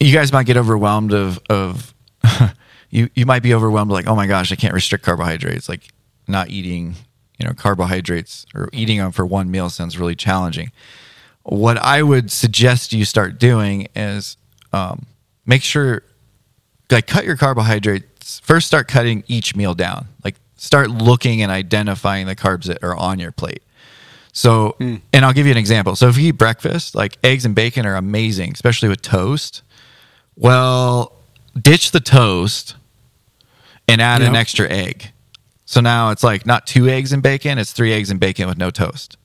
you 0.01 0.13
guys 0.13 0.33
might 0.33 0.47
get 0.47 0.57
overwhelmed 0.57 1.13
of 1.13 1.41
of 1.49 1.95
you 2.91 3.09
you 3.15 3.27
might 3.27 3.43
be 3.43 3.55
overwhelmed 3.55 3.91
like 3.91 4.07
oh 4.07 4.15
my 4.15 4.27
gosh 4.27 4.53
I 4.53 4.57
can't 4.57 4.75
restrict 4.75 5.05
carbohydrates 5.05 5.69
like 5.69 5.89
not 6.27 6.51
eating 6.51 6.95
you 7.39 7.47
know 7.47 7.55
carbohydrates 7.55 8.47
or 8.55 8.69
eating 8.73 8.99
them 8.99 9.13
for 9.13 9.25
one 9.25 9.51
meal 9.51 9.71
sounds 9.71 9.99
really 9.99 10.15
challenging. 10.15 10.73
What 11.43 11.77
I 11.79 12.03
would 12.03 12.31
suggest 12.31 12.93
you 12.93 13.05
start 13.05 13.39
doing 13.39 13.89
is 13.95 14.37
um, 14.73 15.07
make 15.45 15.63
sure 15.63 16.03
like 16.91 17.07
cut 17.07 17.25
your 17.25 17.37
carbohydrates 17.37 18.41
first 18.41 18.67
start 18.67 18.89
cutting 18.89 19.25
each 19.27 19.55
meal 19.55 19.75
down 19.75 20.07
like 20.25 20.37
start 20.57 20.91
looking 20.91 21.43
and 21.43 21.51
identifying 21.51 22.27
the 22.27 22.37
carbs 22.37 22.65
that 22.65 22.83
are 22.83 22.97
on 22.97 23.19
your 23.19 23.33
plate 23.33 23.63
so 24.35 24.75
hmm. 24.79 24.97
and 25.13 25.25
i'll 25.25 25.33
give 25.33 25.47
you 25.47 25.53
an 25.53 25.59
example. 25.59 25.97
So 25.97 26.09
if 26.09 26.19
you 26.19 26.29
eat 26.29 26.33
breakfast 26.33 26.95
like 26.95 27.17
eggs 27.25 27.47
and 27.47 27.55
bacon 27.55 27.87
are 27.87 27.97
amazing 27.97 28.53
especially 28.53 28.91
with 28.91 29.01
toast. 29.01 29.63
Well 30.37 31.13
ditch 31.59 31.93
the 31.93 32.01
toast 32.01 32.75
and 33.89 34.03
add 34.03 34.21
an 34.21 34.35
extra 34.35 34.69
egg. 34.69 35.13
So 35.65 35.81
now 35.81 36.11
it's 36.11 36.23
like 36.23 36.45
not 36.45 36.67
two 36.67 36.89
eggs 36.89 37.13
and 37.13 37.23
bacon 37.23 37.59
it's 37.59 37.73
three 37.73 37.93
eggs 37.93 38.11
and 38.11 38.21
bacon 38.21 38.47
with 38.49 38.59
no 38.59 38.71
toast. 38.71 39.17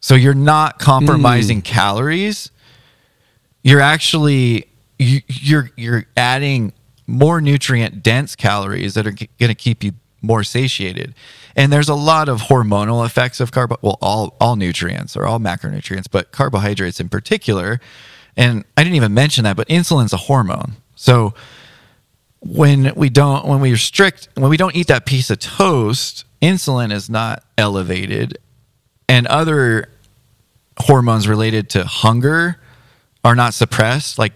So 0.00 0.14
you're 0.14 0.34
not 0.34 0.78
compromising 0.78 1.58
hmm. 1.58 1.64
calories. 1.64 2.50
You're 3.62 3.80
actually 3.80 4.66
you, 4.98 5.20
you're 5.28 5.70
you're 5.76 6.04
adding 6.16 6.72
more 7.06 7.40
nutrient 7.40 8.02
dense 8.02 8.36
calories 8.36 8.94
that 8.94 9.06
are 9.06 9.12
going 9.12 9.48
to 9.48 9.54
keep 9.54 9.82
you 9.82 9.92
more 10.22 10.44
satiated 10.44 11.14
and 11.56 11.72
there's 11.72 11.88
a 11.88 11.94
lot 11.94 12.28
of 12.28 12.42
hormonal 12.42 13.04
effects 13.04 13.40
of 13.40 13.52
carbo 13.52 13.76
well 13.82 13.98
all 14.00 14.36
all 14.40 14.56
nutrients 14.56 15.16
or 15.16 15.26
all 15.26 15.38
macronutrients 15.38 16.06
but 16.10 16.32
carbohydrates 16.32 17.00
in 17.00 17.08
particular. 17.08 17.80
And 18.36 18.64
i 18.76 18.82
didn't 18.82 18.96
even 18.96 19.14
mention 19.14 19.44
that 19.44 19.56
but 19.56 19.68
insulin's 19.68 20.12
a 20.12 20.18
hormone. 20.18 20.74
So 20.94 21.34
when 22.40 22.94
we 22.94 23.10
don't 23.10 23.46
when 23.46 23.60
we 23.60 23.72
restrict 23.72 24.28
when 24.34 24.50
we 24.50 24.56
don't 24.56 24.74
eat 24.74 24.86
that 24.88 25.06
piece 25.06 25.30
of 25.30 25.38
toast 25.38 26.24
insulin 26.40 26.92
is 26.92 27.10
not 27.10 27.44
elevated. 27.58 28.38
And 29.08 29.26
other 29.26 29.88
hormones 30.78 31.28
related 31.28 31.70
to 31.70 31.84
hunger 31.84 32.58
are 33.24 33.34
not 33.34 33.54
suppressed 33.54 34.18
like 34.18 34.32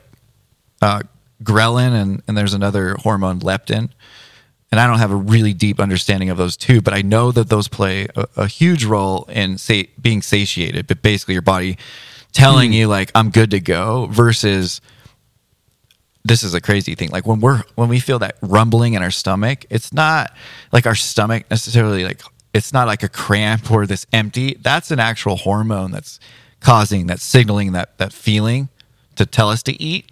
uh, 0.83 1.03
ghrelin 1.43 1.93
and, 1.93 2.23
and 2.29 2.37
there's 2.37 2.55
another 2.55 2.97
hormone 2.97 3.41
leptin 3.41 3.91
and 4.75 4.81
i 4.81 4.89
don't 4.89 4.99
have 4.99 5.13
a 5.13 5.17
really 5.17 5.53
deep 5.55 5.79
understanding 5.79 6.31
of 6.31 6.37
those 6.37 6.57
two 6.57 6.81
but 6.81 6.93
i 6.93 7.01
know 7.01 7.31
that 7.31 7.49
those 7.49 7.69
play 7.69 8.09
a, 8.17 8.27
a 8.37 8.47
huge 8.49 8.85
role 8.85 9.25
in 9.29 9.57
say 9.57 9.89
being 10.03 10.21
satiated 10.21 10.89
but 10.89 11.01
basically 11.01 11.35
your 11.35 11.43
body 11.43 11.79
telling 12.33 12.71
hmm. 12.71 12.79
you 12.79 12.89
like 12.89 13.13
i'm 13.15 13.31
good 13.31 13.53
to 13.53 13.61
go 13.61 14.07
versus 14.07 14.81
this 16.25 16.43
is 16.43 16.55
a 16.55 16.61
crazy 16.61 16.95
thing. 16.95 17.11
Like 17.11 17.27
when 17.27 17.41
we're 17.41 17.63
when 17.75 17.89
we 17.89 18.01
feel 18.01 18.19
that 18.21 18.37
rumbling 18.41 18.95
in 18.95 19.03
our 19.03 19.11
stomach, 19.11 19.67
it's 19.69 19.93
not 19.93 20.35
like 20.73 20.87
our 20.87 20.95
stomach 20.95 21.45
necessarily 21.51 22.05
like 22.05 22.23
it's 22.55 22.73
not 22.73 22.87
like 22.87 23.03
a 23.03 23.09
cramp 23.09 23.71
or 23.71 23.87
this 23.87 24.07
empty. 24.13 24.57
That's 24.61 24.91
an 24.91 25.01
actual 25.01 25.37
hormone 25.37 25.91
that's 25.91 26.19
causing 26.61 27.09
that 27.09 27.21
signaling 27.21 27.73
that 27.73 27.99
that 27.99 28.13
feeling 28.13 28.71
to 29.17 29.27
tell 29.27 29.51
us 29.51 29.63
to 29.65 29.81
eat. 29.81 30.11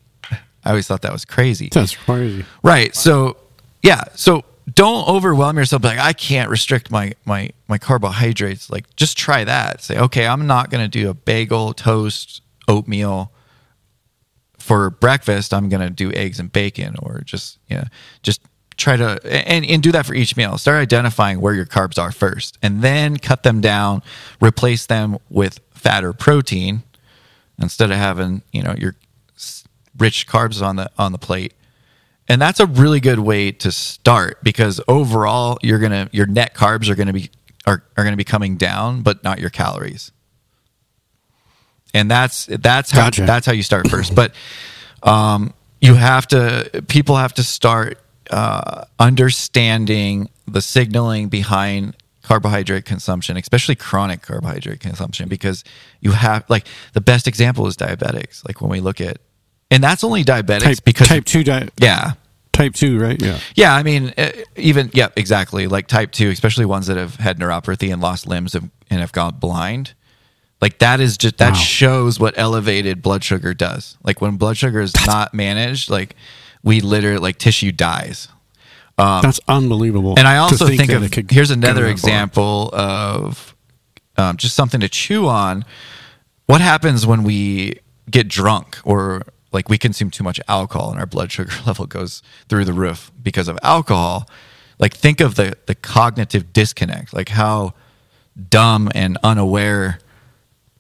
I 0.64 0.70
always 0.70 0.86
thought 0.86 1.02
that 1.02 1.12
was 1.12 1.24
crazy. 1.24 1.70
That's 1.72 1.96
crazy. 1.96 2.44
Right. 2.62 2.94
So 2.94 3.38
yeah. 3.82 4.04
So 4.14 4.44
don't 4.72 5.08
overwhelm 5.08 5.56
yourself. 5.56 5.84
Like 5.84 5.98
I 5.98 6.12
can't 6.12 6.50
restrict 6.50 6.90
my 6.90 7.14
my 7.24 7.50
my 7.68 7.78
carbohydrates. 7.78 8.70
Like 8.70 8.94
just 8.96 9.16
try 9.16 9.44
that. 9.44 9.82
Say 9.82 9.98
okay, 9.98 10.26
I'm 10.26 10.46
not 10.46 10.70
going 10.70 10.84
to 10.84 10.88
do 10.88 11.10
a 11.10 11.14
bagel, 11.14 11.72
toast, 11.72 12.42
oatmeal 12.68 13.32
for 14.58 14.90
breakfast. 14.90 15.52
I'm 15.52 15.68
going 15.68 15.80
to 15.80 15.90
do 15.90 16.12
eggs 16.12 16.38
and 16.38 16.52
bacon, 16.52 16.94
or 17.02 17.20
just 17.24 17.58
you 17.68 17.76
know, 17.76 17.84
just 18.22 18.40
try 18.76 18.96
to 18.96 19.20
and 19.24 19.64
and 19.66 19.82
do 19.82 19.92
that 19.92 20.06
for 20.06 20.14
each 20.14 20.36
meal. 20.36 20.56
Start 20.58 20.80
identifying 20.80 21.40
where 21.40 21.54
your 21.54 21.66
carbs 21.66 22.00
are 22.00 22.12
first, 22.12 22.58
and 22.62 22.82
then 22.82 23.16
cut 23.16 23.42
them 23.42 23.60
down. 23.60 24.02
Replace 24.40 24.86
them 24.86 25.18
with 25.28 25.60
fat 25.74 26.04
or 26.04 26.12
protein 26.12 26.82
instead 27.60 27.90
of 27.90 27.96
having 27.96 28.42
you 28.52 28.62
know 28.62 28.74
your 28.78 28.94
rich 29.98 30.26
carbs 30.28 30.64
on 30.64 30.76
the 30.76 30.90
on 30.98 31.12
the 31.12 31.18
plate 31.18 31.52
and 32.32 32.40
that's 32.40 32.60
a 32.60 32.66
really 32.66 32.98
good 32.98 33.18
way 33.18 33.52
to 33.52 33.70
start 33.70 34.42
because 34.42 34.80
overall 34.88 35.58
you're 35.60 35.78
gonna 35.78 36.08
your 36.12 36.24
net 36.24 36.54
carbs 36.54 36.88
are 36.88 36.94
gonna 36.94 37.12
be 37.12 37.30
are, 37.66 37.82
are 37.94 38.04
gonna 38.04 38.16
be 38.16 38.24
coming 38.24 38.56
down 38.56 39.02
but 39.02 39.22
not 39.22 39.38
your 39.38 39.50
calories. 39.50 40.12
And 41.92 42.10
that's 42.10 42.46
that's 42.46 42.90
how 42.90 43.04
Gotcha. 43.04 43.26
that's 43.26 43.44
how 43.44 43.52
you 43.52 43.62
start 43.62 43.90
first. 43.90 44.14
But 44.14 44.32
um 45.02 45.52
you 45.82 45.92
have 45.92 46.26
to 46.28 46.82
people 46.88 47.16
have 47.16 47.34
to 47.34 47.42
start 47.42 47.98
uh 48.30 48.86
understanding 48.98 50.30
the 50.48 50.62
signaling 50.62 51.28
behind 51.28 51.94
carbohydrate 52.22 52.86
consumption 52.86 53.36
especially 53.36 53.74
chronic 53.74 54.22
carbohydrate 54.22 54.80
consumption 54.80 55.28
because 55.28 55.64
you 56.00 56.12
have 56.12 56.48
like 56.48 56.66
the 56.94 57.00
best 57.00 57.26
example 57.26 57.66
is 57.66 57.76
diabetics 57.76 58.46
like 58.46 58.60
when 58.60 58.70
we 58.70 58.80
look 58.80 59.00
at 59.00 59.18
and 59.72 59.82
that's 59.82 60.04
only 60.04 60.22
diabetics 60.22 60.62
Type 60.62 60.84
because 60.84 61.08
type 61.08 61.24
two 61.24 61.42
di- 61.42 61.68
yeah 61.78 62.12
type 62.53 62.74
two, 62.74 62.98
right? 63.00 63.20
Yeah. 63.20 63.38
yeah 63.55 63.74
i 63.74 63.82
mean 63.82 64.12
uh, 64.18 64.30
even 64.57 64.90
yeah 64.92 65.09
exactly 65.16 65.66
like 65.66 65.86
type 65.88 66.12
2 66.12 66.28
especially 66.30 66.66
ones 66.66 66.86
that 66.86 66.96
have 66.98 67.16
had 67.16 67.38
neuropathy 67.38 67.92
and 67.92 68.00
lost 68.03 68.26
limbs 68.26 68.55
and, 68.55 68.70
and 68.90 69.00
have 69.00 69.12
gone 69.12 69.36
blind 69.40 69.94
like 70.61 70.78
that 70.78 71.00
is 71.00 71.16
just 71.16 71.38
that 71.38 71.55
Wow. 71.55 71.59
shows 71.59 72.20
what 72.20 72.34
elevated 72.36 73.00
blood 73.03 73.24
sugar 73.24 73.55
does 73.55 73.96
like 74.05 74.20
when 74.20 74.36
blood 74.36 74.57
sugar 74.59 74.80
is 74.80 74.92
not 75.07 75.32
managed 75.32 75.88
like 75.90 76.14
we 76.62 76.80
literally 76.80 77.18
like 77.18 77.38
tissue 77.38 77.72
dies 77.72 78.28
That's 78.98 79.40
unbelievable. 79.48 80.12
Um, 80.12 80.18
and 80.18 80.28
I 80.28 80.36
also 80.36 80.66
think, 80.68 80.88
that 80.90 80.96
of 80.98 81.03
it 81.05 81.12
could 81.12 81.30
here's 81.30 81.50
another 81.50 81.80
that 81.80 81.86
far. 81.86 81.90
example 81.90 82.70
of 82.74 83.57
um, 84.16 84.36
just 84.36 84.55
something 84.55 84.80
to 84.80 84.88
chew 84.88 85.26
on. 85.26 85.64
What 86.46 86.61
happens 86.61 87.05
when 87.07 87.24
we 87.24 87.80
get 88.11 88.28
drunk 88.28 88.78
or 88.84 89.22
like 89.53 89.68
we 89.68 89.78
consume 89.78 90.11
too 90.11 90.24
much 90.24 90.40
alcohol 90.48 90.90
and 90.90 90.98
our 91.00 91.07
blood 91.07 91.30
sugar 91.32 91.53
level 91.66 91.86
goes 91.86 92.22
through 92.48 92.64
the 92.64 92.72
roof 92.72 93.11
because 93.22 93.48
of 93.48 93.59
alcohol? 93.62 94.28
Like 94.78 94.94
think 94.94 95.20
of 95.20 95.34
the 95.36 95.57
the 95.66 95.74
cognitive 95.74 96.53
disconnect, 96.53 97.12
like 97.12 97.28
how 97.30 97.74
dumb 98.48 98.90
and 98.94 99.18
unaware 99.22 99.98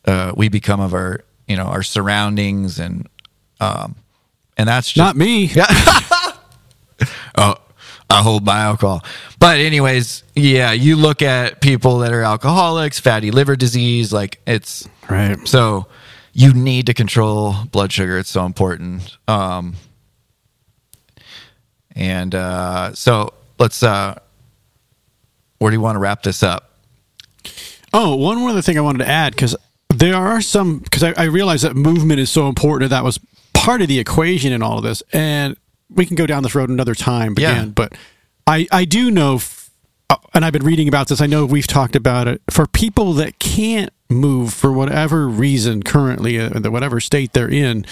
uh, 0.06 0.32
we 0.36 0.48
become 0.48 0.80
of 0.80 0.94
our 0.94 1.20
you 1.46 1.56
know 1.56 1.64
our 1.66 1.82
surroundings 1.82 2.78
and 2.78 3.06
um, 3.60 3.94
and 4.56 4.68
that's 4.68 4.88
just, 4.88 4.96
Not 4.96 5.16
me. 5.16 5.50
oh, 7.36 7.54
I 8.10 8.22
hold 8.22 8.44
my 8.44 8.60
alcohol. 8.60 9.04
But 9.38 9.58
anyways, 9.60 10.24
yeah, 10.34 10.72
you 10.72 10.96
look 10.96 11.22
at 11.22 11.60
people 11.60 11.98
that 11.98 12.12
are 12.12 12.22
alcoholics, 12.22 12.98
fatty 13.00 13.30
liver 13.30 13.56
disease, 13.56 14.12
like 14.12 14.40
it's 14.46 14.88
Right. 15.08 15.36
so 15.46 15.86
you 16.32 16.52
need 16.52 16.86
to 16.86 16.94
control 16.94 17.54
blood 17.70 17.92
sugar. 17.92 18.18
It's 18.18 18.30
so 18.30 18.44
important. 18.46 19.16
Um, 19.28 19.74
and 21.94 22.34
uh, 22.34 22.94
so 22.94 23.32
let's. 23.58 23.82
Uh, 23.82 24.18
where 25.58 25.70
do 25.70 25.76
you 25.76 25.80
want 25.80 25.94
to 25.96 26.00
wrap 26.00 26.22
this 26.22 26.42
up? 26.42 26.70
Oh, 27.92 28.16
one 28.16 28.38
more 28.38 28.50
other 28.50 28.62
thing 28.62 28.76
I 28.78 28.80
wanted 28.80 28.98
to 28.98 29.08
add 29.08 29.32
because 29.32 29.54
there 29.90 30.16
are 30.16 30.40
some 30.40 30.78
because 30.78 31.02
I, 31.02 31.12
I 31.16 31.24
realize 31.24 31.62
that 31.62 31.76
movement 31.76 32.18
is 32.18 32.30
so 32.30 32.48
important. 32.48 32.84
and 32.84 32.92
That 32.92 33.04
was 33.04 33.20
part 33.52 33.82
of 33.82 33.88
the 33.88 33.98
equation 33.98 34.52
in 34.52 34.62
all 34.62 34.78
of 34.78 34.84
this, 34.84 35.02
and 35.12 35.56
we 35.90 36.06
can 36.06 36.16
go 36.16 36.26
down 36.26 36.42
this 36.42 36.54
road 36.54 36.70
another 36.70 36.94
time. 36.94 37.34
Yeah. 37.38 37.66
But 37.66 37.94
I 38.46 38.66
I 38.72 38.84
do 38.86 39.10
know, 39.10 39.40
uh, 40.10 40.16
and 40.34 40.44
I've 40.44 40.52
been 40.52 40.64
reading 40.64 40.88
about 40.88 41.08
this. 41.08 41.20
I 41.20 41.26
know 41.26 41.44
we've 41.44 41.66
talked 41.66 41.94
about 41.94 42.26
it 42.26 42.40
for 42.50 42.66
people 42.66 43.12
that 43.14 43.38
can't 43.38 43.92
move 44.12 44.52
for 44.54 44.72
whatever 44.72 45.28
reason 45.28 45.82
currently, 45.82 46.38
uh, 46.40 46.70
whatever 46.70 47.00
state 47.00 47.32
they're 47.32 47.48
in. 47.50 47.84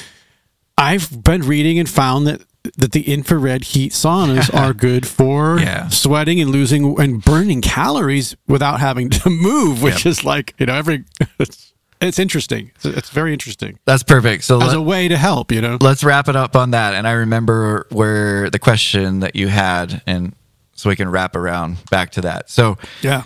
I've 0.78 1.22
been 1.22 1.42
reading 1.42 1.78
and 1.78 1.88
found 1.88 2.26
that 2.26 2.42
that 2.76 2.92
the 2.92 3.10
infrared 3.10 3.64
heat 3.64 3.90
saunas 3.92 4.52
are 4.58 4.74
good 4.74 5.06
for 5.06 5.58
Yeah. 5.58 5.88
sweating 5.88 6.40
and 6.42 6.50
losing 6.50 6.98
and 7.00 7.24
burning 7.24 7.62
calories 7.62 8.36
without 8.46 8.80
having 8.80 9.08
to 9.10 9.30
move, 9.30 9.82
which 9.82 10.04
Yep. 10.04 10.06
is 10.06 10.24
like 10.24 10.54
you 10.58 10.66
know 10.66 10.74
every. 10.74 11.04
It's, 11.38 11.72
it's 12.02 12.18
interesting. 12.18 12.70
It's, 12.76 12.84
it's 12.86 13.10
very 13.10 13.32
interesting 13.34 13.78
That's 13.84 14.02
perfect. 14.02 14.44
So 14.44 14.58
as 14.62 14.68
let, 14.68 14.76
a 14.76 14.80
way 14.80 15.08
to 15.08 15.16
help. 15.18 15.52
You 15.52 15.60
know. 15.60 15.76
let's 15.80 16.02
wrap 16.04 16.28
it 16.28 16.36
up 16.36 16.56
on 16.56 16.70
that. 16.72 16.94
And 16.94 17.06
I 17.06 17.12
remember 17.12 17.86
where 17.90 18.48
the 18.50 18.58
question 18.58 19.20
that 19.20 19.36
you 19.36 19.48
had, 19.48 20.00
and 20.06 20.34
so 20.74 20.88
we 20.88 20.96
can 20.96 21.10
wrap 21.10 21.36
around 21.36 21.76
back 21.90 22.12
to 22.12 22.22
that. 22.22 22.48
So 22.50 22.78
Yeah. 23.02 23.22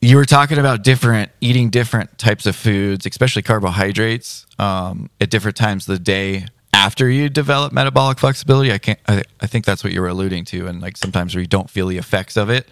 You 0.00 0.16
were 0.16 0.24
talking 0.24 0.58
about 0.58 0.82
different 0.82 1.30
eating 1.40 1.70
different 1.70 2.16
types 2.18 2.46
of 2.46 2.56
foods, 2.56 3.04
especially 3.06 3.42
carbohydrates, 3.42 4.46
um, 4.58 5.10
at 5.20 5.30
different 5.30 5.56
times 5.56 5.88
of 5.88 5.98
the 5.98 6.02
day 6.02 6.46
after 6.72 7.10
you 7.10 7.28
develop 7.28 7.72
metabolic 7.72 8.18
flexibility. 8.18 8.72
I 8.72 8.78
can't. 8.78 8.98
I, 9.06 9.22
I 9.40 9.46
think 9.46 9.64
that's 9.64 9.84
what 9.84 9.92
you 9.92 10.00
were 10.00 10.08
alluding 10.08 10.46
to, 10.46 10.66
and 10.68 10.80
like 10.80 10.96
sometimes 10.96 11.34
where 11.34 11.42
you 11.42 11.48
don't 11.48 11.68
feel 11.68 11.86
the 11.86 11.98
effects 11.98 12.36
of 12.36 12.48
it. 12.48 12.68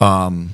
Um, 0.00 0.50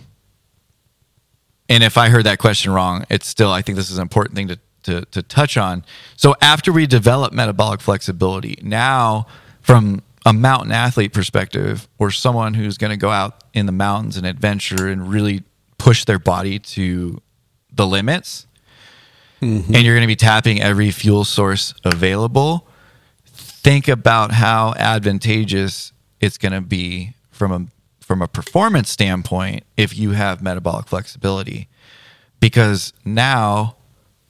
and 1.69 1.83
if 1.85 1.97
I 1.97 2.09
heard 2.09 2.25
that 2.25 2.39
question 2.39 2.73
wrong, 2.73 3.05
it's 3.09 3.27
still 3.27 3.53
I 3.53 3.63
think 3.63 3.77
this 3.77 3.91
is 3.91 3.99
an 3.99 4.03
important 4.03 4.35
thing 4.35 4.49
to 4.49 4.59
to, 4.85 5.05
to 5.13 5.23
touch 5.23 5.57
on. 5.57 5.85
So 6.17 6.35
after 6.41 6.73
we 6.73 6.87
develop 6.87 7.33
metabolic 7.33 7.81
flexibility, 7.81 8.59
now 8.63 9.27
from 9.61 10.03
a 10.27 10.33
mountain 10.33 10.73
athlete 10.73 11.13
perspective, 11.13 11.89
or 11.99 12.11
someone 12.11 12.55
who's 12.55 12.79
going 12.79 12.91
to 12.91 12.97
go 12.97 13.11
out 13.11 13.45
in 13.55 13.67
the 13.67 13.73
mountains 13.73 14.17
and 14.17 14.27
adventure 14.27 14.89
and 14.89 15.09
really 15.09 15.45
push 15.83 16.05
their 16.05 16.21
body 16.21 16.61
to 16.61 17.21
the 17.73 17.85
limits, 17.85 18.47
mm-hmm. 19.41 19.75
and 19.75 19.85
you're 19.85 19.97
going 19.97 20.07
to 20.07 20.07
be 20.07 20.15
tapping 20.15 20.63
every 20.63 20.93
fuel 20.93 21.25
source 21.25 21.75
available. 21.85 22.69
Think 23.27 23.89
about 23.89 24.31
how 24.31 24.75
advantageous 24.77 25.93
it's 26.21 26.39
going 26.39 26.53
to 26.53 26.61
be 26.61 27.15
from 27.33 27.51
a 27.51 27.67
from 28.01 28.23
a 28.23 28.29
performance 28.29 28.91
standpoint 28.91 29.65
if 29.77 29.97
you 29.97 30.13
have 30.13 30.41
metabolic 30.41 30.87
flexibility 30.87 31.69
because 32.39 32.93
now 33.05 33.77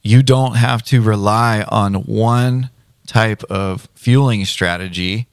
you 0.02 0.22
don't 0.22 0.54
have 0.54 0.82
to 0.84 1.02
rely 1.02 1.64
on 1.68 1.94
one 1.94 2.70
type 3.06 3.42
of 3.44 3.88
fueling 3.94 4.44
strategy. 4.44 5.26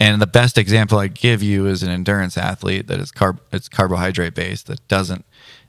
And 0.00 0.22
the 0.22 0.26
best 0.26 0.58
example 0.58 0.98
I 0.98 1.08
give 1.08 1.42
you 1.42 1.66
is 1.66 1.82
an 1.82 1.90
endurance 1.90 2.38
athlete 2.38 2.86
that 2.86 3.00
is 3.00 3.10
carb 3.10 3.38
it's 3.52 3.68
carbohydrate 3.68 4.34
based 4.34 4.66
that 4.68 4.86
doesn't 4.88 5.24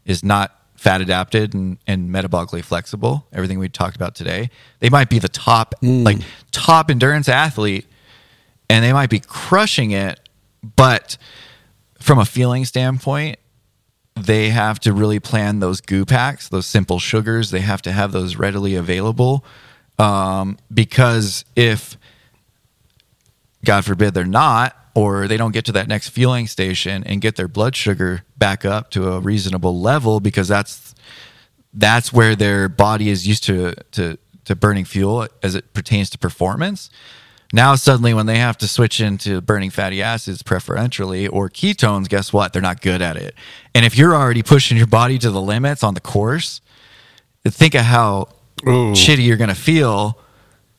is 0.06 0.24
not 0.24 0.56
fat 0.76 1.02
adapted 1.02 1.54
and, 1.54 1.78
and 1.88 2.10
metabolically 2.10 2.64
flexible. 2.64 3.28
Everything 3.34 3.60
we 3.60 3.68
talked 3.70 3.96
about 3.96 4.16
today. 4.16 4.50
They 4.80 4.90
might 4.90 5.10
be 5.10 5.20
the 5.20 5.30
top 5.30 5.76
like 5.82 6.20
top 6.52 6.90
endurance 6.90 7.28
athlete 7.28 7.86
and 8.70 8.84
they 8.84 8.94
might 8.94 9.10
be 9.10 9.20
crushing 9.20 9.92
it, 9.92 10.20
but 10.76 11.18
from 12.00 12.20
a 12.20 12.26
feeling 12.26 12.66
standpoint, 12.66 13.40
they 14.16 14.50
have 14.50 14.80
to 14.82 14.94
really 14.94 15.20
plan 15.20 15.60
those 15.60 15.82
goo 15.82 16.06
packs, 16.06 16.50
those 16.50 16.66
simple 16.66 17.00
sugars. 17.00 17.52
They 17.52 17.62
have 17.62 17.82
to 17.84 17.92
have 17.92 18.12
those 18.12 18.36
readily 18.36 18.76
available 18.76 19.44
um, 19.98 20.58
because 20.74 21.46
if, 21.56 21.98
God 23.70 23.86
forbid, 23.86 24.16
they're 24.16 24.26
not, 24.26 24.76
or 24.96 25.28
they 25.28 25.38
don't 25.38 25.52
get 25.52 25.64
to 25.66 25.72
that 25.74 25.88
next 25.88 26.10
fueling 26.10 26.48
station 26.48 27.04
and 27.06 27.22
get 27.22 27.36
their 27.36 27.48
blood 27.48 27.76
sugar 27.76 28.24
back 28.36 28.66
up 28.66 28.90
to 28.92 29.12
a 29.12 29.20
reasonable 29.20 29.80
level, 29.80 30.20
because 30.20 30.48
that's 30.48 30.96
that's 31.72 32.12
where 32.12 32.36
their 32.36 32.68
body 32.68 33.10
is 33.10 33.28
used 33.28 33.44
to 33.44 33.76
to 33.92 34.18
to 34.46 34.56
burning 34.56 34.86
fuel 34.86 35.28
as 35.44 35.54
it 35.54 35.72
pertains 35.76 36.10
to 36.10 36.18
performance. 36.18 36.90
Now 37.54 37.76
suddenly 37.76 38.12
when 38.16 38.26
they 38.26 38.40
have 38.40 38.58
to 38.58 38.68
switch 38.68 39.00
into 39.00 39.40
burning 39.40 39.70
fatty 39.70 40.02
acids 40.02 40.42
preferentially 40.42 41.28
or 41.28 41.48
ketones, 41.48 42.10
guess 42.10 42.34
what? 42.34 42.52
They're 42.52 42.62
not 42.72 42.82
good 42.82 43.04
at 43.04 43.18
it. 43.18 43.36
And 43.76 43.86
if 43.86 43.96
you're 43.96 44.16
already 44.16 44.42
pushing 44.42 44.78
your 44.78 44.88
body 44.88 45.20
to 45.20 45.30
the 45.30 45.42
limits 45.42 45.84
on 45.84 45.94
the 45.94 46.02
course, 46.02 46.62
think 47.46 47.76
of 47.76 47.82
how 47.82 48.30
Ooh. 48.68 48.94
shitty 48.94 49.24
you're 49.28 49.38
going 49.38 49.56
to 49.56 49.62
feel 49.72 50.18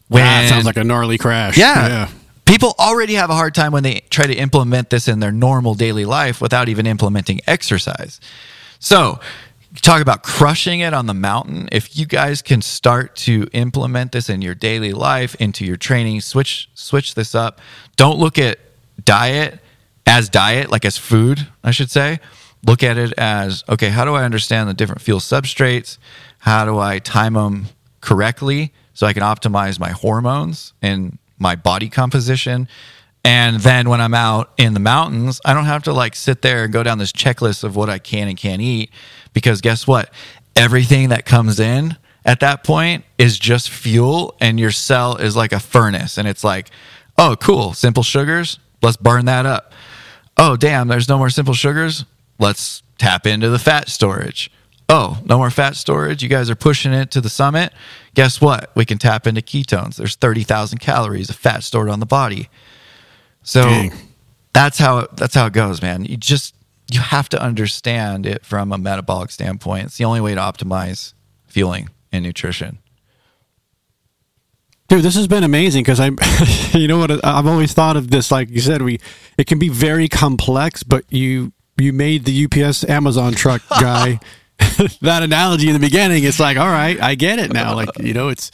when 0.08 0.24
That 0.24 0.48
sounds 0.48 0.64
like 0.64 0.76
a 0.76 0.84
gnarly 0.84 1.18
crash. 1.18 1.56
yeah. 1.56 2.08
People 2.44 2.74
already 2.78 3.14
have 3.14 3.30
a 3.30 3.34
hard 3.34 3.54
time 3.54 3.72
when 3.72 3.82
they 3.82 4.00
try 4.10 4.26
to 4.26 4.34
implement 4.34 4.90
this 4.90 5.06
in 5.08 5.20
their 5.20 5.32
normal 5.32 5.74
daily 5.74 6.04
life 6.04 6.40
without 6.40 6.68
even 6.68 6.86
implementing 6.86 7.40
exercise. 7.46 8.20
So, 8.80 9.20
talk 9.76 10.02
about 10.02 10.22
crushing 10.22 10.80
it 10.80 10.92
on 10.92 11.06
the 11.06 11.14
mountain. 11.14 11.68
If 11.70 11.96
you 11.96 12.06
guys 12.06 12.42
can 12.42 12.60
start 12.60 13.14
to 13.16 13.46
implement 13.52 14.12
this 14.12 14.28
in 14.28 14.42
your 14.42 14.54
daily 14.54 14.92
life, 14.92 15.34
into 15.36 15.64
your 15.64 15.76
training, 15.76 16.20
switch 16.22 16.68
switch 16.74 17.14
this 17.14 17.34
up. 17.34 17.60
Don't 17.96 18.18
look 18.18 18.38
at 18.38 18.58
diet 19.04 19.60
as 20.06 20.28
diet, 20.28 20.70
like 20.70 20.84
as 20.84 20.96
food, 20.96 21.46
I 21.62 21.70
should 21.70 21.90
say. 21.90 22.18
Look 22.66 22.82
at 22.82 22.98
it 22.98 23.12
as 23.16 23.64
okay, 23.68 23.88
how 23.90 24.04
do 24.04 24.14
I 24.14 24.24
understand 24.24 24.68
the 24.68 24.74
different 24.74 25.02
fuel 25.02 25.20
substrates? 25.20 25.98
How 26.40 26.64
do 26.64 26.78
I 26.78 26.98
time 26.98 27.34
them 27.34 27.66
correctly 28.00 28.72
so 28.92 29.06
I 29.06 29.12
can 29.12 29.22
optimize 29.22 29.78
my 29.78 29.90
hormones 29.90 30.72
and 30.82 31.18
my 31.40 31.56
body 31.56 31.88
composition? 31.88 32.68
And 33.24 33.60
then 33.60 33.88
when 33.88 34.00
I'm 34.00 34.14
out 34.14 34.52
in 34.56 34.74
the 34.74 34.80
mountains, 34.80 35.40
I 35.44 35.52
don't 35.52 35.66
have 35.66 35.82
to 35.84 35.92
like 35.92 36.14
sit 36.14 36.42
there 36.42 36.64
and 36.64 36.72
go 36.72 36.82
down 36.82 36.98
this 36.98 37.12
checklist 37.12 37.64
of 37.64 37.76
what 37.76 37.90
I 37.90 37.98
can 37.98 38.28
and 38.28 38.36
can't 38.36 38.62
eat 38.62 38.90
because 39.32 39.60
guess 39.60 39.86
what? 39.86 40.10
Everything 40.56 41.10
that 41.10 41.26
comes 41.26 41.60
in 41.60 41.96
at 42.24 42.40
that 42.40 42.64
point 42.64 43.04
is 43.18 43.38
just 43.38 43.70
fuel 43.70 44.36
and 44.40 44.58
your 44.58 44.70
cell 44.70 45.16
is 45.16 45.36
like 45.36 45.52
a 45.52 45.60
furnace 45.60 46.18
and 46.18 46.26
it's 46.26 46.44
like, 46.44 46.70
"Oh, 47.18 47.36
cool, 47.38 47.74
simple 47.74 48.02
sugars, 48.02 48.58
let's 48.82 48.96
burn 48.96 49.26
that 49.26 49.46
up." 49.46 49.72
Oh, 50.36 50.56
damn, 50.56 50.88
there's 50.88 51.08
no 51.08 51.18
more 51.18 51.30
simple 51.30 51.54
sugars. 51.54 52.04
Let's 52.38 52.82
tap 52.98 53.26
into 53.26 53.50
the 53.50 53.58
fat 53.58 53.88
storage. 53.90 54.50
Oh, 54.90 55.18
no 55.24 55.38
more 55.38 55.50
fat 55.50 55.76
storage. 55.76 56.20
You 56.20 56.28
guys 56.28 56.50
are 56.50 56.56
pushing 56.56 56.92
it 56.92 57.12
to 57.12 57.20
the 57.20 57.30
summit. 57.30 57.72
Guess 58.14 58.40
what? 58.40 58.72
We 58.74 58.84
can 58.84 58.98
tap 58.98 59.24
into 59.24 59.40
ketones. 59.40 59.94
There's 59.94 60.16
30,000 60.16 60.78
calories 60.78 61.30
of 61.30 61.36
fat 61.36 61.62
stored 61.62 61.88
on 61.88 62.00
the 62.00 62.06
body. 62.06 62.50
So 63.44 63.62
Dang. 63.62 63.92
that's 64.52 64.78
how 64.78 64.98
it, 64.98 65.16
that's 65.16 65.34
how 65.34 65.46
it 65.46 65.52
goes, 65.52 65.80
man. 65.80 66.04
You 66.04 66.16
just 66.16 66.56
you 66.92 66.98
have 66.98 67.28
to 67.28 67.40
understand 67.40 68.26
it 68.26 68.44
from 68.44 68.72
a 68.72 68.78
metabolic 68.78 69.30
standpoint. 69.30 69.86
It's 69.86 69.96
the 69.96 70.04
only 70.04 70.20
way 70.20 70.34
to 70.34 70.40
optimize 70.40 71.14
fueling 71.46 71.88
and 72.10 72.24
nutrition. 72.24 72.78
Dude, 74.88 75.04
this 75.04 75.14
has 75.14 75.28
been 75.28 75.44
amazing 75.44 75.84
because 75.84 76.00
I'm, 76.00 76.18
you 76.72 76.88
know 76.88 76.98
what? 76.98 77.24
I've 77.24 77.46
always 77.46 77.72
thought 77.72 77.96
of 77.96 78.10
this, 78.10 78.32
like 78.32 78.50
you 78.50 78.60
said, 78.60 78.82
we 78.82 78.98
it 79.38 79.46
can 79.46 79.60
be 79.60 79.68
very 79.68 80.08
complex, 80.08 80.82
but 80.82 81.04
you 81.10 81.52
you 81.78 81.92
made 81.92 82.24
the 82.24 82.44
UPS 82.44 82.82
Amazon 82.88 83.34
truck 83.34 83.62
guy 83.80 84.18
that 85.02 85.22
analogy 85.22 85.68
in 85.68 85.74
the 85.74 85.80
beginning. 85.80 86.24
It's 86.24 86.40
like, 86.40 86.56
all 86.56 86.68
right, 86.68 87.00
I 87.00 87.14
get 87.14 87.38
it 87.38 87.52
now. 87.52 87.74
Like 87.74 87.98
you 87.98 88.14
know, 88.14 88.28
it's 88.28 88.50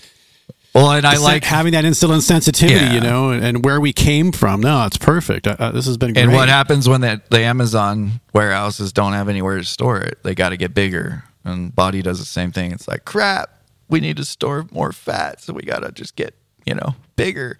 Well, 0.75 0.93
and 0.93 1.07
I 1.07 1.17
like 1.17 1.45
having 1.45 1.73
that 1.73 1.85
insulin 1.85 2.21
sensitivity, 2.21 2.85
Yeah. 2.85 2.93
you 2.95 3.01
know, 3.01 3.31
and, 3.31 3.45
and 3.45 3.65
where 3.65 3.81
we 3.81 3.93
came 3.93 4.33
from. 4.33 4.61
No, 4.61 4.85
it's 4.87 4.99
perfect. 4.99 5.47
Uh, 5.47 5.57
uh, 5.59 5.71
this 5.73 5.87
has 5.87 5.97
been 5.97 6.13
great. 6.13 6.23
And 6.25 6.33
what 6.33 6.49
happens 6.49 6.89
when 6.89 7.01
the, 7.01 7.21
the 7.31 7.41
Amazon 7.41 8.21
warehouses 8.35 8.93
don't 8.93 9.13
have 9.15 9.29
anywhere 9.29 9.57
to 9.59 9.65
store 9.65 10.01
it? 10.01 10.23
They 10.23 10.35
got 10.35 10.51
to 10.51 10.57
get 10.57 10.75
bigger. 10.75 11.25
And 11.45 11.75
body 11.75 12.03
does 12.03 12.19
the 12.19 12.25
same 12.25 12.51
thing. 12.53 12.73
It's 12.73 12.89
like, 12.89 13.05
crap, 13.05 13.49
we 13.89 14.01
need 14.01 14.17
to 14.17 14.25
store 14.25 14.67
more 14.73 14.93
fat. 14.93 15.41
So 15.41 15.53
we 15.53 15.63
got 15.63 15.79
to 15.81 15.93
just 15.93 16.17
get, 16.17 16.35
you 16.67 16.75
know, 16.75 16.95
bigger. 17.15 17.57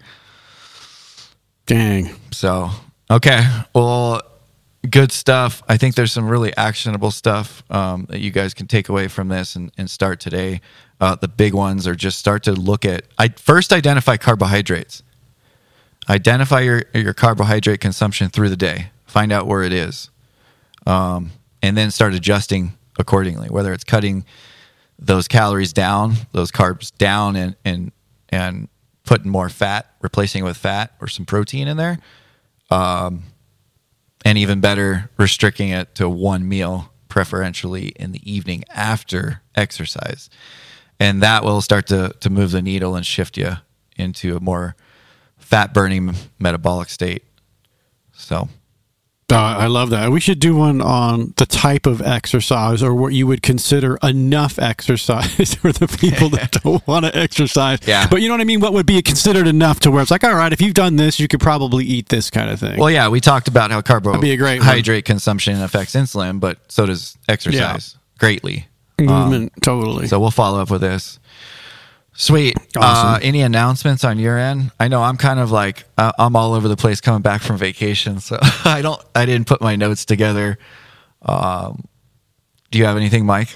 Dang. 1.65 2.09
So, 2.31 2.69
okay. 3.09 3.41
Well, 3.73 4.21
good 4.89 5.11
stuff. 5.11 5.63
I 5.67 5.77
think 5.77 5.95
there's 5.95 6.11
some 6.11 6.27
really 6.27 6.55
actionable 6.57 7.11
stuff 7.11 7.63
um, 7.71 8.05
that 8.09 8.19
you 8.19 8.31
guys 8.31 8.53
can 8.53 8.67
take 8.67 8.89
away 8.89 9.07
from 9.07 9.29
this 9.29 9.55
and, 9.55 9.71
and 9.77 9.89
start 9.89 10.19
today. 10.19 10.61
Uh, 10.99 11.15
the 11.15 11.27
big 11.27 11.53
ones 11.53 11.87
are 11.87 11.95
just 11.95 12.19
start 12.19 12.43
to 12.43 12.53
look 12.53 12.85
at, 12.85 13.05
I 13.17 13.29
first 13.29 13.73
identify 13.73 14.17
carbohydrates. 14.17 15.03
identify 16.09 16.61
your 16.61 16.83
your 16.93 17.13
carbohydrate 17.13 17.79
consumption 17.81 18.29
through 18.29 18.49
the 18.49 18.57
day. 18.57 18.91
Find 19.05 19.31
out 19.31 19.47
where 19.47 19.63
it 19.63 19.73
is, 19.73 20.09
um, 20.85 21.31
and 21.61 21.77
then 21.77 21.91
start 21.91 22.13
adjusting 22.13 22.73
accordingly. 22.99 23.49
Whether 23.49 23.73
it's 23.73 23.83
cutting 23.83 24.25
those 24.99 25.27
calories 25.27 25.73
down, 25.73 26.15
those 26.31 26.51
carbs 26.51 26.95
down, 26.97 27.35
and 27.35 27.55
and 27.65 27.91
and 28.29 28.67
putting 29.05 29.31
more 29.31 29.49
fat, 29.49 29.91
replacing 30.01 30.43
it 30.43 30.45
with 30.45 30.57
fat 30.57 30.93
or 30.99 31.07
some 31.07 31.25
protein 31.25 31.67
in 31.67 31.77
there, 31.77 31.99
um, 32.69 33.23
and 34.27 34.37
even 34.37 34.59
better, 34.59 35.09
restricting 35.15 35.69
it 35.69 35.95
to 35.95 36.09
one 36.09 36.49
meal, 36.49 36.91
preferentially 37.07 37.93
in 37.95 38.11
the 38.11 38.29
evening 38.29 38.61
after 38.69 39.41
exercise, 39.55 40.29
and 40.99 41.23
that 41.23 41.45
will 41.45 41.61
start 41.61 41.87
to 41.87 42.13
to 42.19 42.29
move 42.29 42.51
the 42.51 42.61
needle 42.61 42.97
and 42.97 43.05
shift 43.05 43.37
you 43.37 43.53
into 43.95 44.35
a 44.35 44.41
more 44.41 44.75
fat 45.37 45.73
burning 45.73 46.13
metabolic 46.39 46.89
state. 46.89 47.23
So 48.11 48.49
Uh, 49.29 49.35
I 49.35 49.67
love 49.67 49.89
that. 49.89 50.09
We 50.09 50.21
should 50.21 50.39
do 50.39 50.55
one 50.55 50.81
on 50.81 51.33
the 51.35 51.45
type 51.45 51.85
of 51.85 52.01
exercise 52.01 52.81
or 52.81 52.93
what 52.93 53.13
you 53.13 53.27
would 53.27 53.41
consider 53.41 53.97
enough 54.01 54.57
exercise 54.57 55.53
for 55.55 55.73
the 55.73 55.87
people 55.87 56.29
that 56.29 56.51
don't 56.63 56.85
want 56.87 57.05
to 57.05 57.15
exercise. 57.15 57.79
Yeah. 57.85 58.07
But 58.07 58.21
you 58.21 58.29
know 58.29 58.35
what 58.35 58.41
I 58.41 58.45
mean? 58.45 58.61
What 58.61 58.71
would 58.71 58.85
be 58.85 59.01
considered 59.01 59.45
enough 59.45 59.81
to 59.81 59.91
where 59.91 60.01
it's 60.01 60.11
like, 60.11 60.23
all 60.23 60.33
right, 60.33 60.53
if 60.53 60.61
you've 60.61 60.73
done 60.73 60.95
this, 60.95 61.19
you 61.19 61.27
could 61.27 61.41
probably 61.41 61.83
eat 61.83 62.07
this 62.07 62.29
kind 62.29 62.49
of 62.49 62.59
thing. 62.59 62.79
Well, 62.79 62.89
yeah, 62.89 63.09
we 63.09 63.19
talked 63.19 63.49
about 63.49 63.69
how 63.69 63.81
be 63.81 64.31
a 64.31 64.37
great 64.37 64.59
one. 64.59 64.65
carbohydrate 64.65 65.03
consumption 65.03 65.61
affects 65.61 65.93
insulin, 65.93 66.39
but 66.39 66.59
so 66.69 66.85
does 66.85 67.17
exercise 67.27 67.97
greatly. 68.17 68.67
Movement, 68.99 69.53
totally. 69.61 70.07
So 70.07 70.19
we'll 70.19 70.31
follow 70.31 70.59
up 70.59 70.71
with 70.71 70.81
this. 70.81 71.19
Sweet. 72.19 72.57
Uh, 72.75 73.19
any 73.21 73.41
announcements 73.41 74.03
on 74.03 74.17
your 74.17 74.39
end? 74.39 74.71
I 74.79 74.87
know 74.87 75.03
I'm 75.03 75.17
kind 75.17 75.39
of 75.39 75.51
like 75.51 75.83
uh, 75.99 76.11
I'm 76.17 76.35
all 76.35 76.53
over 76.53 76.67
the 76.67 76.75
place 76.75 76.99
coming 76.99 77.21
back 77.21 77.41
from 77.43 77.57
vacation, 77.57 78.19
so 78.19 78.39
I 78.65 78.81
don't. 78.81 78.99
I 79.13 79.27
didn't 79.27 79.45
put 79.45 79.61
my 79.61 79.75
notes 79.75 80.03
together. 80.03 80.57
Um, 81.21 81.87
do 82.71 82.79
you 82.79 82.85
have 82.85 82.97
anything, 82.97 83.25
Mike? 83.25 83.55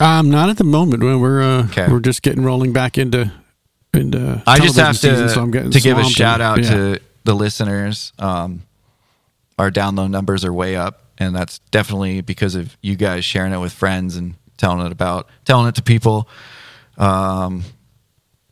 um, 0.00 0.28
not 0.30 0.50
at 0.50 0.56
the 0.58 0.64
moment. 0.64 1.02
When 1.04 1.20
we're 1.20 1.40
uh, 1.40 1.64
Okay. 1.66 1.86
we're 1.88 2.00
just 2.00 2.22
getting 2.22 2.42
rolling 2.44 2.72
back 2.72 2.98
into 2.98 3.30
into. 3.94 4.42
I 4.44 4.58
just 4.58 4.76
have 4.76 4.96
to 4.96 4.98
season, 4.98 5.28
so 5.28 5.40
I'm 5.40 5.52
getting 5.52 5.70
to 5.70 5.80
give 5.80 5.98
a 5.98 6.04
shout 6.04 6.40
out 6.40 6.62
yeah. 6.64 6.70
to 6.70 7.00
the 7.22 7.34
listeners. 7.34 8.12
Um, 8.18 8.62
our 9.56 9.70
download 9.70 10.10
numbers 10.10 10.44
are 10.44 10.52
way 10.52 10.74
up, 10.74 11.04
and 11.16 11.34
that's 11.34 11.60
definitely 11.70 12.22
because 12.22 12.56
of 12.56 12.76
you 12.82 12.96
guys 12.96 13.24
sharing 13.24 13.52
it 13.52 13.58
with 13.58 13.72
friends 13.72 14.16
and 14.16 14.34
telling 14.56 14.84
it 14.84 14.90
about 14.90 15.28
telling 15.44 15.68
it 15.68 15.76
to 15.76 15.82
people, 15.82 16.28
um, 16.96 17.64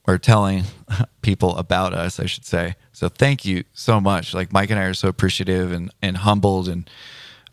or 0.06 0.18
telling 0.18 0.64
people 1.22 1.56
about 1.56 1.94
us, 1.94 2.20
I 2.20 2.26
should 2.26 2.44
say. 2.44 2.76
So 2.92 3.08
thank 3.08 3.44
you 3.44 3.64
so 3.72 4.00
much. 4.00 4.34
Like 4.34 4.52
Mike 4.52 4.70
and 4.70 4.78
I 4.78 4.84
are 4.84 4.94
so 4.94 5.08
appreciative 5.08 5.72
and 5.72 5.90
and 6.02 6.18
humbled, 6.18 6.68
and 6.68 6.88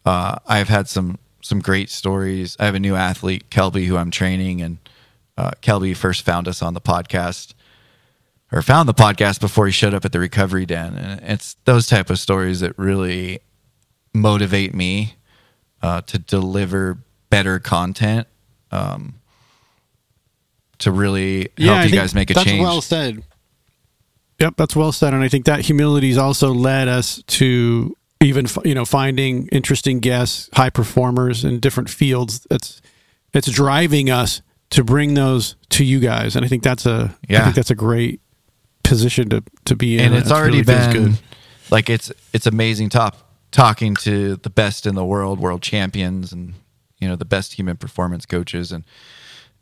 uh, 0.05 0.37
I've 0.47 0.69
had 0.69 0.87
some 0.87 1.17
some 1.41 1.59
great 1.59 1.89
stories. 1.89 2.55
I 2.59 2.65
have 2.65 2.75
a 2.75 2.79
new 2.79 2.95
athlete, 2.95 3.49
Kelby, 3.49 3.85
who 3.85 3.97
I'm 3.97 4.11
training, 4.11 4.61
and 4.61 4.77
uh, 5.37 5.51
Kelby 5.61 5.95
first 5.95 6.23
found 6.23 6.47
us 6.47 6.61
on 6.61 6.73
the 6.73 6.81
podcast 6.81 7.53
or 8.51 8.61
found 8.61 8.87
the 8.87 8.93
podcast 8.93 9.39
before 9.39 9.65
he 9.65 9.71
showed 9.71 9.93
up 9.93 10.05
at 10.05 10.11
the 10.11 10.19
recovery 10.19 10.65
den 10.65 10.95
and 10.95 11.21
it's 11.23 11.55
those 11.65 11.87
type 11.87 12.09
of 12.09 12.19
stories 12.19 12.59
that 12.59 12.77
really 12.77 13.39
motivate 14.13 14.73
me 14.73 15.15
uh, 15.81 16.01
to 16.01 16.19
deliver 16.19 16.97
better 17.29 17.59
content 17.59 18.27
um, 18.71 19.15
to 20.81 20.91
really 20.91 21.49
help 21.57 21.77
I 21.79 21.83
you 21.85 21.91
guys 21.95 22.13
make 22.13 22.29
a 22.29 22.33
that's 22.33 22.45
change 22.45 22.61
well 22.61 22.81
said. 22.81 23.23
Yep, 24.39 24.55
that's 24.57 24.75
well 24.75 24.91
said, 24.91 25.13
and 25.13 25.23
I 25.23 25.27
think 25.27 25.45
that 25.45 25.61
humility's 25.61 26.17
also 26.17 26.51
led 26.51 26.87
us 26.87 27.21
to 27.27 27.95
even 28.21 28.47
you 28.65 28.73
know 28.75 28.85
finding 28.85 29.47
interesting 29.47 29.99
guests, 29.99 30.49
high 30.53 30.69
performers 30.71 31.43
in 31.45 31.59
different 31.59 31.89
fields. 31.89 32.45
That's 32.49 32.81
it's 33.33 33.49
driving 33.49 34.09
us 34.09 34.41
to 34.71 34.83
bring 34.83 35.13
those 35.13 35.55
to 35.69 35.83
you 35.85 35.99
guys, 35.99 36.35
and 36.35 36.43
I 36.43 36.47
think 36.47 36.63
that's 36.63 36.85
a 36.85 37.15
I 37.29 37.33
Yeah. 37.33 37.43
think 37.43 37.55
that's 37.55 37.71
a 37.71 37.75
great 37.75 38.19
position 38.83 39.29
to 39.29 39.43
to 39.65 39.75
be 39.75 39.97
in. 39.99 40.05
and 40.07 40.15
it's 40.15 40.29
It 40.29 40.33
already 40.33 40.61
really 40.61 40.91
feels 40.91 41.13
been 41.15 41.17
like 41.69 41.89
it's 41.89 42.11
it's 42.33 42.47
amazing 42.47 42.89
top 42.89 43.17
talking 43.51 43.95
to 43.97 44.37
the 44.37 44.49
best 44.49 44.85
in 44.87 44.95
the 44.95 45.05
world 45.05 45.39
world 45.39 45.61
champions 45.61 46.31
and 46.31 46.53
you 46.99 47.07
know 47.07 47.15
the 47.15 47.25
best 47.25 47.53
human 47.53 47.77
performance 47.77 48.25
coaches 48.25 48.71
and 48.71 48.85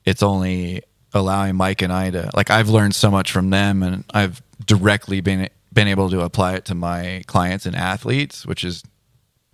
it's 0.05 0.24
only 0.24 0.84
allowing 1.14 1.55
mike 1.55 1.82
and 1.82 1.91
i 1.91 2.10
to 2.10 2.30
like 2.36 2.49
i've 2.49 2.70
learned 2.70 2.93
so 2.93 3.10
much 3.10 3.32
from 3.32 3.49
them 3.49 3.82
and 3.82 4.03
i've 4.14 4.41
directly 4.66 5.22
been 5.22 5.49
been 5.74 5.88
able 5.88 6.10
to 6.10 6.22
apply 6.22 6.53
it 6.53 6.66
to 6.66 6.76
my 6.76 7.24
clients 7.28 7.66
and 7.66 7.76
athletes 7.76 8.45
which 8.45 8.64
is 8.64 8.84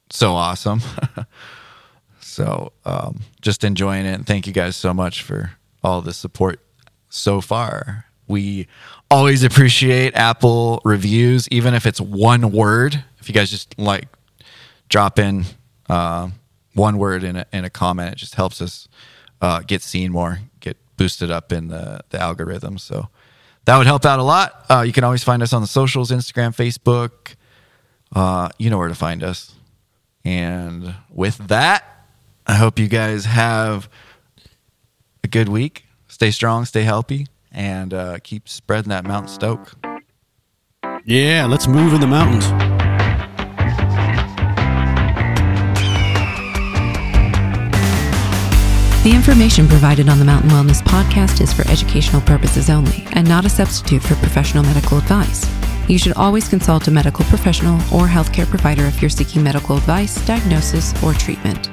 so 0.09 0.33
awesome. 0.33 0.81
So 2.19 2.73
um, 2.83 3.21
just 3.39 3.63
enjoying 3.63 4.05
it 4.05 4.11
and 4.11 4.27
thank 4.27 4.45
you 4.45 4.51
guys 4.51 4.75
so 4.75 4.93
much 4.93 5.21
for 5.21 5.51
all 5.81 6.01
the 6.01 6.11
support 6.11 6.59
so 7.07 7.39
far. 7.39 8.07
We 8.27 8.67
always 9.09 9.41
appreciate 9.45 10.15
apple 10.15 10.81
reviews 10.83 11.47
even 11.47 11.73
if 11.73 11.85
it's 11.85 12.01
one 12.01 12.51
word. 12.51 13.01
If 13.21 13.29
you 13.29 13.33
guys 13.33 13.49
just 13.49 13.79
like 13.79 14.09
drop 14.89 15.17
in 15.17 15.45
uh, 15.87 16.31
one 16.73 16.97
word 16.97 17.23
in 17.23 17.37
a, 17.37 17.45
in 17.53 17.63
a 17.63 17.69
comment 17.69 18.11
it 18.11 18.17
just 18.17 18.35
helps 18.35 18.61
us 18.61 18.89
uh, 19.39 19.61
get 19.61 19.81
seen 19.81 20.11
more 20.11 20.39
boosted 20.97 21.31
up 21.31 21.51
in 21.51 21.67
the, 21.67 22.01
the 22.09 22.19
algorithm. 22.19 22.77
So 22.77 23.09
that 23.65 23.77
would 23.77 23.87
help 23.87 24.05
out 24.05 24.19
a 24.19 24.23
lot. 24.23 24.65
Uh, 24.69 24.81
you 24.81 24.91
can 24.93 25.03
always 25.03 25.23
find 25.23 25.41
us 25.43 25.53
on 25.53 25.61
the 25.61 25.67
socials 25.67 26.11
instagram 26.11 26.55
facebook. 26.55 27.35
Uh, 28.15 28.49
you 28.57 28.69
know 28.69 28.77
where 28.77 28.87
to 28.87 28.95
find 28.95 29.23
us. 29.23 29.53
And 30.23 30.95
with 31.09 31.37
that 31.47 31.83
i 32.47 32.53
hope 32.53 32.77
you 32.77 32.87
guys 32.87 33.25
have 33.25 33.89
a 35.23 35.27
good 35.27 35.49
week. 35.49 35.85
Stay 36.07 36.31
strong 36.31 36.65
stay 36.65 36.83
healthy 36.83 37.27
and 37.51 37.93
uh, 37.93 38.19
keep 38.23 38.47
spreading 38.47 38.89
that 38.89 39.05
mountain 39.05 39.29
stoke. 39.29 39.73
Yeah, 41.05 41.45
let's 41.45 41.67
move 41.67 41.93
in 41.93 42.01
the 42.01 42.07
mountains. 42.07 42.74
The 49.05 49.13
information 49.13 49.67
provided 49.67 50.09
on 50.09 50.17
the 50.17 50.25
Mountain 50.25 50.49
Wellness 50.49 50.81
podcast 50.81 51.39
is 51.39 51.53
for 51.53 51.61
educational 51.69 52.21
purposes 52.21 52.71
only 52.71 53.05
and 53.11 53.29
not 53.29 53.45
a 53.45 53.49
substitute 53.49 54.01
for 54.01 54.15
professional 54.15 54.63
medical 54.63 54.97
advice. 54.97 55.45
You 55.87 55.99
should 55.99 56.13
always 56.13 56.49
consult 56.49 56.87
a 56.87 56.91
medical 56.91 57.23
professional 57.25 57.75
or 57.93 58.07
healthcare 58.07 58.47
provider 58.47 58.85
if 58.85 59.03
you're 59.03 59.11
seeking 59.11 59.43
medical 59.43 59.77
advice, 59.77 60.15
diagnosis, 60.25 60.91
or 61.03 61.13
treatment. 61.13 61.69